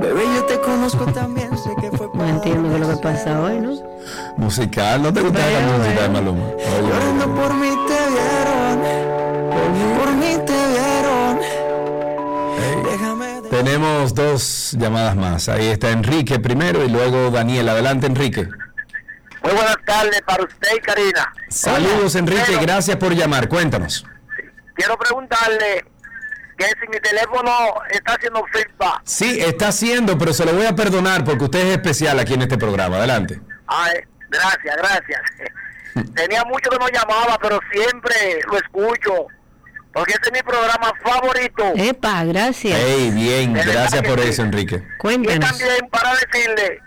[0.00, 3.40] Bebé, yo te conozco también, sé que fue No entiendo qué es lo que pasa
[3.40, 3.72] hoy, ¿no?
[4.36, 6.46] Musical, ¿no te gusta la música de Maluma?
[6.80, 8.80] Llorando por mí te vieron,
[9.98, 11.40] por mí te vieron.
[12.84, 15.48] Déjame Tenemos dos llamadas más.
[15.48, 17.68] Ahí está Enrique primero y luego Daniel.
[17.68, 18.48] Adelante, Enrique.
[19.42, 21.32] Muy buenas tardes para usted y Karina.
[21.48, 22.42] Saludos, Enrique.
[22.46, 23.48] Pero Gracias por llamar.
[23.48, 24.06] Cuéntanos.
[24.74, 25.84] quiero preguntarle
[26.56, 27.50] que si mi teléfono
[27.90, 29.00] está haciendo feedback.
[29.04, 32.42] Sí, está haciendo, pero se lo voy a perdonar porque usted es especial aquí en
[32.42, 32.96] este programa.
[32.96, 33.40] Adelante.
[33.66, 35.20] Ay, gracias, gracias.
[36.14, 39.26] Tenía mucho que no llamaba, pero siempre lo escucho.
[39.92, 41.72] Porque este es mi programa favorito.
[41.76, 42.78] Epa, gracias.
[42.82, 43.52] Hey, bien.
[43.52, 44.76] Gracias por eso, Enrique.
[44.76, 45.50] Y Cuéntanos.
[45.50, 46.80] también para decirle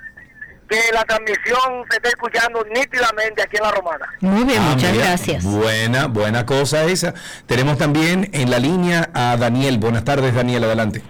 [0.69, 4.05] que la transmisión se está escuchando nítidamente aquí en La Romana.
[4.21, 5.43] Muy bien, Ah, muchas mira, gracias.
[5.43, 7.13] Buena, buena cosa esa.
[7.45, 9.77] Tenemos también en la línea a Daniel.
[9.77, 10.63] Buenas tardes, Daniel.
[10.63, 11.01] Adelante.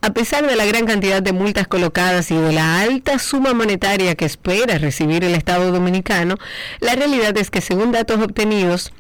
[0.01, 4.15] A pesar de la gran cantidad de multas colocadas y de la alta suma monetaria
[4.15, 6.37] que espera recibir el Estado dominicano,
[6.81, 8.93] la realidad es que según datos obtenidos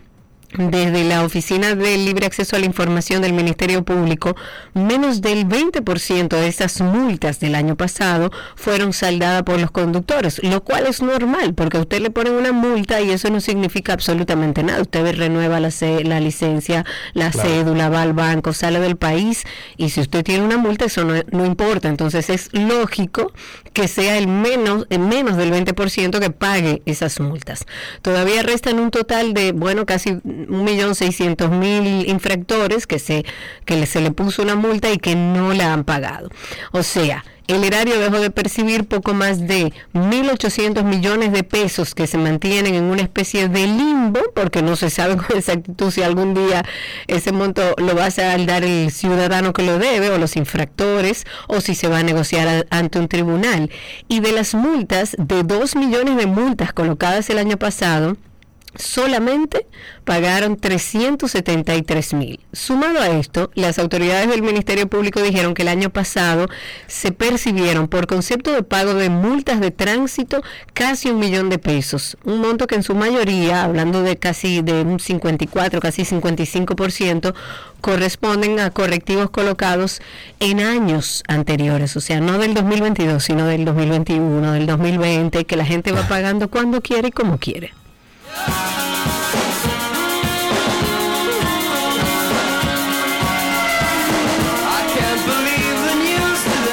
[0.56, 4.34] desde la Oficina de Libre Acceso a la Información del Ministerio Público,
[4.74, 10.64] menos del 20% de esas multas del año pasado fueron saldadas por los conductores, lo
[10.64, 14.62] cual es normal, porque a usted le ponen una multa y eso no significa absolutamente
[14.62, 14.80] nada.
[14.80, 15.68] Usted renueva la,
[16.04, 17.48] la licencia, la Claro.
[17.50, 19.44] cédula, va al banco, sale del país
[19.76, 21.88] y si usted tiene una multa, eso no, no importa.
[21.88, 23.32] Entonces es lógico
[23.74, 27.66] que sea el menos, el menos del 20% que pague esas multas.
[28.02, 33.24] Todavía restan un total de, bueno, casi 1.600.000 infractores que se
[33.64, 36.30] que se le puso una multa y que no la han pagado.
[36.72, 42.06] O sea, el erario dejó de percibir poco más de 1.800 millones de pesos que
[42.06, 46.34] se mantienen en una especie de limbo, porque no se sabe con exactitud si algún
[46.34, 46.62] día
[47.06, 51.62] ese monto lo va a saldar el ciudadano que lo debe o los infractores, o
[51.62, 53.70] si se va a negociar ante un tribunal.
[54.08, 58.18] Y de las multas, de 2 millones de multas colocadas el año pasado,
[58.76, 59.66] solamente
[60.04, 62.40] pagaron 373 mil.
[62.52, 66.48] Sumado a esto, las autoridades del Ministerio Público dijeron que el año pasado
[66.86, 70.42] se percibieron por concepto de pago de multas de tránsito
[70.72, 74.82] casi un millón de pesos, un monto que en su mayoría, hablando de casi de
[74.82, 77.34] un 54, casi 55%,
[77.80, 80.00] corresponden a correctivos colocados
[80.40, 85.64] en años anteriores, o sea, no del 2022, sino del 2021, del 2020, que la
[85.64, 87.72] gente va pagando cuando quiere y como quiere.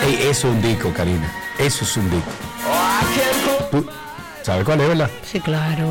[0.05, 1.31] Ey, eso es un disco, Karina.
[1.57, 2.31] Eso es un disco.
[3.71, 3.89] ¿Tú
[4.43, 5.09] sabes cuál es, verdad?
[5.23, 5.87] Sí, claro.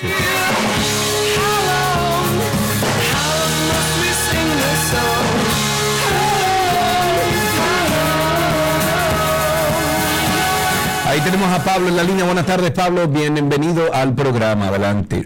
[0.00, 0.06] Sí.
[11.18, 12.24] Ahí tenemos a Pablo en la línea.
[12.24, 13.08] Buenas tardes, Pablo.
[13.08, 14.68] Bienvenido al programa.
[14.68, 15.24] Adelante.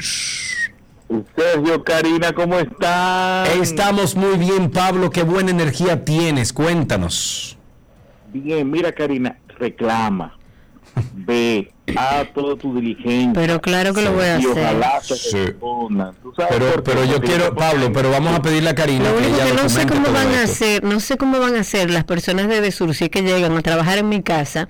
[1.37, 3.47] Sergio, Karina, ¿cómo están?
[3.61, 5.11] Estamos muy bien, Pablo.
[5.11, 6.55] Qué buena energía tienes.
[6.55, 7.59] Cuéntanos.
[8.33, 10.39] Bien, mira, Karina, reclama.
[11.13, 13.33] Ve, haz todo tu diligencia.
[13.35, 14.65] Pero claro que lo voy a y hacer.
[14.65, 15.37] ojalá se Sí.
[15.45, 16.15] respondan.
[16.23, 19.45] ¿Tú sabes Pero, yo quiero, Pablo, pero vamos a pedirle a Karina Lo que ella
[19.45, 22.49] que no sé cómo van a hacer, no sé cómo van a hacer las personas
[22.49, 24.69] de Desur si es que llegan a trabajar en mi casa,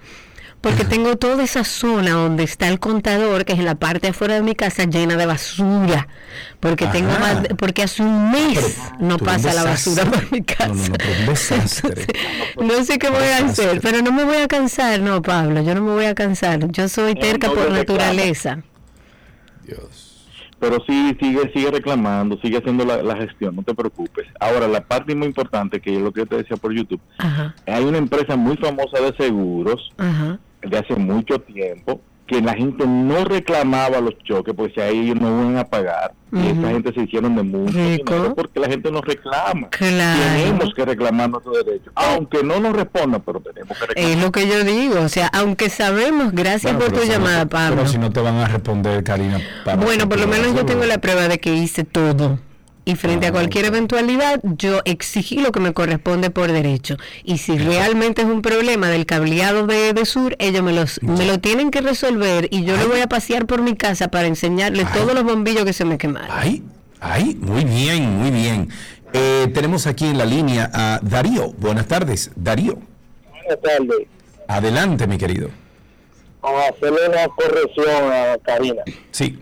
[0.62, 4.08] porque tengo toda esa zona donde está el contador, que es en la parte de
[4.12, 6.08] afuera de mi casa, llena de basura,
[6.60, 7.20] porque tengo Ajá.
[7.20, 10.68] más, de- porque hace un mes no tú pasa la basura por mi casa.
[10.68, 12.06] No, no, no, pero un desastre.
[12.62, 15.74] No sé qué voy a hacer, pero no me voy a cansar, no, Pablo, yo
[15.74, 16.70] no me voy a cansar.
[16.70, 18.62] Yo soy terca no por naturaleza.
[20.60, 24.28] Pero sí, sigue, sigue reclamando, sigue haciendo la, la gestión, no te preocupes.
[24.38, 27.52] Ahora, la parte muy importante, que es lo que yo te decía por YouTube, Ajá,
[27.66, 30.38] hay una empresa muy famosa de seguros ajá.
[30.62, 35.20] De hace mucho tiempo que la gente no reclamaba los choques porque si ahí ellos
[35.20, 36.60] no iban a pagar y Ujú.
[36.60, 40.20] esa gente se hicieron de mucho dinero porque la gente no reclama Claro.
[40.36, 44.32] tenemos que reclamar nuestro derecho aunque no nos respondan pero tenemos que reclamar Es lo
[44.32, 47.76] que yo digo, o sea, aunque sabemos, gracias Bueno, por tu si llamada, Pablo.
[47.78, 49.40] Pero si no te van a responder, Karina.
[49.64, 52.38] para Bueno, por lo menos yo tengo la prueba de que hice todo.
[52.84, 56.96] Y frente Ah, a cualquier eventualidad, yo exigí lo que me corresponde por derecho.
[57.22, 61.24] Y si realmente es un problema del cableado de, de Sur, ellos me, los, me
[61.24, 64.84] lo tienen que resolver y yo le voy a pasear por mi casa para enseñarle
[64.86, 66.28] todos los bombillos que se me quemaron.
[66.30, 66.64] Ay,
[67.00, 68.68] ay, muy bien, muy bien.
[69.12, 71.52] Eh, tenemos aquí en la línea a Darío.
[71.58, 72.78] Buenas tardes, Darío.
[73.30, 74.08] Buenas tardes.
[74.48, 75.50] Adelante, mi querido.
[76.40, 78.82] Vamos a hacerle una corrección a Karina.
[79.12, 79.38] Sí.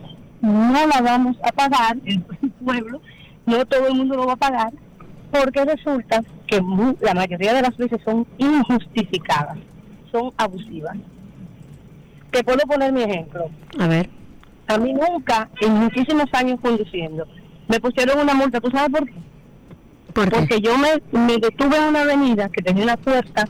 [0.42, 2.22] No la vamos a pagar, el
[2.64, 3.02] pueblo,
[3.46, 4.72] no todo el mundo lo va a pagar,
[5.32, 9.58] porque resulta que mu- la mayoría de las veces son injustificadas,
[10.12, 10.96] son abusivas.
[12.32, 13.50] te puedo poner mi ejemplo.
[13.80, 14.10] A ver.
[14.68, 17.26] A mí nunca, en muchísimos años conduciendo,
[17.68, 18.60] me pusieron una multa.
[18.60, 19.14] ¿Tú sabes por qué?
[20.16, 23.48] Porque yo me, me detuve en una avenida que tenía una puerta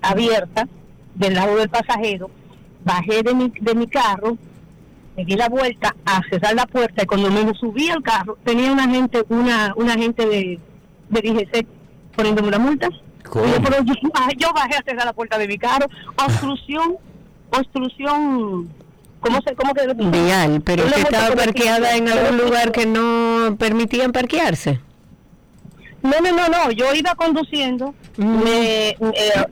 [0.00, 0.66] abierta
[1.14, 2.30] del lado del pasajero,
[2.84, 4.38] bajé de mi, de mi carro,
[5.16, 8.72] me di la vuelta a cerrar la puerta y cuando me subí al carro tenía
[8.72, 10.58] una gente, una, una gente de,
[11.10, 11.66] de DGC
[12.16, 12.88] poniéndome una multa.
[13.28, 13.44] ¿Cómo?
[13.44, 13.94] Y yo, pero yo,
[14.38, 15.86] yo bajé a cerrar la puerta de mi carro.
[16.16, 16.96] Obstrucción,
[17.50, 18.70] obstrucción,
[19.20, 23.56] ¿cómo se, cómo que Vial, pero usted estaba por parqueada en algún lugar que no
[23.58, 24.80] permitían parquearse.
[26.02, 28.96] No, no, no, no, yo iba conduciendo, me eh,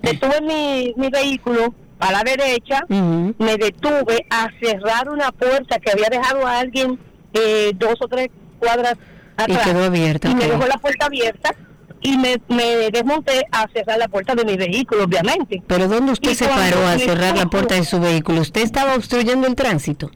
[0.02, 6.08] detuve mi, mi vehículo a la derecha, me detuve a cerrar una puerta que había
[6.08, 6.98] dejado a alguien
[7.34, 8.94] eh, dos o tres cuadras
[9.36, 9.66] atrás.
[9.66, 11.54] quedó abierta, Y me dejó la puerta abierta
[12.00, 15.62] y me, me desmonté a cerrar la puerta de mi vehículo, obviamente.
[15.66, 18.40] Pero ¿dónde usted Y se paró a cerrar la puerta de su vehículo?
[18.40, 20.10] ¿Usted estaba obstruyendo el tránsito?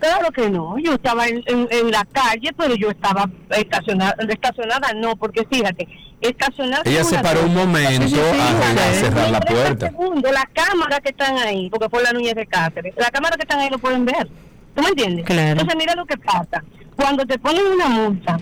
[0.00, 4.92] Claro que no, yo estaba en, en- en la calle, pero yo estaba estacionada, estacionada
[4.94, 5.88] no, porque fíjate,
[6.20, 6.82] estacionada...
[6.84, 9.86] Ella se paró un momento a- a cerrar la En 30 puerta.
[9.88, 13.42] segundos, las cámaras que están ahí, porque fue la Núñez de Cáceres, las cámaras que
[13.44, 14.28] están ahí lo pueden ver.
[14.74, 15.24] ¿Tú me entiendes?
[15.24, 15.52] Claro.
[15.52, 16.62] Entonces mira lo que pasa.
[16.96, 18.38] Cuando te ponen una multa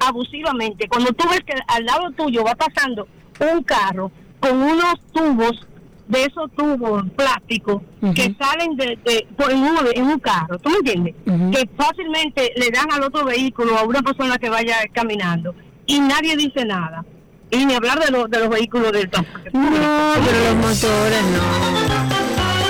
[0.00, 3.06] abusivamente, cuando tú ves que al lado tuyo va pasando
[3.40, 4.10] un carro
[4.40, 5.66] con unos tubos
[6.08, 7.82] de esos tubos plásticos
[8.14, 11.14] que salen de, de- por- en, un, en un carro, ¿tú me entiendes?
[11.24, 15.54] Que fácilmente le dan al otro vehículo a una persona que vaya caminando
[15.86, 17.04] y nadie dice nada.
[17.50, 19.50] Y ni hablar de, los de los vehículos del transporte.
[19.52, 22.62] No, pero los motores no.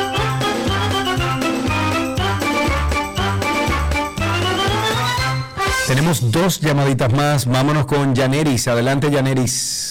[5.86, 7.46] Tenemos dos llamaditas más.
[7.46, 8.68] Vámonos con Yaneris.
[8.68, 9.81] Adelante, Yaneris.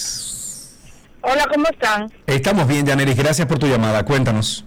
[1.22, 2.12] Hola, ¿cómo están?
[2.26, 3.16] Estamos bien, Yaneris.
[3.16, 4.04] Gracias por tu llamada.
[4.04, 4.64] Cuéntanos.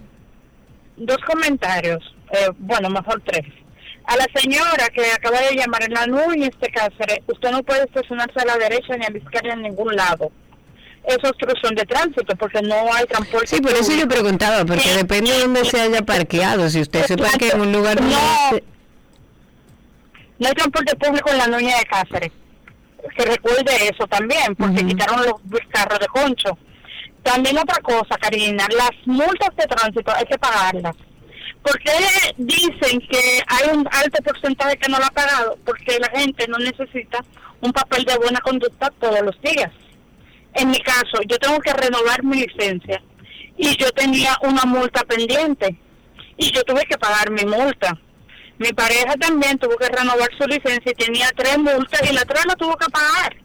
[0.96, 2.02] Dos comentarios,
[2.32, 3.44] eh, bueno, mejor tres.
[4.06, 7.84] A la señora que acaba de llamar en la Núñez de Cáceres, usted no puede
[7.84, 10.30] estacionarse a la derecha ni a la izquierda en ningún lado.
[11.04, 13.48] Es obstrucción de tránsito porque no hay transporte.
[13.48, 16.68] Sí, por eso yo preguntaba, porque depende de dónde se haya parqueado.
[16.70, 18.08] Si usted se parquea en un lugar no
[20.48, 22.32] hay transporte público en la Núñez de Cáceres.
[23.14, 26.58] Que recuerde eso también, porque quitaron los carros de concho.
[27.22, 30.94] También otra cosa, Karina, las multas de tránsito hay que pagarlas.
[31.62, 31.92] ¿Por qué
[32.36, 35.58] dicen que hay un alto porcentaje que no lo ha pagado?
[35.64, 37.24] Porque la gente no necesita
[37.60, 39.72] un papel de buena conducta todos los días.
[40.54, 43.02] En mi caso, yo tengo que renovar mi licencia
[43.56, 45.76] y yo tenía una multa pendiente
[46.36, 47.98] y yo tuve que pagar mi multa.
[48.58, 52.44] Mi pareja también tuvo que renovar su licencia y tenía tres multas y la tres
[52.46, 53.36] la tuvo que pagar.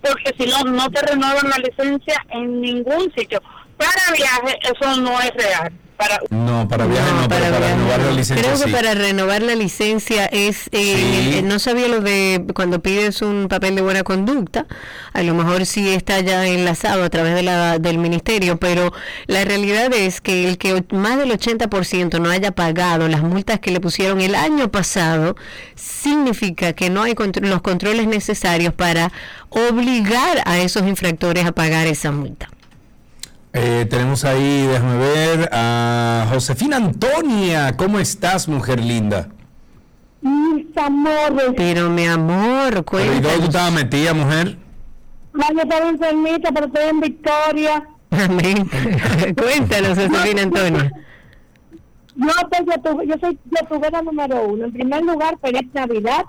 [0.00, 3.42] Porque si no, no te renuevan la licencia en ningún sitio.
[3.76, 5.72] Para viaje, eso no es real.
[5.96, 6.94] Para, No, para no,
[7.28, 8.70] pero para renovar la licencia Creo que sí.
[8.72, 11.42] para renovar la licencia es, eh, Sí.
[11.42, 14.66] no sabía lo de cuando pides un papel de buena conducta,
[15.12, 18.92] a lo mejor sí está ya enlazado a través de la, del ministerio, pero
[19.26, 23.70] la realidad es que el que más del 80% no haya pagado las multas que
[23.70, 25.36] le pusieron el año pasado,
[25.76, 29.12] significa que no hay contro- los controles necesarios para
[29.50, 32.48] obligar a esos infractores a pagar esa multa.
[33.56, 37.76] Eh, tenemos ahí, déjame ver, a Josefina Antonia.
[37.76, 39.28] ¿Cómo estás, mujer linda?
[40.20, 41.52] Mis amores.
[41.56, 44.56] Pero mi amor, ¿Pero ¿Y dónde tú estabas metida, mujer?
[45.34, 47.84] Yo estaba enfermita, pero estoy en Victoria.
[48.10, 48.68] Amén.
[49.36, 50.90] Cuéntanos, Josefina Antonia.
[52.16, 54.64] Yo, pues, yo, tuve- yo soy youtubera número uno.
[54.64, 56.24] En primer lugar, feliz Navidad.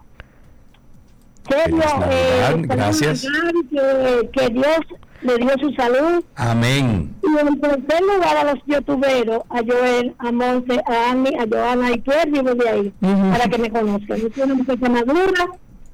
[1.49, 3.21] Navidad, eh, gracias.
[3.21, 3.31] feliz
[3.71, 4.79] Navidad, Que, que Dios
[5.21, 6.23] le dio su salud.
[6.35, 7.14] Amén.
[7.27, 11.91] Y en tercer lugar, a los youtuberos, a Joel, a Monse, a Annie, a Joana
[11.91, 13.31] y Pierre, vivo de ahí, Ujú.
[13.31, 14.17] para que me conozcan.
[14.19, 15.47] Yo soy una muchacha madura,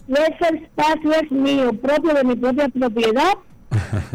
[0.07, 3.33] y ese espacio es mío, propio de mi propia propiedad.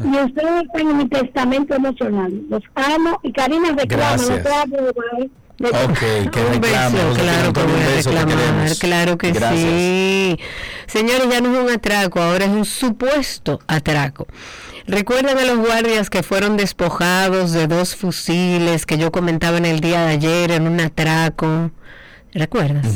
[0.05, 2.43] y ustedes están en mi testamento emocional.
[2.51, 4.49] Los amo y Karina reclama, no te
[5.59, 9.61] Ok, que Un reclame, beso, Josefina claro que voy a reclamar, claro que Gracias.
[9.61, 10.39] sí.
[10.87, 14.27] Señores, ya no es un atraco, ahora es un supuesto atraco.
[14.87, 19.81] Recuerdan a los guardias que fueron despojados de dos fusiles que yo comentaba en el
[19.81, 21.71] día de ayer en un atraco.
[22.37, 22.87] ¿Recuerdas?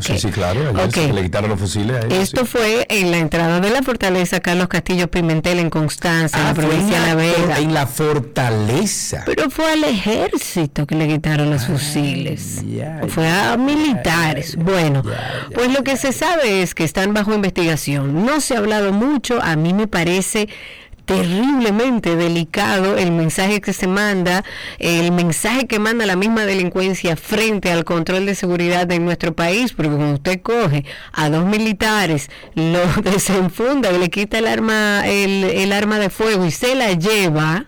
[0.00, 0.60] Sí, sí, claro.
[0.70, 0.94] ayer Ok.
[0.94, 2.46] se le quitaron los fusiles a ellos, Esto sí.
[2.46, 6.54] fue en la entrada de la fortaleza Carlos Castillo Pimentel en Constanza, en Ah, la
[6.54, 7.58] fue provincia de en La Vega.
[7.58, 9.22] En la fortaleza.
[9.24, 12.62] Pero fue al ejército que le quitaron los fusiles.
[13.08, 14.56] fue a militares.
[14.56, 15.02] bueno,
[15.54, 18.24] pues lo que se sabe es que están bajo investigación.
[18.26, 20.48] No se ha hablado mucho, a mí me parece
[21.08, 24.44] terriblemente delicado el mensaje que se manda,
[24.78, 29.72] el mensaje que manda la misma delincuencia frente al control de seguridad de nuestro país,
[29.72, 35.44] porque cuando usted coge a dos militares, lo desenfunda y le quita el arma, el,
[35.44, 37.64] el arma de fuego y se la lleva,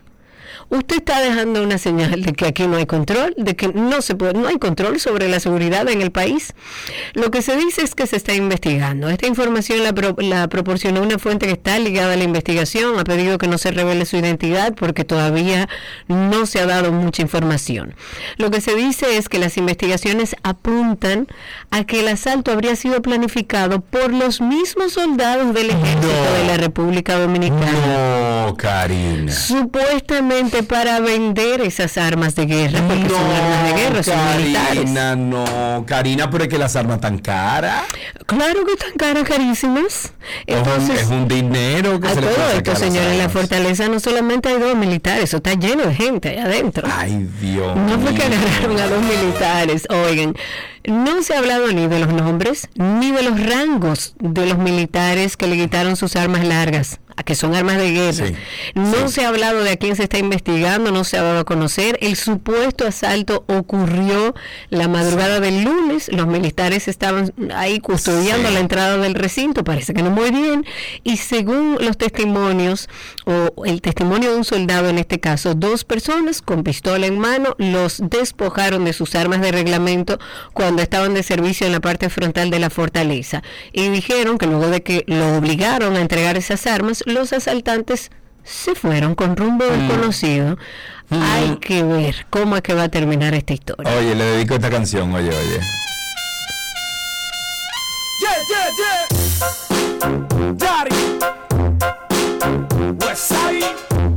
[0.71, 4.15] usted está dejando una señal de que aquí no hay control, de que no se
[4.15, 6.53] puede, no hay control sobre la seguridad en el país.
[7.13, 9.09] Lo que se dice es que se está investigando.
[9.09, 12.97] Esta información la, pro- la proporcionó una fuente que está ligada a la investigación.
[12.97, 15.69] Ha pedido que no se revele su identidad porque todavía
[16.07, 17.93] no se ha dado mucha información.
[18.37, 21.27] Lo que se dice es que las investigaciones apuntan
[21.69, 26.57] a que el asalto habría sido planificado por los mismos soldados del ejército de la
[26.57, 28.45] República Dominicana.
[28.47, 29.31] No, Karina.
[29.31, 34.75] Supuestamente para vender esas armas de guerra, porque son armas de guerra, son militares.
[34.79, 35.83] Karina, no.
[35.87, 37.83] Karina, pero es que las armas tan caras.
[38.25, 40.13] Claro que están caras, carísimas.
[40.45, 43.11] Es un- Entonces, es un dinero que a se le todo puede esto, sacar señores,
[43.11, 46.87] en la fortaleza no solamente hay dos militares, eso está lleno de gente ahí adentro.
[46.91, 47.75] Ay, Dios.
[47.75, 49.87] No fue que agarraron a dos militares.
[49.89, 50.35] Oigan,
[50.85, 55.37] no se ha hablado ni de los nombres ni de los rangos de los militares
[55.37, 58.25] que le quitaron sus armas largas, a que son armas de guerra.
[58.73, 61.45] No se ha hablado de a quién se está investigando, no se ha dado a
[61.45, 61.97] conocer.
[62.01, 64.33] El supuesto asalto ocurrió
[64.69, 66.09] la madrugada del lunes.
[66.11, 70.65] Los militares estaban ahí custodiando la entrada del recinto, parece que no muy bien.
[71.03, 72.89] Y según los testimonios,
[73.25, 77.55] o el testimonio de un soldado en este caso, dos personas con pistola en mano
[77.57, 80.19] los despojaron de sus armas de reglamento
[80.53, 83.43] cuando estaban de servicio en la parte frontal de la fortaleza.
[83.71, 88.11] Y dijeron que luego de que lo obligaron a entregar esas armas, los asaltantes
[88.43, 90.57] se fueron con rumbo desconocido.
[91.09, 93.91] Hay que ver cómo es que va a terminar esta historia.
[93.97, 95.59] Oye, le dedico esta canción, oye, oye.
[98.21, 99.07] Yeah, yeah, yeah.
[100.53, 100.95] Daddy.
[103.05, 103.65] West Side.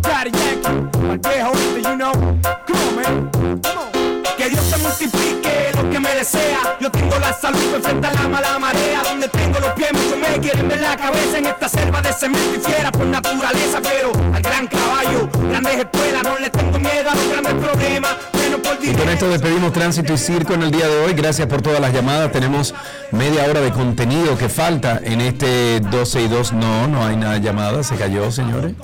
[0.03, 0.99] Daddy Yankee.
[0.99, 2.13] My viejo, you know.
[2.67, 3.31] Come on, man.
[3.63, 3.91] Come on.
[4.37, 5.24] Que Dios te multiplique lo
[6.25, 6.77] que desea.
[6.81, 7.59] Yo tengo la salud
[8.01, 9.03] la mala marea.
[9.03, 12.55] Donde tengo los pies, muchos me quieren ver la cabeza en esta selva de cemento
[12.57, 13.81] y fiera por naturaleza.
[13.83, 18.13] Pero al gran caballo, grandes escuelas, no le tengo miedo a los grandes problemas.
[18.83, 21.15] Y con esto despedimos Tránsito y Circo en el día de hoy.
[21.15, 22.31] Gracias por todas las llamadas.
[22.33, 22.75] Tenemos
[23.13, 26.53] media hora de contenido que falta en este 12 y 2.
[26.53, 27.83] No, no hay nada de llamada.
[27.83, 28.75] Se cayó, señores.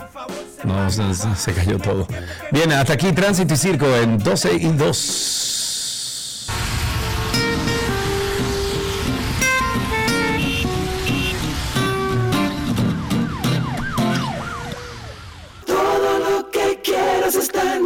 [0.64, 2.06] No, se- se cayó todo.
[2.50, 5.59] Bien, hasta aquí Tránsito y Circo en 12 y 2.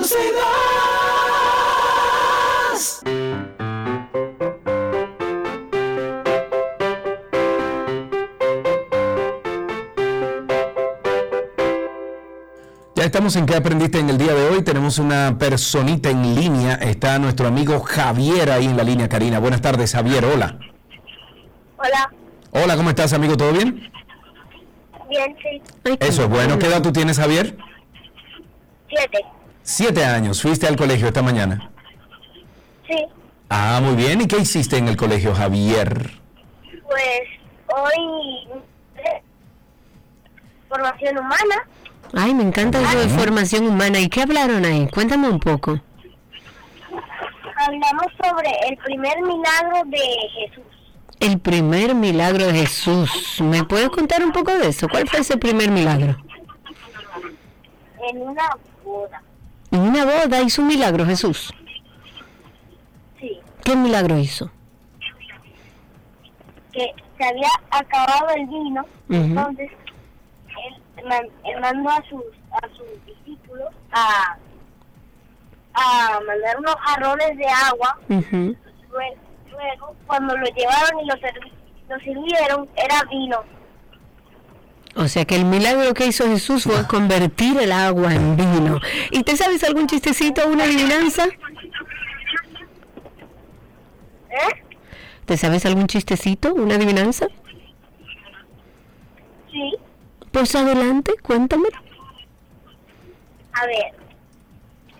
[0.05, 0.15] Dos.
[12.95, 14.63] Ya estamos en qué aprendiste en el día de hoy.
[14.63, 16.75] Tenemos una personita en línea.
[16.75, 19.39] Está nuestro amigo Javier ahí en la línea, Karina.
[19.39, 20.27] Buenas tardes, Javier.
[20.27, 20.59] Hola.
[21.79, 22.11] Hola,
[22.51, 23.39] Hola, ¿cómo estás, amigo?
[23.39, 23.91] ¿Todo bien?
[25.09, 25.63] bien, sí.
[26.01, 26.59] Eso es bueno.
[26.59, 27.57] ¿Qué edad tú tienes, Javier?
[28.89, 29.25] Siete.
[29.65, 30.41] Siete años.
[30.43, 31.71] ¿Fuiste al colegio esta mañana?
[32.87, 33.07] Sí,
[33.49, 34.21] Ah, muy bien.
[34.21, 36.11] ¿Y qué hiciste en el colegio, Javier?
[36.87, 37.23] pues
[37.69, 38.49] hoy
[40.69, 41.67] formación humana.
[42.13, 43.99] Ay, me encanta eso de formación humana.
[44.01, 44.87] ¿Y qué hablaron ahí?
[44.93, 45.81] Cuéntame un poco.
[47.57, 49.99] Hablamos sobre el primer milagro de
[50.39, 50.65] Jesús.
[51.21, 53.41] El primer milagro de Jesús.
[53.41, 54.89] ¿Me puedes contar un poco de eso?
[54.89, 56.17] ¿Cuál fue ese primer milagro?
[58.11, 58.43] En una
[58.85, 59.23] boda.
[59.75, 61.53] En una boda hizo un milagro Jesús.
[63.19, 64.49] Sí, ¿Qué milagro hizo?
[66.73, 68.85] que se había acabado el vino.
[69.09, 69.71] Entonces,
[70.97, 72.23] él, man- él mandó a sus,
[72.53, 74.37] a sus discípulos a,
[75.75, 77.99] a mandar unos jarrones de agua.
[78.09, 81.15] Luego, cuando lo llevaron y lo,
[81.95, 83.43] lo sirvieron, era vino.
[84.97, 88.81] O sea que el milagro que hizo Jesús fue convertir el agua en vino.
[89.11, 91.27] ¿Y te sabes algún chistecito, una adivinanza?
[94.31, 94.63] ¿Eh?
[95.25, 97.27] ¿Te sabes algún chistecito, una adivinanza?
[99.51, 99.73] Sí.
[100.31, 101.69] Pues adelante, cuéntame.
[103.53, 103.95] A ver,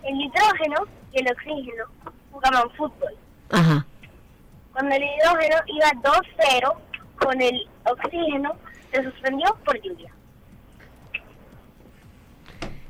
[0.03, 1.85] el hidrógeno y el oxígeno
[2.31, 3.13] jugaban fútbol.
[3.51, 3.85] Ajá.
[4.73, 6.73] Cuando el hidrógeno iba 2-0,
[7.17, 8.55] con el oxígeno
[8.95, 10.11] se suspendió por lluvia.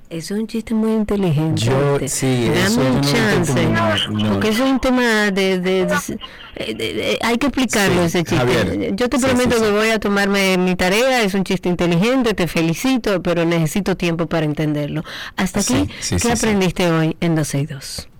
[0.07, 1.63] Eso es un chiste muy inteligente.
[1.63, 3.65] Yo, sí, Dame eso un chance.
[3.65, 4.33] no.
[4.33, 5.59] Porque eso es un tema de...
[5.59, 6.19] de- de-
[6.57, 8.37] eh, de- de- hay que explicarlo Sí, ese chiste.
[8.37, 8.95] Javier.
[8.95, 9.71] Yo te Sí, prometo sí, que sí.
[9.73, 11.23] voy a tomarme mi tarea.
[11.23, 15.03] Es un chiste inteligente, te felicito, pero necesito tiempo para entenderlo.
[15.37, 16.31] Hasta aquí, Sí, sí, ¿qué sí, sí.
[16.31, 17.67] aprendiste hoy en 12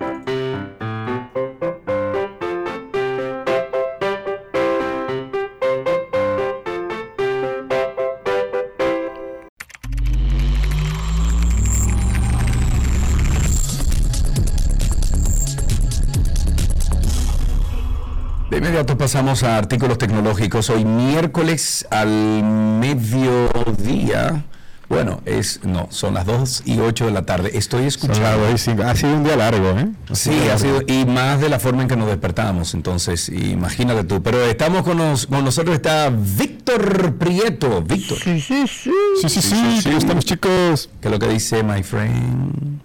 [18.78, 20.70] inmediato pasamos a artículos tecnológicos.
[20.70, 22.44] Hoy miércoles al
[22.80, 24.44] mediodía.
[24.88, 27.50] Bueno, es no, son las 2 y 8 de la tarde.
[27.58, 28.46] Estoy escuchando.
[28.86, 29.88] Ha sido un día largo, ¿eh?
[30.14, 34.22] Sí, ha sido, y más de la forma en que nos despertamos, entonces, imagínate tú.
[34.22, 37.82] Pero estamos con, nos- con nosotros, está Víctor Prieto.
[37.82, 38.20] Víctor.
[38.20, 38.92] Sí, sí, sí.
[39.24, 40.90] Sí, sí, sí, sí, estamos chicos.
[41.02, 42.80] ¿Qué es lo que dice my friend?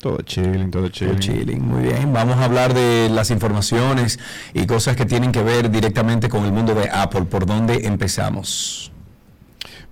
[0.00, 1.14] Todo chilling, todo chilling.
[1.14, 2.12] Todo chilling, muy bien.
[2.12, 4.18] Vamos a hablar de las informaciones
[4.54, 7.22] y cosas que tienen que ver directamente con el mundo de Apple.
[7.22, 8.92] ¿Por dónde empezamos?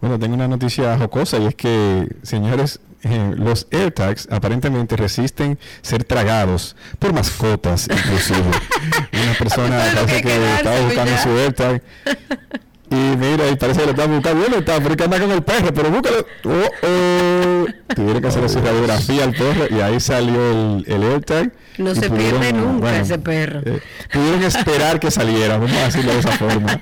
[0.01, 6.05] Bueno, tengo una noticia jocosa y es que, señores, eh, los AirTags aparentemente resisten ser
[6.05, 8.41] tragados por mascotas, inclusive.
[9.12, 11.83] una persona parece que estaba buscando su AirTag
[12.91, 14.41] y mira, y parece que lo estaba buscando.
[14.41, 16.27] Bueno, está, que anda con el perro, pero búscalo.
[16.45, 17.67] Oh, oh.
[17.95, 21.53] Tuvieron que hacerle su radiografía al perro y ahí salió el, el AirTag.
[21.79, 23.61] No se pudieron, pierde nunca bueno, ese perro.
[23.65, 23.81] eh,
[24.13, 26.81] pudieron esperar que saliera, vamos a decirlo de esa forma.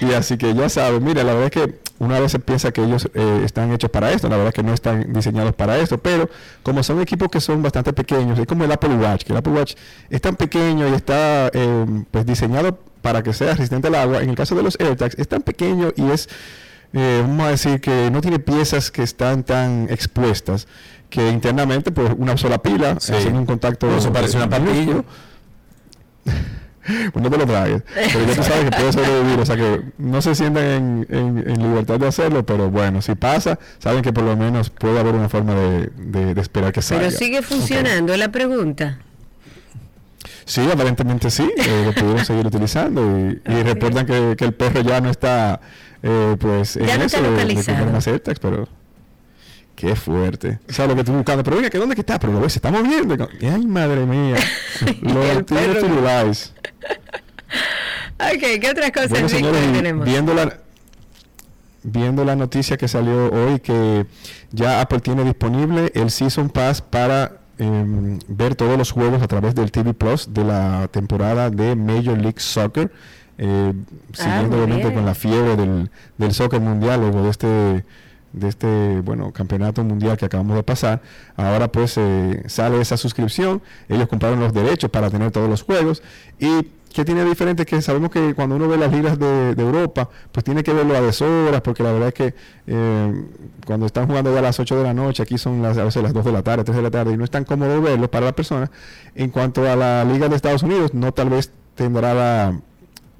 [0.00, 2.82] Y así que ya saben, mira, la verdad es que una vez se piensa que
[2.82, 5.98] ellos eh, están hechos para esto, la verdad es que no están diseñados para esto,
[5.98, 6.28] pero
[6.62, 9.52] como son equipos que son bastante pequeños, es como el Apple Watch, que el Apple
[9.52, 9.74] Watch
[10.10, 14.30] es tan pequeño y está eh, pues diseñado para que sea resistente al agua, en
[14.30, 16.28] el caso de los AirTags es tan pequeño y es,
[16.92, 20.66] eh, vamos a decir que no tiene piezas que están tan expuestas,
[21.08, 23.12] que internamente pues una sola pila, Sí.
[23.12, 23.96] haciendo un contacto...
[23.96, 25.04] Eso parece una minúsculo.
[27.12, 27.82] Pues no te lo tragues.
[27.94, 29.40] Pero ya tú sabes que puede sobrevivir.
[29.40, 33.14] O sea que no se sientan en, en- en libertad de hacerlo, pero bueno, si
[33.14, 36.82] pasa, saben que por lo menos puede haber una forma de, de- de esperar que
[36.82, 37.06] salga.
[37.06, 38.98] Pero sigue funcionando la pregunta.
[40.44, 44.80] Sí, aparentemente sí, eh, lo pudieron seguir utilizando y, y reportan que, que el perro
[44.80, 45.60] ya no está
[46.04, 48.12] eh, pues en Ya no eso está de, de localizado.
[48.12, 48.68] AirTags, pero
[49.76, 50.58] qué fuerte.
[50.68, 52.18] O sea, lo que estoy buscando, pero venga, ¿que dónde que está?
[52.18, 53.28] Pero lo ves, se está moviendo.
[53.40, 54.36] Ay, madre mía.
[55.02, 55.74] lo tiene.
[55.76, 56.52] Firulais.
[58.18, 60.06] Ok, ¿qué otras cosas Bueno, señores, tenemos?
[60.06, 60.58] viendo la,
[61.82, 64.06] viendo la noticia que salió hoy que
[64.52, 69.54] ya Apple tiene disponible el Season Pass para em, ver todos los juegos a través
[69.54, 72.90] del TV Plus de la temporada de Major League Soccer,
[73.36, 73.74] eh,
[74.14, 77.84] siguiendo muy obviamente con la fiebre del, del soccer mundial luego de este
[78.36, 81.02] de este bueno campeonato mundial que acabamos de pasar
[81.36, 86.02] ahora pues eh, sale esa suscripción ellos compraron los derechos para tener todos los juegos
[86.38, 87.66] y ¿Qué tiene diferente?
[87.66, 90.96] Que sabemos que cuando uno ve las ligas de, de Europa, pues tiene que verlo
[90.96, 92.34] a deshoras, porque la verdad es que
[92.66, 93.24] eh,
[93.66, 96.02] cuando están jugando ya a las 8 de la noche, aquí son las, a veces
[96.02, 98.10] las 2 de la tarde, 3 de la tarde, y no es tan cómodo verlo
[98.10, 98.70] para la persona.
[99.14, 102.58] En cuanto a la liga de Estados Unidos, no tal vez tendrá la-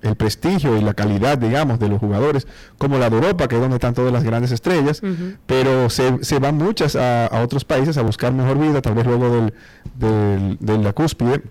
[0.07, 2.47] el prestigio y la calidad, digamos, de los jugadores,
[2.79, 5.03] como la de Europa, que es donde están todas las grandes estrellas,
[5.47, 9.07] pero se, se van muchas a, a otros países a buscar mejor vida, tal vez
[9.07, 9.55] luego del,
[9.99, 11.43] del- de la cúspide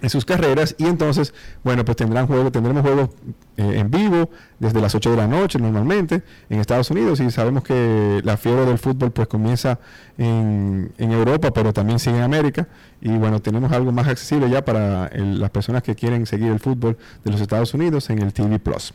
[0.00, 1.34] en sus carreras y entonces,
[1.64, 3.10] bueno, pues tendrán juegos, tendremos juegos
[3.56, 4.30] eh, en vivo
[4.60, 8.64] desde las 8 de la noche normalmente en Estados Unidos y sabemos que la fiebre
[8.64, 9.80] del fútbol pues comienza
[10.16, 12.68] en, en Europa, pero también sigue en América
[13.00, 16.60] y bueno, tenemos algo más accesible ya para el- las personas que quieren seguir el
[16.60, 18.94] fútbol de los Estados Unidos en el TV Plus.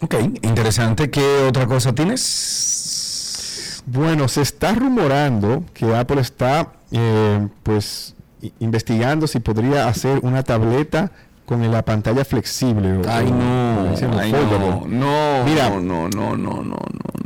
[0.00, 1.10] Ok, interesante.
[1.10, 3.82] ¿Qué otra cosa tienes?
[3.86, 8.14] Bueno, se está rumorando que Apple está eh, pues
[8.60, 11.10] investigando si podría hacer una tableta
[11.46, 12.98] con la pantalla flexible.
[12.98, 16.76] o- Ay, no, ay, no, no, Mira, no, no, no, no, no,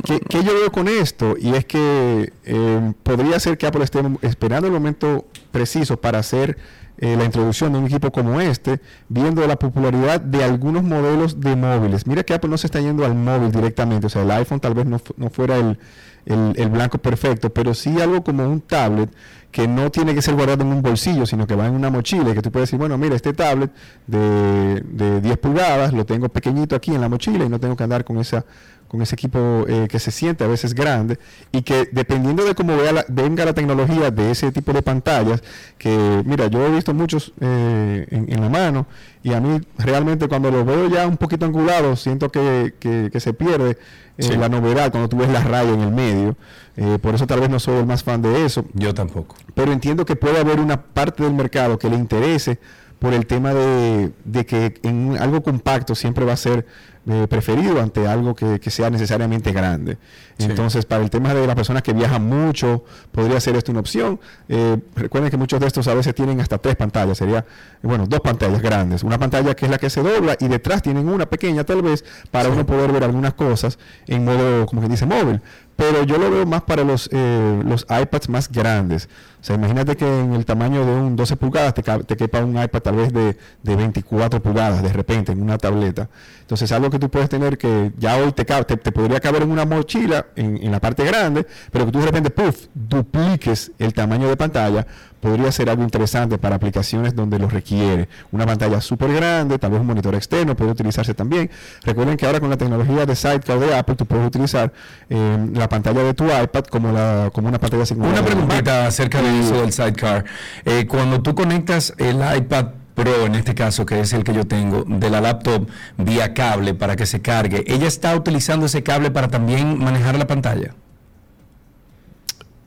[0.05, 1.35] ¿Qué, qué yo veo con esto?
[1.39, 6.57] Y es que eh, podría ser que Apple esté esperando el momento preciso para hacer
[6.99, 8.79] eh, la introducción de un equipo como este,
[9.09, 12.05] viendo la popularidad de algunos modelos de móviles.
[12.07, 14.73] Mira que Apple no se está yendo al móvil directamente, o sea, el iPhone tal
[14.73, 15.77] vez no, no fuera el,
[16.25, 19.09] el- el blanco perfecto, pero sí algo como un tablet
[19.51, 22.31] que no tiene que ser guardado en un bolsillo, sino que va en una mochila
[22.31, 23.69] y que tú puedes decir, bueno, mira, este tablet
[24.07, 27.83] de, de 10 pulgadas lo tengo pequeñito aquí en la mochila y no tengo que
[27.83, 28.45] andar con esa
[28.93, 31.17] con ese equipo eh, que se siente a veces grande
[31.51, 35.41] y que dependiendo de cómo vea la- venga la tecnología de ese tipo de pantallas,
[35.79, 38.85] que mira, yo he visto muchos eh, en, en la mano
[39.23, 43.19] y a mí realmente cuando lo veo ya un poquito angulado siento que, que- que
[43.19, 43.77] se pierde eh,
[44.19, 44.33] Sí.
[44.37, 46.35] la novedad cuando tú ves la raya en el medio.
[46.77, 48.63] Eh, por eso tal vez no soy el más fan de eso.
[48.73, 49.35] Yo tampoco.
[49.55, 52.59] Pero entiendo que puede haber una parte del mercado que le interese
[52.99, 56.65] por el tema de, de que en algo compacto siempre va a ser
[57.05, 59.97] eh, preferido ante algo que, que sea necesariamente grande.
[60.37, 60.45] Sí.
[60.45, 64.19] Entonces, para el tema de las personas que viajan mucho, podría ser esto una opción.
[64.47, 67.45] Eh, recuerden que muchos de estos a veces tienen hasta tres pantallas, sería,
[67.81, 69.03] bueno, dos pantallas grandes.
[69.03, 72.05] Una pantalla que es la que se dobla y detrás tienen una pequeña tal vez
[72.31, 73.77] para uno poder ver algunas cosas
[74.07, 75.41] en modo, como que dice, móvil.
[75.75, 79.09] Pero yo lo veo más para los, eh, los iPads más grandes.
[79.41, 82.61] O sea, imagínate que en el tamaño de un 12 pulgadas te, te quepa un
[82.61, 86.09] iPad tal vez de, de 24 pulgadas de repente en una tableta.
[86.41, 89.51] Entonces, algo que tú puedes tener que ya hoy te, te, te podría caber en
[89.51, 93.93] una mochila en, en la parte grande, pero que tú de repente, puff, dupliques el
[93.93, 94.85] tamaño de pantalla,
[95.19, 98.09] podría ser algo interesante para aplicaciones donde lo requiere.
[98.31, 101.49] Una pantalla súper grande, tal vez un monitor externo puede utilizarse también.
[101.83, 104.73] Recuerden que ahora con la tecnología de Sidecar de Apple, tú puedes utilizar
[105.09, 108.19] eh, la pantalla de tu iPad como, la, como una pantalla secundaria.
[108.19, 110.25] Una preguntita acerca de eso del sidecar.
[110.65, 114.45] Eh, cuando tú conectas el iPad Pro, en este caso, que es el que yo
[114.45, 115.67] tengo, de la laptop
[115.97, 120.27] vía cable para que se cargue, ¿ella está utilizando ese cable para también manejar la
[120.27, 120.75] pantalla?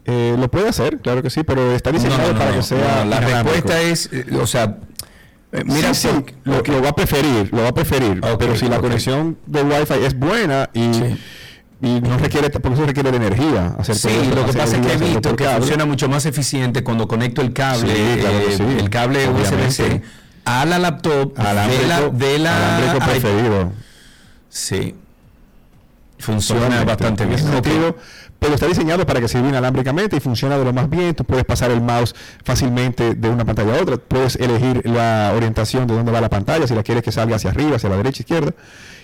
[0.04, 2.62] Eh, lo puede hacer, claro que sí, pero está diseñado No, no, no, para que
[2.62, 3.04] sea.
[3.04, 4.78] la respuesta es, eh, o sea,
[5.52, 8.20] eh, mira, Sí, sí, lo, lo va a preferir, lo va a preferir.
[8.38, 10.90] pero si la conexión de Wi-Fi es buena y,
[11.80, 13.74] y no requiere, porque eso requiere de energía.
[13.78, 16.82] hacer Sí, lo que pasa es que he visto hacerlo que funciona mucho más eficiente
[16.82, 20.02] cuando conecto el cable, Sí, claro que eh, sí, el cable USB-C
[20.44, 23.72] a la laptop de la, de la preferido.
[24.48, 24.94] Sí.
[26.18, 27.40] Funciona bastante En bien.
[27.40, 27.94] ese
[28.38, 31.14] pero está diseñado para que sirva inalámbricamente y funciona de lo más bien.
[31.14, 33.96] Tú puedes pasar el mouse fácilmente de una pantalla a otra.
[33.96, 37.50] Puedes elegir la orientación de dónde va la pantalla, si la quieres que salga hacia
[37.50, 38.52] arriba, hacia la derecha, izquierda.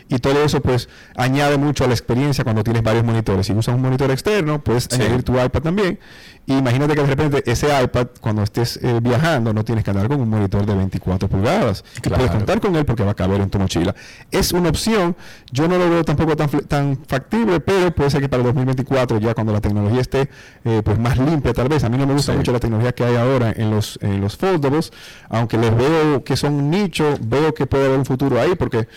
[0.09, 3.47] Y todo eso pues añade mucho a la experiencia cuando tienes varios monitores.
[3.47, 5.01] Si usas un monitor externo, puedes Sí.
[5.01, 5.99] añadir tu iPad también.
[6.45, 10.09] Y imagínate que de repente ese iPad, cuando estés eh, viajando, no tienes que andar
[10.09, 11.85] con un monitor de 24 pulgadas.
[12.01, 12.17] Claro.
[12.17, 13.95] puedes contar con él porque va a caber en tu mochila.
[14.33, 15.15] Es una opción.
[15.53, 19.19] Yo no lo veo tampoco tan, tan factible, pero puede ser que para el 2024,
[19.21, 20.29] ya cuando la tecnología esté
[20.65, 21.85] eh, pues más limpia tal vez.
[21.85, 24.37] A mí no me gusta mucho la tecnología que hay ahora en los, en los
[24.37, 24.93] foldables,
[25.29, 28.89] aunque les veo que son nicho, veo que puede haber un futuro ahí porque...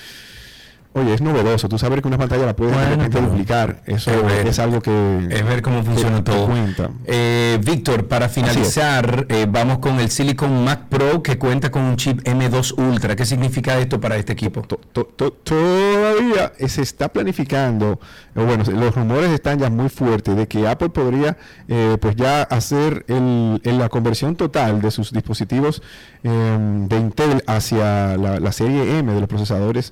[0.97, 1.67] Oye, es novedoso.
[1.67, 3.81] Tú saber que una pantalla la puedes de Bueno, repente duplicar.
[3.85, 5.27] Eso es ver- es algo que...
[5.29, 6.47] Es ver cómo funciona todo.
[7.05, 11.97] Eh, Víctor, para finalizar, eh, vamos con el Silicon Mac Pro que cuenta con un
[11.97, 13.13] chip M2 Ultra.
[13.17, 14.61] ¿Qué significa esto para este equipo?
[14.61, 17.99] To- to- todavía se está planificando,
[18.33, 21.35] bueno, los rumores están ya muy fuertes de que Apple podría
[21.67, 25.81] eh, pues ya hacer el, el- la conversión total de sus dispositivos
[26.23, 26.57] eh,
[26.87, 29.91] de Intel hacia la, la serie M de los procesadores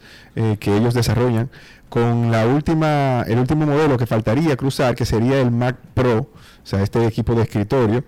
[0.60, 1.50] que ellos desarrollan
[1.90, 6.66] con la última, el último modelo que faltaría cruzar, que sería el Mac Pro, o
[6.66, 8.04] sea, este equipo de escritorio,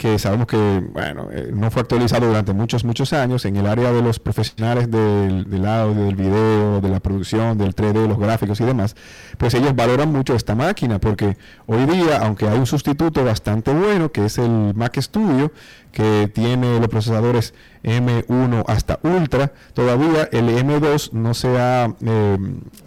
[0.00, 3.92] que sabemos que bueno eh, no fue actualizado durante muchos muchos años en el área
[3.92, 8.58] de los profesionales del, del audio, del video, de la producción, del 3D, los gráficos
[8.62, 8.96] y demás,
[9.36, 11.36] pues ellos valoran mucho esta máquina porque
[11.66, 15.52] hoy día, aunque hay un sustituto bastante bueno que es el Mac Studio,
[15.92, 17.52] que tiene los procesadores
[17.82, 22.38] M1 hasta Ultra, todavía el M2 no se ha eh,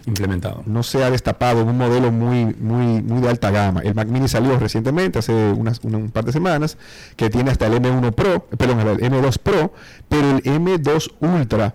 [0.06, 3.80] implementado, no se ha destapado en un modelo muy muy muy de alta gama.
[3.82, 6.78] El Mac Mini salió recientemente, hace unas una- un par de semanas,
[7.16, 9.72] que tiene hasta el M1 Pro, perdón, el M2 Pro,
[10.08, 11.74] pero el M2 Ultra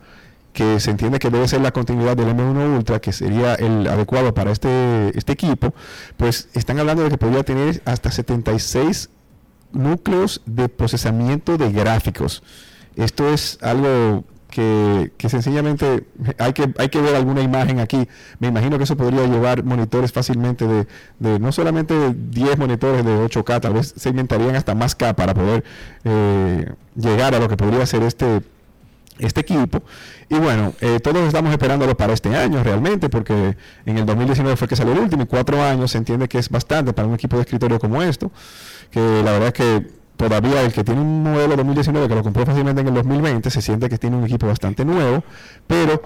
[0.54, 4.34] que se entiende que debe ser la continuidad del M1 Ultra, que sería el adecuado
[4.34, 5.74] para este, este equipo,
[6.18, 9.10] pues están hablando de que podría tener hasta 76
[9.72, 12.44] núcleos de procesamiento de gráficos.
[12.96, 16.06] Esto es algo que, que sencillamente
[16.38, 18.08] hay que, hay que ver alguna imagen aquí.
[18.40, 20.88] Me imagino que eso podría llevar monitores fácilmente de,
[21.20, 25.34] de no solamente 10 monitores de 8K, tal vez se inventarían hasta más K para
[25.34, 25.64] poder
[26.04, 28.41] eh, llegar a lo que podría ser este
[29.20, 29.84] este equipo.
[30.30, 34.68] Y bueno, eh, todos estamos esperándolo para este año realmente, porque en el 2019 fue
[34.68, 37.36] que salió el último y cuatro años se entiende que es bastante para un equipo
[37.36, 38.32] de escritorio como esto,
[38.91, 39.88] que la verdad es que
[40.18, 43.61] todavía el que tiene un modelo 2019 que lo compró fácilmente en el 2020 se
[43.61, 45.24] siente que tiene un equipo bastante nuevo,
[45.66, 46.02] pero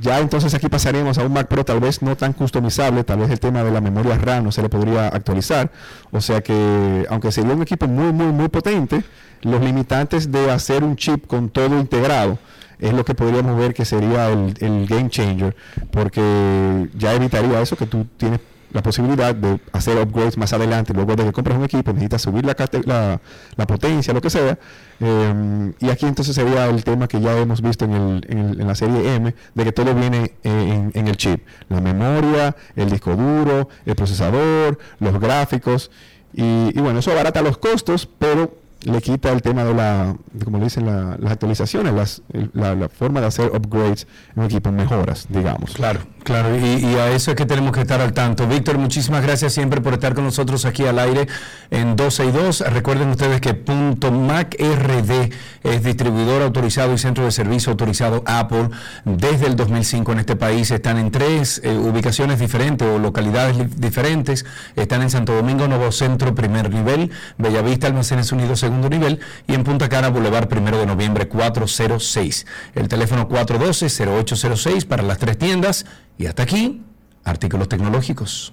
[0.00, 3.30] ya entonces aquí pasaremos a un Mac Pro tal vez no tan customizable, tal vez
[3.30, 5.70] el tema de la memoria RAM no se le podría actualizar,
[6.12, 9.02] o sea que aunque sería un equipo muy muy muy potente,
[9.42, 12.38] los limitantes de hacer un chip con todo integrado
[12.78, 15.54] es lo que podríamos ver que sería el, el game changer,
[15.90, 18.40] porque ya evitaría eso que tú tienes
[18.72, 22.44] la posibilidad de hacer upgrades más adelante, luego de que compras un equipo, necesitas subir
[22.44, 22.54] la,
[22.84, 23.20] la,
[23.56, 24.58] la potencia, lo que sea.
[25.00, 28.74] Eh, y aquí entonces sería el tema que ya hemos visto en, el, en, la
[28.74, 31.46] serie M, de que todo viene eh, en, en el chip.
[31.68, 35.90] La memoria, el disco duro, el procesador, los gráficos.
[36.32, 38.54] Y, y bueno, eso abarata los costos, pero
[38.84, 40.14] le quita el tema de la,
[40.44, 42.22] como dicen, la- las actualizaciones, las,
[42.52, 45.72] la, forma de hacer upgrades en un equipo, mejoras, digamos.
[45.74, 48.46] Claro, claro, y, a eso es que tenemos que estar al tanto.
[48.46, 51.26] Víctor, muchísimas gracias siempre por estar con nosotros aquí al aire
[51.70, 52.60] en 12 y 2.
[52.72, 55.30] Recuerden ustedes que punto MacRD
[55.64, 58.68] es distribuidor autorizado y centro de servicio autorizado Apple
[59.04, 60.70] desde el 2005 en este país.
[60.70, 64.44] Están en tres eh, ubicaciones diferentes o localidades li- diferentes.
[64.76, 69.64] Están en Santo Domingo, Nuevo Centro, primer nivel, Bellavista, Almacenes Unidos, segundo nivel, y en
[69.64, 72.46] Punta Cana, Boulevard, primero de noviembre, 406.
[72.74, 75.86] El teléfono 412-0806 para las tres tiendas.
[76.18, 76.82] Y hasta aquí,
[77.24, 78.52] artículos tecnológicos.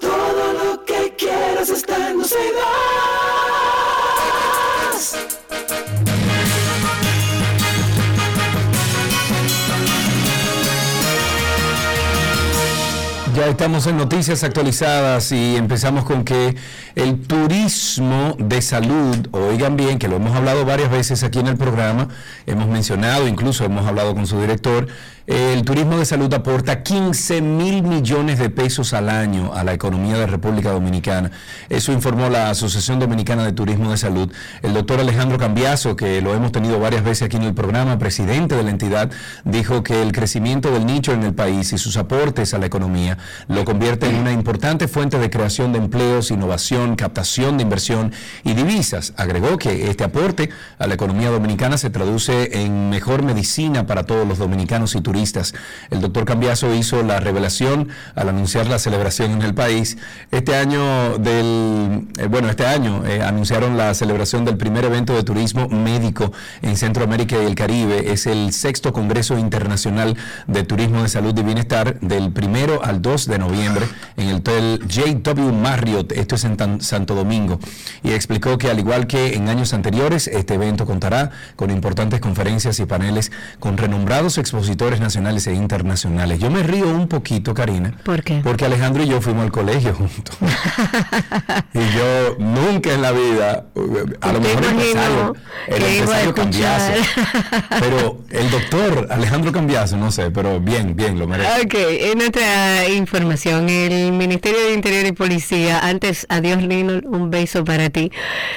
[0.00, 2.18] Todo lo que quieras está en
[13.48, 16.56] Estamos en noticias actualizadas y empezamos con que
[16.94, 21.56] el turismo de salud, oigan bien, que lo hemos hablado varias veces aquí en el
[21.56, 22.08] programa,
[22.46, 24.88] hemos mencionado, incluso hemos hablado con su director,
[25.30, 30.18] el turismo de salud aporta 15 mil millones de pesos al año a la economía
[30.18, 31.30] de República Dominicana.
[31.68, 34.32] Eso informó la Asociación Dominicana de Turismo de Salud.
[34.60, 38.56] El doctor Alejandro Cambiaso, que lo hemos tenido varias veces aquí en el programa, presidente
[38.56, 39.08] de la entidad,
[39.44, 43.16] dijo que el crecimiento del nicho en el país y sus aportes a la economía
[43.46, 48.12] lo convierte en una importante fuente de creación de empleos, innovación, captación de inversión
[48.42, 49.12] y divisas.
[49.16, 50.50] Agregó que este aporte
[50.80, 55.19] a la economía dominicana se traduce en mejor medicina para todos los dominicanos y turistas.
[55.90, 59.98] El doctor Cambiaso hizo la revelación al anunciar la celebración en el país.
[60.30, 65.22] Este año del, eh, bueno, este año eh, anunciaron la celebración del primer evento de
[65.22, 66.32] turismo médico
[66.62, 68.12] en Centroamérica y el Caribe.
[68.12, 70.16] Es el sexto Congreso Internacional
[70.46, 73.86] de Turismo de Salud y Bienestar del primero al 2 de noviembre
[74.16, 77.58] en el Hotel JW Marriott, esto es en Santo Domingo,
[78.02, 82.80] y explicó que al igual que en años anteriores, este evento contará con importantes conferencias
[82.80, 86.38] y paneles con renombrados expositores nacionales e internacionales.
[86.38, 88.40] Yo me río un poquito, Karina, ¿Por qué?
[88.44, 90.36] porque Alejandro y yo fuimos al colegio juntos.
[91.74, 93.66] y yo nunca en la vida,
[94.20, 95.36] a lo mejor empresario,
[95.66, 96.94] el empresario escuchar.
[97.80, 101.62] pero el doctor Alejandro Cambiaso, no sé, pero bien, bien, lo merece.
[101.62, 107.64] Ok, en nuestra información, el Ministerio de Interior y Policía, antes, adiós Lino, un beso
[107.64, 108.12] para ti.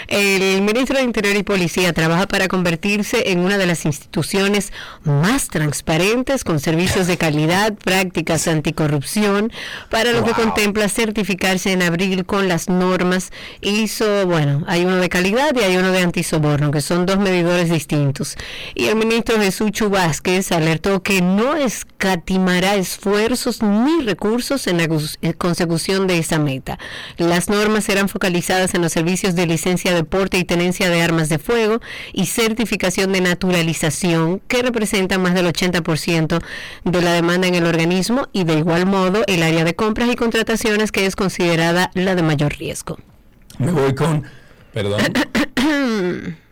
[0.08, 4.72] El Ministro de Interior y Policía trabaja para convertirse en una de las instituciones
[5.04, 9.52] más transparentes con servicios de calidad, prácticas anticorrupción,
[9.92, 13.30] para lo que contempla certificarse en abril con las normas
[13.62, 17.70] ISO, bueno, hay uno de calidad y hay uno de antisoborno, que son dos medidores
[17.70, 18.36] distintos.
[18.74, 25.34] Y el ministro Jesús Chu Vázquez alertó que no escatimará esfuerzos ni recursos en la
[25.34, 26.80] consecución de esa meta.
[27.18, 31.30] Las normas serán focalizadas en los servicios de licencia de porte y tenencia de armas
[31.30, 31.80] de fuego
[32.12, 38.28] y certificación de naturalización, que representan más del 80% de la demanda en el organismo,
[38.34, 42.24] y de igual modo el área de compras y contrataciones, que es considerada la de
[42.24, 42.98] mayor riesgo.
[43.58, 44.24] Me voy con,
[44.74, 45.02] perdón.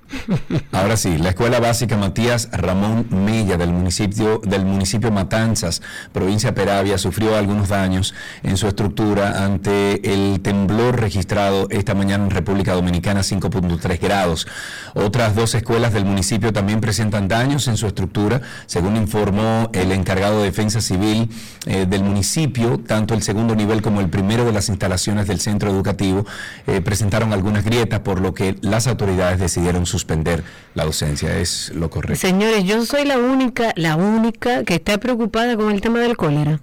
[0.72, 5.82] Ahora sí, la Escuela Básica Matías Ramón Mella del municipio del municipio Matanzas,
[6.12, 8.14] provincia Peravia, sufrió algunos daños
[8.44, 14.48] en su estructura ante el temblor registrado esta mañana en República Dominicana 5.3 grados.
[14.94, 20.40] Otras dos escuelas del municipio también presentan daños en su estructura, según informó el encargado
[20.40, 21.30] de Defensa Civil
[21.66, 25.70] eh, del municipio, tanto el segundo nivel como el primero de las instalaciones del centro
[25.70, 26.26] educativo
[26.68, 31.38] eh, presentaron algunas grietas, por lo que las autoridades decidieron suspender la docencia.
[31.38, 32.20] Es lo correcto.
[32.20, 36.60] Señores, yo soy la única, la única que está preocupada con el tema del cólera.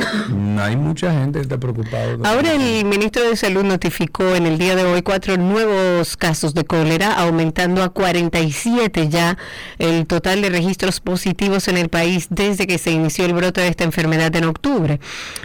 [0.60, 2.16] Hay mucha gente que está preocupada.
[2.24, 6.64] Ahora el ministro de Salud notificó en el día de hoy cuatro nuevos casos de
[6.64, 9.38] cólera, aumentando a 47 ya
[9.78, 13.68] el total de registros positivos en el país desde que se inició el brote de
[13.68, 15.00] esta enfermedad en octubre.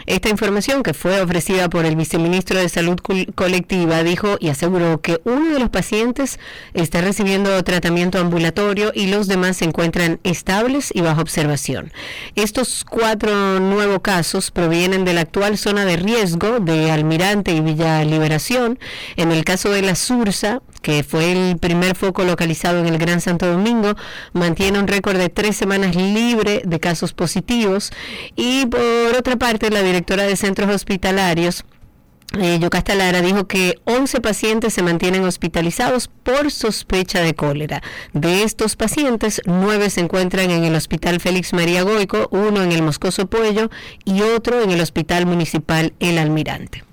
[0.06, 5.00] Esta información que fue ofrecida por el viceministro de Salud Col- Colectiva dijo y aseguró
[5.00, 6.38] que uno de los pacientes
[6.74, 11.92] está recibiendo tratamiento ambulatorio y los demás se encuentran estables y bajo observación.
[12.34, 18.04] Estos cuatro nuevos casos provienen de la actual zona de riesgo de Almirante y Villa
[18.04, 18.78] Liberación.
[19.16, 23.20] En el caso de la Sursa, que fue el primer foco localizado en el Gran
[23.20, 23.94] Santo Domingo,
[24.32, 27.90] mantiene un récord de tres semanas libre de casos positivos.
[28.36, 31.64] Y por otra parte, la directora de centros hospitalarios,
[32.38, 37.82] eh, Yocasta Lara dijo que 11 pacientes se mantienen hospitalizados por sospecha de cólera.
[38.12, 42.82] De estos pacientes, 9 se encuentran en el Hospital Félix María Goico, uno en el
[42.82, 43.70] Moscoso Puello
[44.04, 46.85] y otro en el Hospital Municipal El Almirante.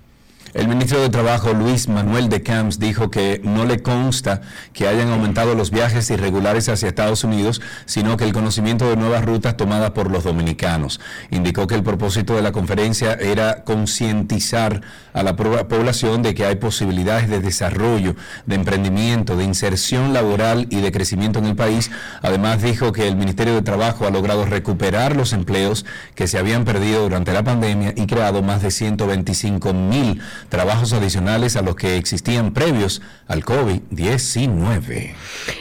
[0.54, 5.10] El ministro de Trabajo, Luis Manuel de Camps, dijo que no le consta que hayan
[5.10, 9.92] aumentado los viajes irregulares hacia Estados Unidos, sino que el conocimiento de nuevas rutas tomadas
[9.92, 11.00] por los dominicanos.
[11.32, 14.82] Indicó que el propósito de la conferencia era concientizar
[15.14, 18.16] a la población de que hay posibilidades de desarrollo,
[18.46, 21.90] de emprendimiento, de inserción laboral y de crecimiento en el país.
[22.22, 26.64] Además, dijo que el Ministerio de Trabajo ha logrado recuperar los empleos que se habían
[26.64, 31.98] perdido durante la pandemia y creado más de 125 mil trabajos adicionales a los que
[31.98, 35.14] existían previos al COVID-19.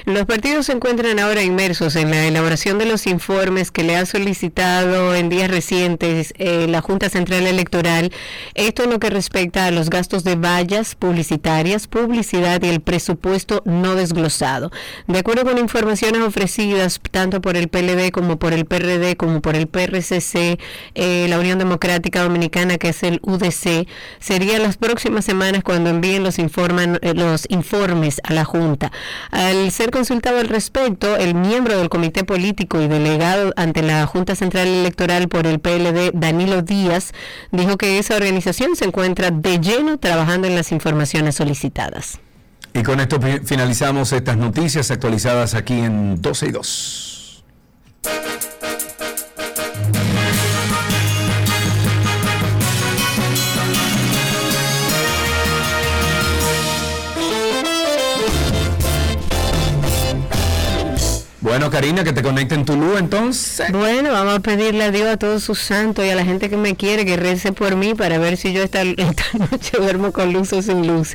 [0.05, 4.07] Los partidos se encuentran ahora inmersos en la elaboración de los informes que le ha
[4.07, 8.13] solicitado en días recientes eh, la Junta Central Electoral.
[8.55, 13.63] Esto en lo que respecta a los gastos de vallas publicitarias, publicidad y el presupuesto
[13.65, 14.71] no desglosado.
[15.07, 19.57] De acuerdo con informaciones ofrecidas tanto por el PLD como por el PRD como por
[19.57, 20.59] el PRCC,
[20.95, 23.87] eh, la Unión Democrática Dominicana, que es el UDC,
[24.19, 28.91] serían las próximas semanas cuando envíen los, informan, eh, los informes a la Junta.
[29.31, 34.35] Al ser consultado al respecto, el miembro del Comité Político y delegado ante la Junta
[34.35, 37.13] Central Electoral por el PLD, Danilo Díaz,
[37.51, 42.19] dijo que esa organización se encuentra de lleno trabajando en las informaciones solicitadas.
[42.73, 47.45] Y con esto fi- finalizamos estas noticias actualizadas aquí en 12 y 2.
[61.53, 63.71] Bueno, Karina, que te conecte en Tulú entonces.
[63.73, 66.57] Bueno, vamos a pedirle a Dios a todos sus santos y a la gente que
[66.57, 70.33] me quiere que rece por mí para ver si yo esta, esta noche duermo con
[70.33, 71.15] luz o sin luz.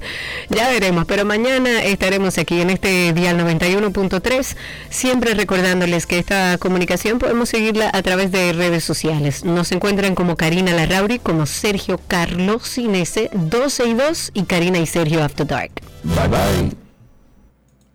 [0.49, 4.55] Ya veremos, pero mañana estaremos aquí en este dial 91.3,
[4.91, 9.43] siempre recordándoles que esta comunicación podemos seguirla a través de redes sociales.
[9.43, 14.85] Nos encuentran como Karina Larrauri, como Sergio Carlos Inese, 12 y 2 y Karina y
[14.85, 15.71] Sergio After Dark.
[16.03, 16.77] Bye bye.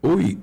[0.03, 0.39] Uy.